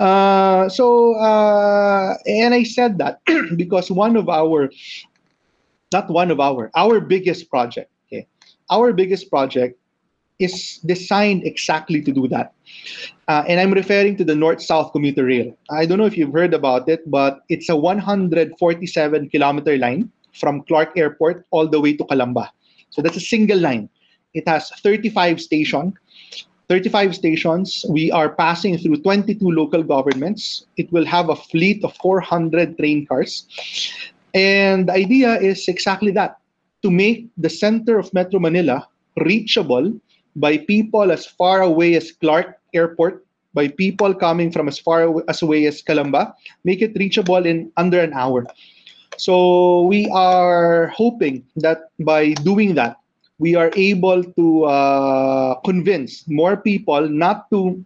Uh, 0.00 0.68
so, 0.68 1.14
uh, 1.16 2.16
and 2.26 2.54
I 2.54 2.64
said 2.64 2.98
that 2.98 3.20
because 3.56 3.90
one 3.90 4.16
of 4.16 4.28
our, 4.28 4.70
not 5.92 6.08
one 6.08 6.30
of 6.30 6.40
our, 6.40 6.70
our 6.74 7.00
biggest 7.00 7.50
project, 7.50 7.90
okay, 8.08 8.26
our 8.70 8.92
biggest 8.92 9.30
project 9.30 9.78
is 10.38 10.80
designed 10.86 11.44
exactly 11.44 12.00
to 12.02 12.10
do 12.10 12.26
that. 12.28 12.52
Uh, 13.28 13.44
and 13.46 13.60
I'm 13.60 13.72
referring 13.72 14.16
to 14.16 14.24
the 14.24 14.34
North-South 14.34 14.92
commuter 14.92 15.24
rail. 15.24 15.54
I 15.70 15.86
don't 15.86 15.98
know 15.98 16.06
if 16.06 16.16
you've 16.16 16.32
heard 16.32 16.54
about 16.54 16.88
it, 16.88 17.08
but 17.08 17.42
it's 17.48 17.68
a 17.68 17.76
147 17.76 19.28
kilometer 19.28 19.76
line 19.78 20.10
from 20.32 20.62
Clark 20.62 20.96
Airport 20.96 21.46
all 21.50 21.68
the 21.68 21.78
way 21.80 21.94
to 21.94 22.04
Calamba. 22.04 22.48
So 22.90 23.02
that's 23.02 23.16
a 23.16 23.20
single 23.20 23.58
line. 23.58 23.88
It 24.34 24.48
has 24.48 24.70
35 24.70 25.40
stations. 25.40 25.94
35 26.68 27.14
stations. 27.14 27.84
We 27.88 28.10
are 28.10 28.30
passing 28.30 28.78
through 28.78 29.02
22 29.02 29.44
local 29.50 29.82
governments. 29.82 30.66
It 30.76 30.90
will 30.92 31.04
have 31.04 31.28
a 31.28 31.36
fleet 31.36 31.84
of 31.84 31.94
400 31.96 32.78
train 32.78 33.06
cars. 33.06 33.46
And 34.34 34.88
the 34.88 34.92
idea 34.92 35.38
is 35.40 35.68
exactly 35.68 36.10
that 36.12 36.38
to 36.82 36.90
make 36.90 37.28
the 37.36 37.50
center 37.50 37.98
of 37.98 38.12
Metro 38.14 38.40
Manila 38.40 38.88
reachable 39.18 39.92
by 40.36 40.58
people 40.58 41.12
as 41.12 41.26
far 41.26 41.62
away 41.62 41.94
as 41.94 42.12
Clark 42.12 42.58
Airport, 42.72 43.24
by 43.54 43.68
people 43.68 44.14
coming 44.14 44.50
from 44.50 44.66
as 44.68 44.78
far 44.78 45.02
away 45.02 45.22
as, 45.28 45.42
away 45.42 45.66
as 45.66 45.82
Calamba, 45.82 46.34
make 46.64 46.80
it 46.80 46.96
reachable 46.96 47.44
in 47.44 47.70
under 47.76 48.00
an 48.00 48.12
hour. 48.14 48.46
So 49.18 49.82
we 49.82 50.08
are 50.08 50.86
hoping 50.88 51.44
that 51.56 51.92
by 52.00 52.32
doing 52.32 52.74
that, 52.76 52.96
we 53.42 53.58
are 53.58 53.74
able 53.74 54.22
to 54.22 54.46
uh, 54.70 55.58
convince 55.66 56.22
more 56.30 56.54
people 56.54 57.10
not 57.10 57.50
to 57.50 57.82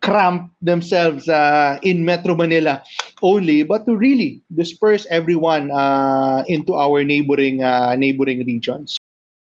cramp 0.00 0.48
themselves 0.64 1.28
uh, 1.28 1.76
in 1.84 2.00
Metro 2.02 2.34
Manila 2.34 2.80
only, 3.20 3.62
but 3.62 3.84
to 3.84 4.00
really 4.00 4.40
disperse 4.56 5.04
everyone 5.12 5.68
uh, 5.70 6.42
into 6.48 6.72
our 6.72 7.04
neighboring 7.04 7.60
uh, 7.60 7.92
neighboring 8.00 8.40
regions. 8.48 8.96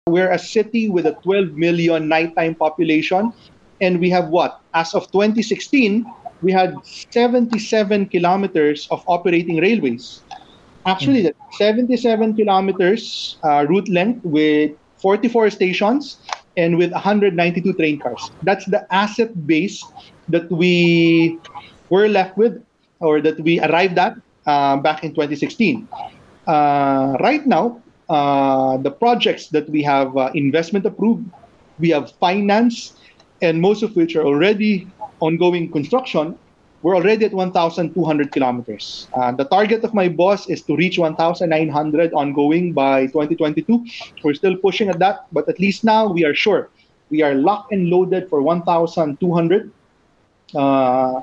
We're 0.07 0.31
a 0.31 0.39
city 0.39 0.87
with 0.87 1.05
a 1.11 1.19
12 1.27 1.59
million 1.59 2.07
nighttime 2.07 2.55
population, 2.55 3.35
and 3.83 3.99
we 3.99 4.07
have 4.15 4.31
what? 4.31 4.63
As 4.71 4.95
of 4.95 5.11
2016, 5.11 6.07
we 6.39 6.55
had 6.55 6.71
77 7.11 8.07
kilometers 8.07 8.87
of 8.95 9.03
operating 9.11 9.59
railways. 9.59 10.23
Actually, 10.87 11.27
mm 11.27 11.35
77 11.55 12.35
kilometers 12.35 13.37
uh, 13.43 13.65
route 13.69 13.87
length 13.87 14.19
with 14.25 14.75
44 14.97 15.49
stations 15.49 16.17
and 16.57 16.77
with 16.77 16.91
192 16.91 17.73
train 17.73 17.99
cars. 17.99 18.31
That's 18.43 18.65
the 18.65 18.87
asset 18.93 19.45
base 19.45 19.83
that 20.29 20.49
we 20.51 21.39
were 21.89 22.07
left 22.07 22.37
with 22.37 22.63
or 22.99 23.21
that 23.21 23.39
we 23.39 23.59
arrived 23.59 23.97
at 23.99 24.15
uh, 24.45 24.77
back 24.77 25.03
in 25.03 25.11
2016. 25.11 25.87
Uh, 26.47 27.17
right 27.19 27.45
now, 27.45 27.81
uh, 28.09 28.77
the 28.77 28.91
projects 28.91 29.47
that 29.49 29.69
we 29.69 29.81
have 29.81 30.15
uh, 30.15 30.31
investment 30.33 30.85
approved, 30.85 31.25
we 31.79 31.89
have 31.89 32.11
finance, 32.21 32.95
and 33.41 33.59
most 33.59 33.83
of 33.83 33.95
which 33.95 34.15
are 34.15 34.23
already 34.23 34.87
ongoing 35.19 35.71
construction, 35.71 36.37
we're 36.85 36.95
already 36.95 37.25
at 37.25 37.33
1,200 37.33 38.31
kilometers. 38.31 39.07
Uh, 39.15 39.31
the 39.31 39.45
target 39.45 39.83
of 39.83 39.95
my 39.95 40.07
boss 40.07 40.47
is 40.47 40.61
to 40.61 40.75
reach 40.75 40.99
1,900 40.99 42.13
ongoing 42.13 42.73
by 42.73 43.07
2022. 43.07 43.83
We're 44.23 44.35
still 44.35 44.55
pushing 44.55 44.89
at 44.89 44.99
that, 44.99 45.25
but 45.33 45.49
at 45.49 45.59
least 45.59 45.83
now 45.83 46.05
we 46.05 46.23
are 46.25 46.35
sure. 46.35 46.69
We 47.09 47.23
are 47.23 47.33
locked 47.33 47.71
and 47.73 47.89
loaded 47.89 48.29
for 48.29 48.43
1,200. 48.43 49.71
Uh, 50.53 51.21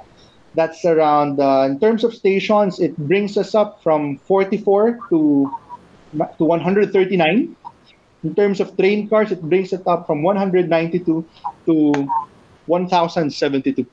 that's 0.56 0.84
around, 0.84 1.38
uh, 1.38 1.70
in 1.70 1.78
terms 1.78 2.02
of 2.02 2.12
stations, 2.12 2.80
it 2.80 2.96
brings 2.96 3.38
us 3.38 3.54
up 3.54 3.84
from 3.84 4.18
44 4.26 4.98
to 5.10 5.46
to 6.38 6.44
139. 6.44 7.56
In 8.24 8.34
terms 8.34 8.58
of 8.58 8.76
train 8.76 9.08
cars, 9.08 9.30
it 9.30 9.40
brings 9.40 9.72
it 9.72 9.86
up 9.86 10.08
from 10.08 10.24
192 10.24 11.24
to 11.66 12.08
1,072. 12.66 13.86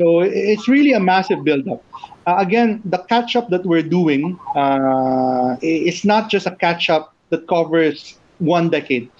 So 0.00 0.20
it's 0.20 0.66
really 0.66 0.94
a 0.94 1.00
massive 1.00 1.44
buildup. 1.44 1.84
Uh, 2.26 2.36
again, 2.38 2.80
the 2.86 3.04
catch 3.12 3.36
up 3.36 3.50
that 3.50 3.66
we're 3.66 3.84
doing 3.84 4.40
uh, 4.56 5.60
not 6.04 6.30
just 6.30 6.46
a 6.46 6.56
catch 6.56 6.88
up 6.88 7.12
that 7.28 7.46
covers 7.46 8.16
one 8.38 8.70
decade. 8.70 9.10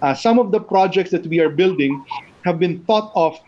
Uh, 0.00 0.14
some 0.14 0.38
of 0.38 0.52
the 0.52 0.60
projects 0.60 1.10
that 1.10 1.26
we 1.26 1.40
are 1.40 1.50
building 1.50 2.04
have 2.44 2.60
been 2.60 2.78
thought 2.84 3.10
of 3.16 3.40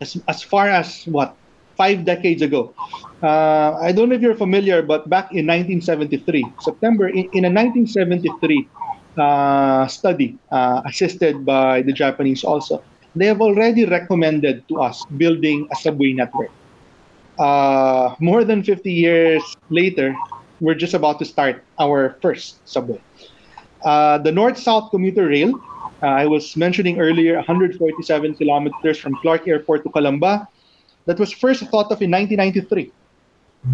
as, 0.00 0.18
as 0.26 0.42
far 0.42 0.68
as 0.68 1.04
what 1.06 1.36
five 1.76 2.04
decades 2.04 2.42
ago. 2.42 2.74
Uh, 3.22 3.78
I 3.78 3.92
don't 3.92 4.08
know 4.08 4.16
if 4.16 4.20
you're 4.20 4.34
familiar, 4.34 4.82
but 4.82 5.08
back 5.08 5.30
in 5.30 5.46
1973, 5.46 6.44
September, 6.60 7.06
in, 7.06 7.30
in 7.30 7.44
a 7.46 7.54
1973 7.54 8.68
uh, 9.16 9.86
study 9.86 10.36
uh, 10.50 10.82
assisted 10.86 11.46
by 11.46 11.82
the 11.82 11.92
Japanese 11.92 12.42
also, 12.42 12.82
they 13.14 13.26
have 13.26 13.40
already 13.40 13.84
recommended 13.84 14.66
to 14.68 14.80
us 14.80 15.04
building 15.16 15.68
a 15.72 15.76
subway 15.76 16.12
network. 16.12 16.50
Uh, 17.38 18.14
more 18.20 18.44
than 18.44 18.62
50 18.62 18.92
years 18.92 19.42
later, 19.70 20.14
we're 20.60 20.74
just 20.74 20.94
about 20.94 21.18
to 21.18 21.24
start 21.24 21.64
our 21.78 22.16
first 22.22 22.66
subway. 22.66 23.00
Uh, 23.84 24.18
the 24.18 24.32
north-south 24.32 24.90
commuter 24.90 25.26
rail, 25.26 25.54
uh, 26.02 26.06
I 26.06 26.26
was 26.26 26.56
mentioning 26.56 27.00
earlier, 27.00 27.36
147 27.36 28.34
kilometers 28.34 28.98
from 28.98 29.16
Clark 29.16 29.46
Airport 29.46 29.84
to 29.84 29.90
Calamba, 29.90 30.46
that 31.06 31.18
was 31.18 31.32
first 31.32 31.62
thought 31.68 31.92
of 31.92 32.00
in 32.00 32.10
1993 32.10 32.90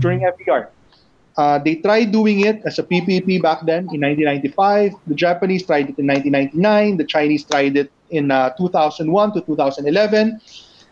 during 0.01 0.21
FVR. 0.21 0.69
Uh, 1.37 1.59
they 1.59 1.77
tried 1.77 2.11
doing 2.11 2.41
it 2.41 2.61
as 2.67 2.79
a 2.79 2.83
PPP 2.83 3.41
back 3.41 3.65
then 3.65 3.87
in 3.95 4.03
1995. 4.03 4.93
The 5.07 5.15
Japanese 5.15 5.65
tried 5.65 5.89
it 5.89 5.99
in 5.99 6.07
1999. 6.07 6.97
The 6.97 7.05
Chinese 7.05 7.45
tried 7.45 7.77
it 7.77 7.91
in 8.11 8.31
uh, 8.31 8.51
2001 8.57 9.33
to 9.35 9.41
2011. 9.43 10.41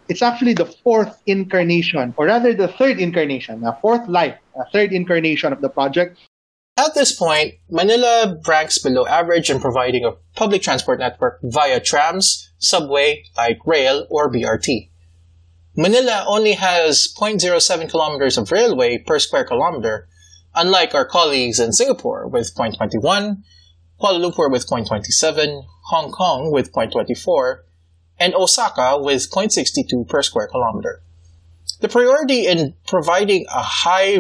It's 0.09 0.23
actually 0.23 0.55
the 0.55 0.65
fourth 0.65 1.21
incarnation, 1.27 2.15
or 2.17 2.27
rather 2.27 2.55
the 2.55 2.69
third 2.69 2.99
incarnation, 2.99 3.63
a 3.65 3.77
fourth 3.81 4.09
life, 4.09 4.37
a 4.57 4.65
third 4.73 4.93
incarnation 4.93 5.53
of 5.53 5.61
the 5.61 5.69
project. 5.69 6.19
At 6.79 6.95
this 6.95 7.13
point, 7.13 7.55
Manila 7.69 8.39
ranks 8.47 8.79
below 8.79 9.05
average 9.07 9.51
in 9.51 9.61
providing 9.61 10.05
a 10.05 10.13
public 10.37 10.63
transport 10.63 11.01
network 11.01 11.41
via 11.43 11.81
trams, 11.81 12.53
subway, 12.59 13.25
light 13.37 13.59
rail, 13.67 14.07
or 14.09 14.31
BRT. 14.33 14.89
Manila 15.77 16.25
only 16.27 16.53
has 16.53 17.13
0.07 17.19 17.91
kilometers 17.91 18.39
of 18.39 18.51
railway 18.51 18.99
per 18.99 19.19
square 19.19 19.45
kilometer, 19.45 20.09
unlike 20.55 20.95
our 20.95 21.05
colleagues 21.05 21.61
in 21.61 21.73
Singapore 21.73 22.27
with 22.27 22.55
0.21, 22.55 23.43
Kuala 24.01 24.31
Lumpur 24.31 24.51
with 24.51 24.67
0.27, 24.69 25.65
Hong 25.87 26.13
Kong 26.13 26.53
with 26.53 26.73
0.24, 26.73 27.61
and 28.21 28.35
Osaka 28.35 28.99
with 29.01 29.31
0.62 29.31 30.09
per 30.09 30.23
square 30.23 30.49
kilometer. 30.49 31.03
The 31.81 31.89
priority 31.89 32.47
in 32.47 32.75
providing 32.87 33.47
a 33.49 33.63
high 33.63 34.19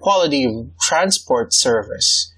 quality 0.00 0.66
transport 0.80 1.52
service 1.52 2.32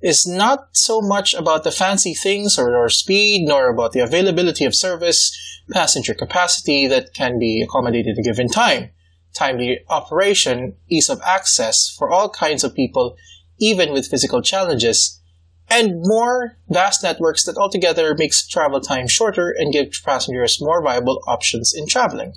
is 0.00 0.26
not 0.26 0.68
so 0.72 1.00
much 1.00 1.34
about 1.34 1.64
the 1.64 1.72
fancy 1.72 2.14
things 2.14 2.58
or, 2.58 2.76
or 2.76 2.88
speed, 2.88 3.46
nor 3.46 3.70
about 3.70 3.92
the 3.92 4.00
availability 4.00 4.64
of 4.64 4.74
service, 4.74 5.62
passenger 5.70 6.14
capacity 6.14 6.86
that 6.86 7.14
can 7.14 7.38
be 7.38 7.62
accommodated 7.62 8.18
at 8.18 8.20
a 8.20 8.22
given 8.22 8.48
time, 8.48 8.90
timely 9.32 9.80
operation, 9.88 10.76
ease 10.88 11.08
of 11.08 11.20
access 11.24 11.88
for 11.88 12.10
all 12.10 12.28
kinds 12.28 12.62
of 12.62 12.74
people, 12.74 13.16
even 13.58 13.92
with 13.92 14.06
physical 14.06 14.42
challenges, 14.42 15.20
and 15.68 16.02
more 16.02 16.56
vast 16.68 17.02
networks 17.02 17.44
that 17.44 17.56
altogether 17.56 18.14
makes 18.16 18.46
travel 18.46 18.80
time 18.80 19.08
shorter 19.08 19.50
and 19.50 19.72
give 19.72 19.92
passengers 20.04 20.60
more 20.60 20.82
viable 20.82 21.20
options 21.26 21.72
in 21.74 21.86
traveling. 21.86 22.34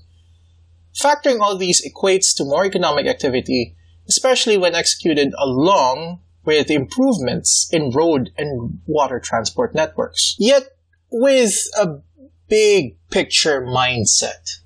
Factoring 0.96 1.40
all 1.40 1.58
these 1.58 1.86
equates 1.86 2.36
to 2.36 2.44
more 2.44 2.66
economic 2.66 3.06
activity, 3.06 3.76
especially 4.08 4.58
when 4.58 4.74
executed 4.74 5.34
along 5.38 6.20
with 6.44 6.72
improvements 6.72 7.70
in 7.72 7.92
road 7.92 8.32
and 8.38 8.80
water 8.88 9.20
transport 9.20 9.76
networks. 9.76 10.36
Yet, 10.40 10.64
with 11.12 11.56
a 11.78 12.00
big 12.48 12.98
picture 13.10 13.62
mindset. 13.62 14.60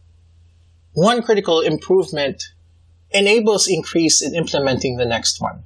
One 0.94 1.22
critical 1.24 1.62
improvement 1.62 2.44
enables 3.12 3.68
increase 3.68 4.22
in 4.22 4.36
implementing 4.36 4.98
the 4.98 5.06
next 5.06 5.42
one. 5.42 5.64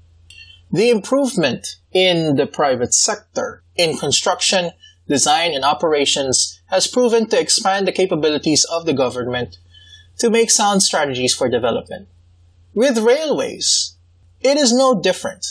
The 0.72 0.90
improvement 0.90 1.78
in 1.92 2.36
the 2.36 2.48
private 2.48 2.94
sector, 2.94 3.64
in 3.76 3.98
construction, 3.98 4.72
design, 5.08 5.54
and 5.54 5.64
operations 5.64 6.60
has 6.68 6.88
proven 6.88 7.28
to 7.30 7.40
expand 7.40 7.88
the 7.88 7.92
capabilities 7.92 8.66
of 8.66 8.86
the 8.86 8.94
government 8.94 9.58
to 10.18 10.30
make 10.30 10.50
sound 10.50 10.82
strategies 10.82 11.34
for 11.34 11.50
development. 11.50 12.08
With 12.74 12.98
railways, 12.98 13.96
it 14.42 14.58
is 14.58 14.74
no 14.74 15.00
different. 15.00 15.46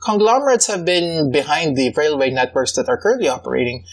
Conglomerates 0.00 0.66
have 0.66 0.84
been 0.84 1.30
behind 1.30 1.76
the 1.76 1.92
railway 1.96 2.30
networks 2.30 2.72
that 2.72 2.88
are 2.88 3.00
currently 3.00 3.28
operating, 3.28 3.84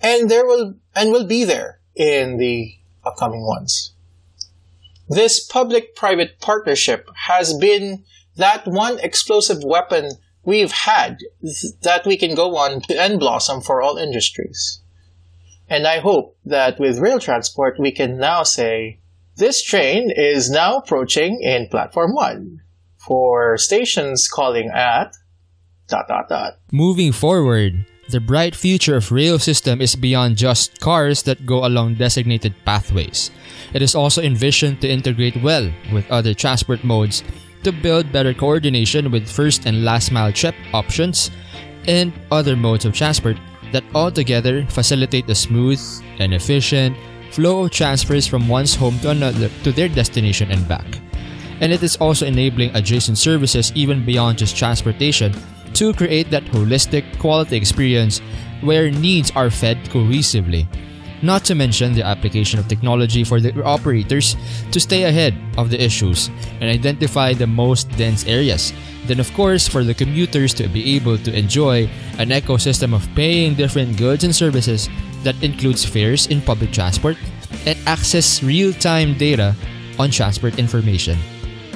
and 0.00 0.28
there 0.28 0.44
will 0.44 0.74
and 0.94 1.10
will 1.10 1.26
be 1.26 1.44
there 1.44 1.80
in 1.94 2.36
the 2.36 2.76
upcoming 3.04 3.46
ones. 3.46 3.94
This 5.08 5.40
public-private 5.40 6.40
partnership 6.40 7.08
has 7.14 7.54
been 7.54 8.04
that 8.36 8.66
one 8.66 8.98
explosive 9.00 9.62
weapon 9.64 10.10
we've 10.44 10.72
had 10.72 11.18
that 11.82 12.06
we 12.06 12.16
can 12.16 12.34
go 12.34 12.56
on 12.56 12.80
to 12.82 12.98
and 12.98 13.18
blossom 13.18 13.60
for 13.60 13.82
all 13.82 13.96
industries. 13.96 14.80
And 15.68 15.86
I 15.86 15.98
hope 15.98 16.36
that 16.44 16.78
with 16.78 16.98
rail 16.98 17.18
transport, 17.18 17.74
we 17.78 17.90
can 17.90 18.18
now 18.18 18.44
say 18.44 19.00
this 19.36 19.62
train 19.62 20.10
is 20.14 20.48
now 20.48 20.76
approaching 20.76 21.40
in 21.42 21.66
platform 21.68 22.14
one 22.14 22.60
for 22.96 23.58
stations 23.58 24.28
calling 24.28 24.70
at 24.72 25.16
dot 25.88 26.06
dot 26.08 26.28
dot. 26.28 26.54
Moving 26.70 27.12
forward, 27.12 27.84
the 28.08 28.20
bright 28.20 28.54
future 28.54 28.96
of 28.96 29.10
rail 29.10 29.38
system 29.38 29.80
is 29.80 29.96
beyond 29.96 30.36
just 30.36 30.80
cars 30.80 31.24
that 31.24 31.44
go 31.44 31.66
along 31.66 31.96
designated 31.96 32.54
pathways. 32.64 33.32
It 33.74 33.82
is 33.82 33.96
also 33.96 34.22
envisioned 34.22 34.80
to 34.80 34.88
integrate 34.88 35.42
well 35.42 35.70
with 35.92 36.08
other 36.10 36.32
transport 36.32 36.84
modes 36.84 37.24
to 37.66 37.72
build 37.72 38.12
better 38.12 38.32
coordination 38.32 39.10
with 39.10 39.26
first 39.28 39.66
and 39.66 39.84
last 39.84 40.12
mile 40.12 40.30
trip 40.30 40.54
options 40.72 41.32
and 41.88 42.12
other 42.30 42.54
modes 42.54 42.84
of 42.84 42.94
transport 42.94 43.36
that 43.72 43.82
altogether 43.92 44.64
facilitate 44.66 45.28
a 45.28 45.34
smooth 45.34 45.82
and 46.20 46.32
efficient 46.32 46.96
flow 47.32 47.64
of 47.64 47.72
transfers 47.72 48.24
from 48.24 48.46
one's 48.46 48.76
home 48.76 48.96
to 49.00 49.10
another 49.10 49.50
to 49.64 49.72
their 49.72 49.88
destination 49.88 50.48
and 50.52 50.62
back. 50.68 50.86
And 51.60 51.72
it 51.72 51.82
is 51.82 51.96
also 51.96 52.24
enabling 52.24 52.70
adjacent 52.76 53.18
services 53.18 53.72
even 53.74 54.06
beyond 54.06 54.38
just 54.38 54.56
transportation 54.56 55.34
to 55.74 55.92
create 55.92 56.30
that 56.30 56.44
holistic 56.54 57.02
quality 57.18 57.56
experience 57.56 58.20
where 58.62 58.92
needs 58.92 59.32
are 59.34 59.50
fed 59.50 59.82
cohesively. 59.90 60.70
Not 61.22 61.44
to 61.46 61.54
mention 61.54 61.94
the 61.94 62.04
application 62.04 62.58
of 62.58 62.68
technology 62.68 63.24
for 63.24 63.40
the 63.40 63.54
operators 63.64 64.36
to 64.70 64.80
stay 64.80 65.04
ahead 65.04 65.34
of 65.56 65.70
the 65.70 65.82
issues 65.82 66.28
and 66.60 66.68
identify 66.68 67.32
the 67.32 67.46
most 67.46 67.88
dense 67.96 68.26
areas. 68.26 68.72
Then, 69.06 69.20
of 69.20 69.32
course, 69.34 69.68
for 69.68 69.84
the 69.84 69.94
commuters 69.94 70.52
to 70.54 70.68
be 70.68 70.96
able 70.96 71.16
to 71.18 71.32
enjoy 71.32 71.88
an 72.18 72.30
ecosystem 72.30 72.94
of 72.94 73.08
paying 73.14 73.54
different 73.54 73.96
goods 73.96 74.24
and 74.24 74.34
services 74.34 74.88
that 75.22 75.40
includes 75.42 75.84
fares 75.84 76.26
in 76.26 76.42
public 76.42 76.72
transport 76.72 77.16
and 77.64 77.78
access 77.86 78.42
real 78.42 78.72
time 78.74 79.16
data 79.16 79.54
on 79.98 80.10
transport 80.10 80.58
information. 80.58 81.16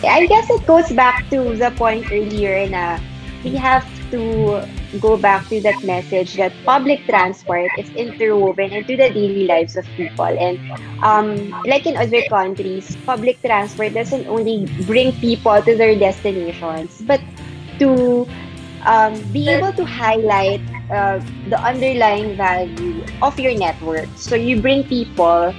I 0.03 0.27
guess 0.27 0.49
it 0.51 0.67
goes 0.67 0.91
back 0.93 1.29
to 1.31 1.57
the 1.57 1.71
point 1.77 2.11
earlier 2.11 2.69
na 2.69 2.99
we 3.45 3.57
have 3.57 3.85
to 4.11 4.67
go 4.99 5.17
back 5.17 5.49
to 5.49 5.61
that 5.61 5.83
message 5.85 6.35
that 6.35 6.53
public 6.65 7.05
transport 7.07 7.71
is 7.79 7.89
interwoven 7.95 8.73
into 8.73 8.97
the 8.97 9.11
daily 9.11 9.47
lives 9.47 9.77
of 9.77 9.87
people. 9.97 10.27
And 10.27 10.59
um, 11.03 11.51
like 11.67 11.87
in 11.87 11.97
other 11.97 12.23
countries, 12.29 12.97
public 13.07 13.41
transport 13.43 13.95
doesn't 13.95 14.27
only 14.27 14.67
bring 14.87 15.13
people 15.21 15.63
to 15.63 15.77
their 15.77 15.99
destinations, 15.99 17.01
but 17.03 17.21
to 17.79 18.27
um, 18.87 19.21
be 19.33 19.49
able 19.49 19.73
to 19.73 19.85
highlight 19.85 20.61
uh, 20.91 21.21
the 21.49 21.59
underlying 21.61 22.37
value 22.37 23.05
of 23.23 23.39
your 23.39 23.57
network. 23.57 24.09
So 24.17 24.35
you 24.35 24.61
bring 24.61 24.85
people, 24.85 25.55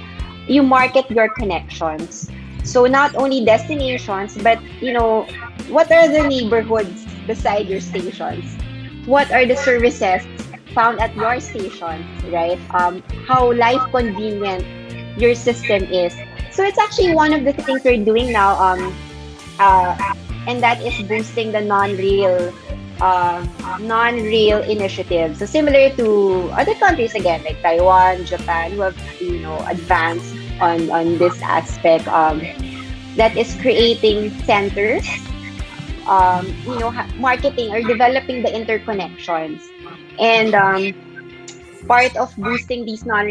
you 0.46 0.62
market 0.62 1.10
your 1.10 1.28
connections. 1.34 2.30
So 2.64 2.86
not 2.86 3.14
only 3.16 3.44
destinations, 3.44 4.36
but 4.38 4.62
you 4.80 4.92
know, 4.92 5.26
what 5.68 5.90
are 5.90 6.06
the 6.06 6.28
neighborhoods 6.28 7.06
beside 7.26 7.68
your 7.68 7.80
stations? 7.80 8.56
What 9.06 9.30
are 9.32 9.46
the 9.46 9.56
services 9.56 10.22
found 10.72 11.00
at 11.00 11.14
your 11.14 11.40
station, 11.40 12.04
right? 12.32 12.58
Um, 12.74 13.02
how 13.28 13.52
life 13.52 13.82
convenient 13.92 14.64
your 15.16 15.34
system 15.34 15.84
is. 15.84 16.16
So 16.50 16.64
it's 16.64 16.78
actually 16.78 17.14
one 17.14 17.32
of 17.32 17.44
the 17.44 17.52
things 17.52 17.84
we're 17.84 18.04
doing 18.04 18.32
now, 18.32 18.56
um, 18.60 18.94
uh, 19.58 19.96
and 20.46 20.62
that 20.62 20.80
is 20.82 20.96
boosting 21.06 21.52
the 21.52 21.60
non-rail, 21.60 22.52
uh, 23.00 23.46
non-rail 23.80 24.62
initiatives. 24.64 25.38
So 25.38 25.46
similar 25.46 25.90
to 25.96 26.50
other 26.52 26.74
countries 26.76 27.14
again, 27.14 27.44
like 27.44 27.60
Taiwan, 27.62 28.24
Japan, 28.24 28.72
who 28.72 28.80
have 28.80 28.96
you 29.20 29.40
know 29.40 29.60
advanced 29.68 30.34
on 30.60 30.90
on 30.90 31.18
this 31.18 31.40
aspect. 31.42 32.08
Um, 32.08 32.40
that 33.16 33.36
is 33.36 33.52
creating 33.60 34.32
centers 34.48 35.04
um, 36.06 36.46
you 36.66 36.78
know, 36.78 36.92
marketing 37.18 37.72
or 37.72 37.82
developing 37.82 38.42
the 38.42 38.50
interconnections. 38.50 39.60
And 40.18 40.54
um, 40.54 40.94
part 41.88 42.14
of 42.16 42.34
boosting 42.36 42.84
these 42.84 43.04
non 43.04 43.28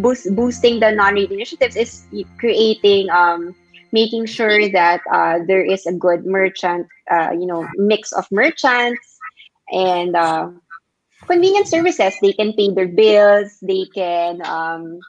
boost, 0.00 0.34
boosting 0.34 0.80
the 0.80 0.92
non-rail 0.92 1.30
initiatives 1.30 1.76
is 1.76 2.06
creating, 2.38 3.10
um, 3.10 3.54
making 3.92 4.26
sure 4.26 4.68
that 4.70 5.00
uh, 5.12 5.40
there 5.46 5.64
is 5.64 5.86
a 5.86 5.92
good 5.92 6.24
merchant, 6.26 6.86
uh, 7.10 7.30
you 7.32 7.46
know, 7.46 7.66
mix 7.76 8.12
of 8.12 8.26
merchants 8.30 9.18
and 9.72 10.16
uh, 10.16 10.50
convenient 11.26 11.68
services. 11.68 12.14
They 12.22 12.32
can 12.32 12.52
pay 12.54 12.70
their 12.72 12.88
bills. 12.88 13.58
They 13.62 13.86
can 13.94 14.44
um, 14.46 15.00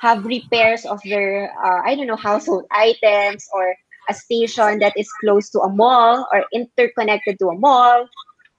have 0.00 0.24
repairs 0.24 0.84
of 0.84 1.00
their, 1.04 1.52
uh, 1.56 1.80
I 1.84 1.94
don't 1.94 2.06
know, 2.06 2.16
household 2.16 2.66
items 2.70 3.46
or 3.52 3.74
a 4.08 4.14
station 4.14 4.78
that 4.80 4.92
is 4.96 5.08
close 5.20 5.50
to 5.50 5.60
a 5.60 5.68
mall 5.68 6.26
or 6.32 6.44
interconnected 6.52 7.38
to 7.40 7.48
a 7.48 7.58
mall. 7.58 8.06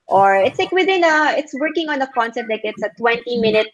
Or 0.08 0.36
it's 0.36 0.60
like 0.60 0.72
within 0.72 1.04
a 1.04 1.34
it's 1.38 1.54
working 1.60 1.90
on 1.90 2.02
a 2.02 2.08
concept 2.14 2.50
like 2.50 2.62
it's 2.64 2.84
a 2.84 2.92
20 2.98 3.40
minute 3.40 3.68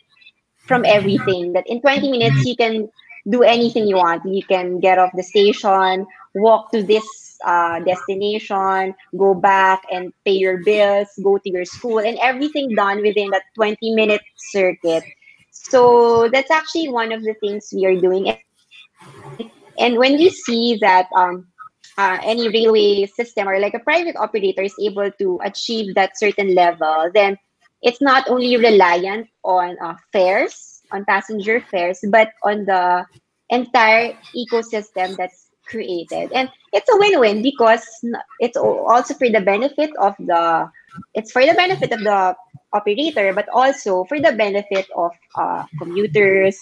from 0.67 0.85
everything. 0.85 1.53
That 1.53 1.65
in 1.67 1.81
20 1.81 2.09
minutes 2.09 2.45
you 2.45 2.55
can 2.55 2.89
do 3.29 3.43
anything 3.43 3.87
you 3.87 3.97
want. 3.97 4.25
You 4.25 4.43
can 4.43 4.79
get 4.79 4.97
off 4.97 5.11
the 5.15 5.23
station 5.23 6.05
walk 6.35 6.71
to 6.71 6.83
this 6.83 7.37
uh, 7.45 7.79
destination 7.79 8.93
go 9.17 9.33
back 9.33 9.81
and 9.91 10.13
pay 10.25 10.31
your 10.31 10.63
bills 10.63 11.07
go 11.23 11.37
to 11.37 11.49
your 11.49 11.65
school 11.65 11.99
and 11.99 12.17
everything 12.21 12.73
done 12.75 13.01
within 13.01 13.29
that 13.31 13.43
20 13.55 13.95
minute 13.95 14.21
circuit. 14.37 15.03
So 15.51 16.29
that's 16.31 16.51
actually 16.51 16.89
one 16.89 17.11
of 17.11 17.23
the 17.23 17.35
things 17.41 17.69
we 17.73 17.85
are 17.85 17.99
doing. 17.99 18.33
And 19.79 19.97
when 19.97 20.13
we 20.17 20.29
see 20.29 20.77
that 20.81 21.07
um, 21.15 21.47
uh, 21.97 22.17
any 22.23 22.49
railway 22.49 23.05
system 23.05 23.47
or 23.47 23.59
like 23.59 23.73
a 23.73 23.79
private 23.79 24.15
operator 24.15 24.61
is 24.61 24.75
able 24.79 25.11
to 25.19 25.39
achieve 25.43 25.95
that 25.95 26.17
certain 26.17 26.55
level, 26.55 27.09
then 27.13 27.37
it's 27.81 28.01
not 28.01 28.29
only 28.29 28.57
reliant 28.57 29.27
on 29.43 29.77
uh, 29.83 29.95
fares, 30.13 30.81
on 30.91 31.05
passenger 31.05 31.59
fares, 31.59 31.99
but 32.09 32.29
on 32.43 32.65
the 32.65 33.05
entire 33.49 34.17
ecosystem 34.35 35.15
that's 35.17 35.49
created. 35.65 36.31
And 36.33 36.49
it's 36.73 36.89
a 36.89 36.97
win-win 36.97 37.41
because 37.41 37.85
it's 38.39 38.57
also 38.57 39.13
for 39.13 39.29
the 39.29 39.41
benefit 39.41 39.89
of 39.99 40.15
the 40.19 40.69
it's 41.13 41.31
for 41.31 41.45
the 41.45 41.53
benefit 41.53 41.91
of 41.93 42.03
the 42.03 42.35
operator, 42.73 43.33
but 43.33 43.47
also 43.53 44.03
for 44.05 44.19
the 44.19 44.33
benefit 44.33 44.87
of 44.95 45.11
uh, 45.35 45.63
commuters, 45.79 46.59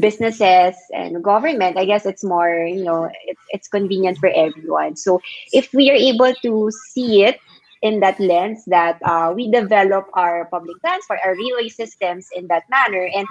businesses 0.00 0.74
and 0.94 1.22
government, 1.22 1.76
I 1.76 1.84
guess 1.84 2.06
it's 2.06 2.24
more, 2.24 2.64
you 2.66 2.84
know, 2.84 3.10
it's, 3.24 3.42
it's 3.50 3.68
convenient 3.68 4.18
for 4.18 4.28
everyone. 4.28 4.96
So 4.96 5.20
if 5.52 5.72
we 5.72 5.90
are 5.90 5.94
able 5.94 6.34
to 6.42 6.70
see 6.92 7.24
it 7.24 7.38
in 7.82 8.00
that 8.00 8.18
lens 8.18 8.64
that 8.66 8.98
uh, 9.04 9.32
we 9.34 9.50
develop 9.50 10.08
our 10.14 10.46
public 10.46 10.80
transport, 10.80 11.20
our 11.24 11.36
railway 11.36 11.68
systems 11.68 12.28
in 12.34 12.46
that 12.48 12.64
manner. 12.70 13.08
And 13.14 13.26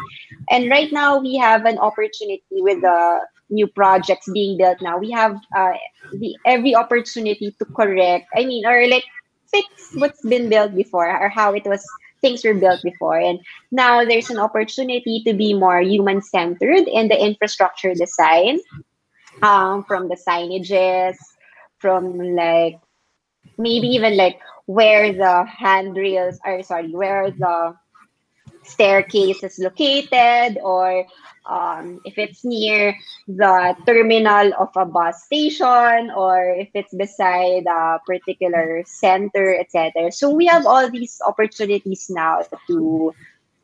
and 0.50 0.70
right 0.70 0.92
now 0.92 1.18
we 1.20 1.36
have 1.38 1.66
an 1.66 1.78
opportunity 1.78 2.44
with 2.52 2.82
the 2.82 3.22
new 3.50 3.68
projects 3.68 4.30
being 4.32 4.58
built 4.58 4.82
now. 4.82 4.98
We 4.98 5.12
have 5.12 5.38
uh, 5.56 5.74
the 6.14 6.36
every 6.46 6.76
opportunity 6.76 7.56
to 7.58 7.66
correct, 7.66 8.28
I 8.36 8.46
mean, 8.46 8.66
or 8.66 8.88
like 8.88 9.04
fix 9.52 9.68
what's 9.96 10.22
been 10.22 10.50
built 10.50 10.76
before 10.76 11.10
or 11.10 11.30
how 11.30 11.54
it 11.54 11.66
was 11.66 11.84
things 12.26 12.44
were 12.44 12.58
built 12.58 12.82
before. 12.82 13.20
And 13.20 13.40
now 13.72 14.04
there's 14.04 14.32
an 14.32 14.40
opportunity 14.40 15.22
to 15.28 15.34
be 15.34 15.54
more 15.54 15.80
human 15.82 16.22
centered 16.22 16.90
in 16.90 17.08
the 17.08 17.18
infrastructure 17.22 17.94
design 17.94 18.58
um, 19.44 19.84
from 19.84 20.10
the 20.10 20.18
signages, 20.18 21.14
from 21.78 22.18
like 22.36 22.82
maybe 23.58 23.88
even 23.88 24.18
like 24.18 24.40
where 24.66 25.14
the 25.14 25.46
handrails 25.46 26.40
are 26.44 26.64
sorry 26.64 26.90
where 26.90 27.30
the 27.30 27.76
staircase 28.64 29.44
is 29.44 29.60
located 29.60 30.58
or 30.64 31.06
um, 31.48 32.00
if 32.06 32.18
it's 32.18 32.44
near 32.44 32.96
the 33.28 33.76
terminal 33.86 34.54
of 34.60 34.70
a 34.76 34.86
bus 34.86 35.24
station 35.24 36.12
or 36.16 36.56
if 36.58 36.70
it's 36.74 36.94
beside 36.94 37.66
a 37.66 38.00
particular 38.06 38.84
center 38.86 39.56
etc 39.60 40.12
so 40.12 40.30
we 40.30 40.46
have 40.46 40.66
all 40.66 40.90
these 40.90 41.22
opportunities 41.28 42.08
now 42.10 42.42
to 42.68 43.14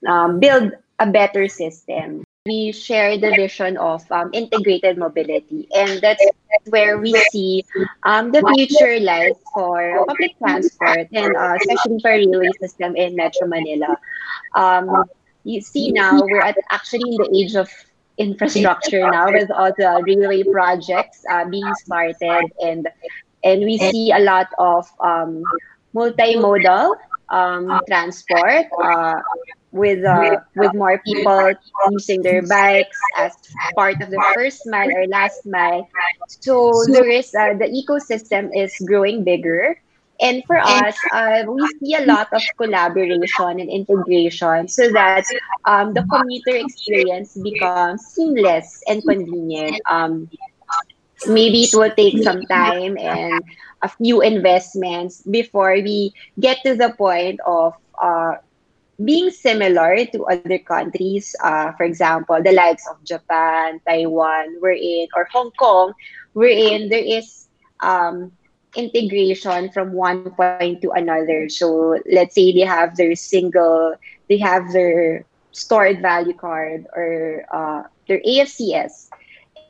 um, 0.07 0.39
build 0.39 0.73
a 0.99 1.07
better 1.09 1.47
system. 1.47 2.23
We 2.45 2.71
share 2.71 3.17
the 3.17 3.29
vision 3.35 3.77
of 3.77 4.01
um, 4.11 4.31
integrated 4.33 4.97
mobility 4.97 5.67
and 5.75 6.01
that's 6.01 6.23
where 6.69 6.97
we 6.97 7.13
see 7.29 7.65
um, 8.03 8.31
the 8.31 8.41
future 8.55 8.99
lies 8.99 9.37
for 9.53 10.05
public 10.07 10.37
transport 10.39 11.07
and 11.13 11.35
uh, 11.37 11.53
especially 11.61 11.99
for 12.01 12.09
railway 12.09 12.49
system 12.59 12.95
in 12.95 13.15
metro 13.15 13.47
manila. 13.47 13.95
Um, 14.55 15.05
you 15.43 15.61
see 15.61 15.91
now 15.91 16.21
we're 16.21 16.41
at 16.41 16.55
actually 16.71 17.11
in 17.11 17.17
the 17.17 17.29
age 17.35 17.55
of 17.55 17.69
infrastructure 18.17 19.09
now 19.09 19.31
with 19.31 19.49
all 19.51 19.71
the 19.77 20.03
railway 20.05 20.43
projects 20.43 21.23
uh, 21.31 21.45
being 21.49 21.73
started 21.75 22.45
and 22.61 22.87
and 23.43 23.63
we 23.63 23.77
see 23.77 24.11
a 24.11 24.19
lot 24.19 24.47
of 24.59 24.87
um, 24.99 25.41
multimodal 25.95 26.95
um, 27.29 27.79
transport 27.87 28.65
uh, 28.83 29.15
with 29.71 30.03
uh, 30.03 30.37
with 30.55 30.73
more 30.73 31.01
people 31.05 31.53
using 31.89 32.21
their 32.21 32.41
bikes 32.45 32.97
as 33.17 33.33
part 33.75 34.01
of 34.01 34.09
the 34.09 34.21
first 34.35 34.61
mile 34.67 34.91
or 34.91 35.07
last 35.07 35.45
mile. 35.45 35.87
So 36.27 36.71
there 36.87 37.09
is 37.09 37.33
uh, 37.33 37.53
the 37.55 37.71
ecosystem 37.71 38.51
is 38.55 38.75
growing 38.85 39.23
bigger. 39.23 39.79
And 40.21 40.43
for 40.45 40.57
us, 40.57 40.95
uh, 41.11 41.43
we 41.47 41.67
see 41.79 41.95
a 41.95 42.05
lot 42.05 42.31
of 42.31 42.41
collaboration 42.57 43.59
and 43.59 43.69
integration 43.69 44.67
so 44.67 44.91
that 44.91 45.25
um, 45.65 45.93
the 45.93 46.03
commuter 46.03 46.55
experience 46.55 47.35
becomes 47.35 48.05
seamless 48.05 48.83
and 48.87 49.03
convenient. 49.03 49.81
Um, 49.89 50.29
maybe 51.27 51.61
it 51.61 51.73
will 51.73 51.91
take 51.91 52.21
some 52.23 52.41
time 52.43 52.97
and 52.97 53.43
a 53.81 53.89
few 53.89 54.21
investments 54.21 55.21
before 55.23 55.73
we 55.73 56.13
get 56.39 56.57
to 56.65 56.75
the 56.75 56.93
point 56.97 57.39
of 57.45 57.73
uh, 58.01 58.35
being 59.03 59.31
similar 59.31 60.05
to 60.05 60.25
other 60.25 60.59
countries, 60.59 61.35
uh, 61.43 61.71
for 61.73 61.83
example, 61.83 62.41
the 62.43 62.51
likes 62.51 62.87
of 62.89 63.03
Japan, 63.03 63.79
Taiwan, 63.87 64.57
we're 64.61 64.77
in, 64.77 65.07
or 65.15 65.27
Hong 65.31 65.51
Kong, 65.57 65.93
we're 66.33 66.53
in, 66.53 66.89
there 66.89 67.03
is 67.03 67.47
um, 67.79 68.31
integration 68.75 69.71
from 69.71 69.93
one 69.93 70.23
point 70.31 70.81
to 70.81 70.91
another. 70.91 71.49
So 71.49 71.99
let's 72.11 72.35
say 72.35 72.51
they 72.53 72.61
have 72.61 72.95
their 72.95 73.15
single, 73.15 73.95
they 74.29 74.37
have 74.37 74.71
their 74.71 75.25
stored 75.51 76.01
value 76.01 76.33
card 76.33 76.87
or 76.95 77.45
uh, 77.51 77.83
their 78.07 78.19
AFCS, 78.21 79.09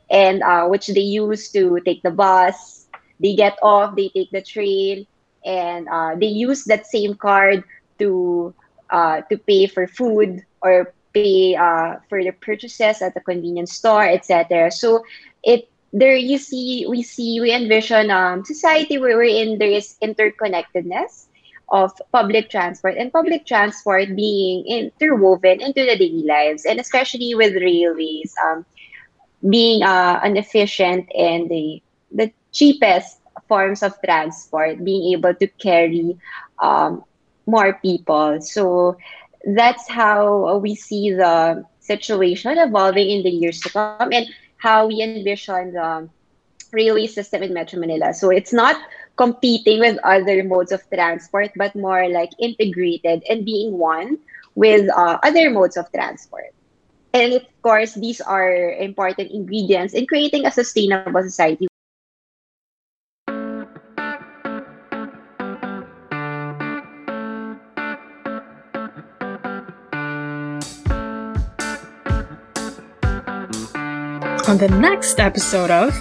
and 0.10 0.42
uh, 0.44 0.68
which 0.68 0.88
they 0.88 1.02
use 1.02 1.52
to 1.52 1.80
take 1.86 2.02
the 2.04 2.12
bus. 2.12 2.88
They 3.20 3.36
get 3.36 3.58
off, 3.62 3.96
they 3.96 4.10
take 4.10 4.32
the 4.32 4.42
train, 4.42 5.08
and 5.46 5.88
uh, 5.90 6.16
they 6.20 6.28
use 6.28 6.66
that 6.66 6.86
same 6.88 7.16
card 7.16 7.64
to 8.00 8.54
uh, 8.90 9.22
to 9.30 9.38
pay 9.38 9.68
for 9.68 9.88
food 9.88 10.44
or 10.62 10.94
pay 11.14 11.56
uh, 11.56 11.98
for 12.10 12.24
the 12.24 12.32
purchases 12.32 13.02
at 13.02 13.14
the 13.14 13.22
convenience 13.22 13.74
store, 13.74 14.04
etc. 14.04 14.72
So 14.72 15.04
it 15.44 15.70
there 15.94 16.16
you 16.16 16.38
see 16.38 16.86
we 16.88 17.02
see 17.02 17.40
we 17.42 17.54
envision 17.54 18.10
um 18.12 18.44
society 18.46 18.98
where 18.98 19.18
we're 19.18 19.24
in 19.24 19.58
there 19.58 19.70
is 19.72 19.98
interconnectedness 20.02 21.28
of 21.70 21.92
public 22.12 22.50
transport 22.50 22.96
and 22.98 23.12
public 23.12 23.46
transport 23.46 24.16
being 24.16 24.66
interwoven 24.68 25.62
into 25.62 25.86
the 25.86 25.98
daily 25.98 26.24
lives 26.28 26.66
and 26.66 26.80
especially 26.80 27.34
with 27.34 27.56
railways 27.56 28.34
um, 28.46 28.66
being 29.50 29.82
uh, 29.84 30.20
an 30.24 30.38
efficient 30.38 31.10
and 31.16 31.50
the 31.50 31.82
the 32.12 32.32
cheapest 32.52 33.20
forms 33.48 33.82
of 33.82 33.96
transport 34.04 34.84
being 34.84 35.14
able 35.14 35.34
to 35.34 35.48
carry 35.48 36.18
um, 36.60 37.04
more 37.46 37.74
people. 37.82 38.42
So 38.42 38.98
that's 39.56 39.90
how 39.90 40.58
we 40.58 40.76
see 40.76 41.12
the 41.12 41.66
situation 41.80 42.58
evolving 42.58 43.10
in 43.10 43.24
the 43.24 43.30
years 43.30 43.60
to 43.62 43.70
come 43.70 44.12
and 44.12 44.28
how 44.62 44.86
we 44.86 45.02
envision 45.02 45.74
the 45.74 46.08
railway 46.72 47.08
system 47.08 47.42
in 47.42 47.54
Metro 47.54 47.80
Manila. 47.80 48.14
So 48.14 48.30
it's 48.30 48.54
not 48.54 48.78
competing 49.18 49.80
with 49.80 49.98
other 50.04 50.44
modes 50.44 50.72
of 50.72 50.86
transport, 50.94 51.52
but 51.56 51.76
more 51.76 52.08
like 52.10 52.30
integrated 52.38 53.24
and 53.28 53.44
being 53.44 53.78
one 53.78 54.20
with 54.54 54.88
uh, 54.90 55.18
other 55.24 55.50
modes 55.50 55.78
of 55.78 55.92
transport. 55.92 56.54
And 57.14 57.34
of 57.34 57.44
course, 57.62 57.96
these 57.96 58.22
are 58.22 58.72
important 58.78 59.32
ingredients 59.32 59.94
in 59.94 60.06
creating 60.06 60.46
a 60.46 60.52
sustainable 60.52 61.24
society 61.24 61.68
on 74.52 74.58
the 74.58 74.68
next 74.68 75.18
episode 75.22 75.72
of 75.72 75.94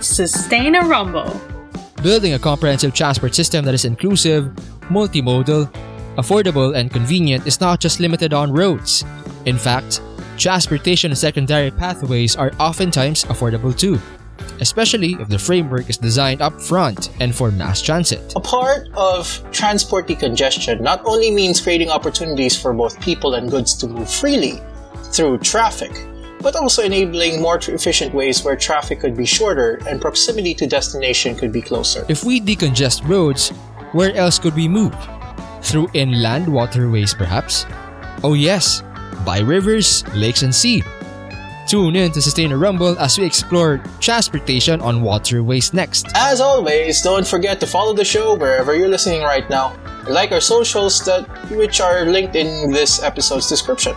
Sustain 0.00 0.74
a 0.74 0.80
Rumble. 0.80 1.40
Building 2.02 2.32
a 2.32 2.38
comprehensive 2.38 2.92
transport 2.92 3.32
system 3.32 3.64
that 3.64 3.74
is 3.74 3.84
inclusive, 3.84 4.46
multimodal, 4.90 5.72
affordable, 6.16 6.74
and 6.74 6.90
convenient 6.90 7.46
is 7.46 7.60
not 7.60 7.78
just 7.78 8.00
limited 8.00 8.32
on 8.32 8.52
roads. 8.52 9.04
In 9.46 9.56
fact, 9.56 10.02
transportation 10.36 11.12
and 11.12 11.18
secondary 11.18 11.70
pathways 11.70 12.34
are 12.34 12.50
oftentimes 12.58 13.22
affordable 13.26 13.72
too, 13.78 14.00
especially 14.58 15.12
if 15.20 15.28
the 15.28 15.38
framework 15.38 15.88
is 15.88 15.96
designed 15.96 16.42
up 16.42 16.60
front 16.60 17.12
and 17.20 17.32
for 17.32 17.52
mass 17.52 17.80
transit. 17.80 18.32
A 18.34 18.40
part 18.40 18.88
of 18.94 19.40
transport 19.52 20.08
decongestion 20.08 20.80
not 20.80 21.02
only 21.04 21.30
means 21.30 21.60
creating 21.60 21.90
opportunities 21.90 22.60
for 22.60 22.72
both 22.72 23.00
people 23.00 23.34
and 23.36 23.48
goods 23.48 23.76
to 23.76 23.86
move 23.86 24.10
freely 24.10 24.60
through 25.12 25.38
traffic, 25.38 25.92
but 26.42 26.56
also 26.56 26.82
enabling 26.82 27.40
more 27.40 27.56
efficient 27.56 28.12
ways 28.12 28.42
where 28.44 28.56
traffic 28.56 29.00
could 29.00 29.16
be 29.16 29.24
shorter 29.24 29.80
and 29.88 30.00
proximity 30.00 30.54
to 30.54 30.66
destination 30.66 31.36
could 31.36 31.52
be 31.52 31.62
closer. 31.62 32.04
If 32.08 32.24
we 32.24 32.40
decongest 32.40 33.06
roads, 33.08 33.50
where 33.92 34.14
else 34.14 34.38
could 34.38 34.54
we 34.54 34.68
move? 34.68 34.94
Through 35.62 35.88
inland 35.94 36.52
waterways, 36.52 37.14
perhaps? 37.14 37.66
Oh, 38.24 38.34
yes, 38.34 38.82
by 39.24 39.38
rivers, 39.40 40.04
lakes, 40.14 40.42
and 40.42 40.54
sea. 40.54 40.82
Tune 41.68 41.94
in 41.96 42.10
to 42.12 42.20
Sustain 42.20 42.52
a 42.52 42.56
Rumble 42.58 42.98
as 42.98 43.18
we 43.18 43.24
explore 43.24 43.82
transportation 44.00 44.80
on 44.80 45.00
waterways 45.00 45.72
next. 45.72 46.06
As 46.14 46.40
always, 46.40 47.00
don't 47.00 47.26
forget 47.26 47.60
to 47.60 47.66
follow 47.66 47.94
the 47.94 48.04
show 48.04 48.34
wherever 48.34 48.74
you're 48.74 48.88
listening 48.88 49.22
right 49.22 49.48
now. 49.48 49.76
Like 50.08 50.32
our 50.32 50.40
socials 50.40 51.04
that 51.06 51.24
which 51.50 51.80
are 51.80 52.04
linked 52.04 52.34
in 52.34 52.72
this 52.72 53.02
episode's 53.02 53.48
description. 53.48 53.94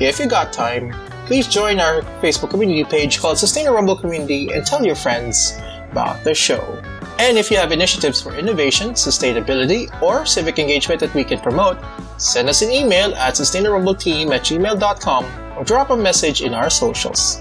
If 0.00 0.18
you 0.18 0.26
got 0.26 0.52
time, 0.52 0.92
please 1.26 1.48
join 1.48 1.80
our 1.80 2.02
Facebook 2.22 2.50
community 2.50 2.84
page 2.84 3.20
called 3.20 3.36
Sustain 3.36 3.66
a 3.66 3.72
Rumble 3.72 3.96
Community 3.96 4.52
and 4.52 4.64
tell 4.64 4.84
your 4.84 4.94
friends 4.94 5.58
about 5.90 6.22
the 6.24 6.34
show. 6.34 6.82
And 7.18 7.36
if 7.38 7.50
you 7.50 7.56
have 7.56 7.72
initiatives 7.72 8.20
for 8.20 8.34
innovation, 8.34 8.90
sustainability, 8.90 9.90
or 10.02 10.26
civic 10.26 10.58
engagement 10.58 11.00
that 11.00 11.14
we 11.14 11.24
can 11.24 11.40
promote, 11.40 11.78
send 12.18 12.48
us 12.48 12.62
an 12.62 12.70
email 12.70 13.14
at 13.14 13.34
sustainarumbleteam 13.34 14.30
at 14.34 14.42
gmail.com 14.42 15.24
or 15.58 15.64
drop 15.64 15.90
a 15.90 15.96
message 15.96 16.42
in 16.42 16.54
our 16.54 16.70
socials. 16.70 17.40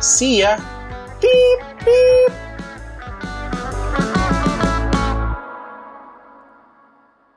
See 0.00 0.40
ya! 0.40 0.58
Beep, 1.20 1.60
beep! 1.84 2.32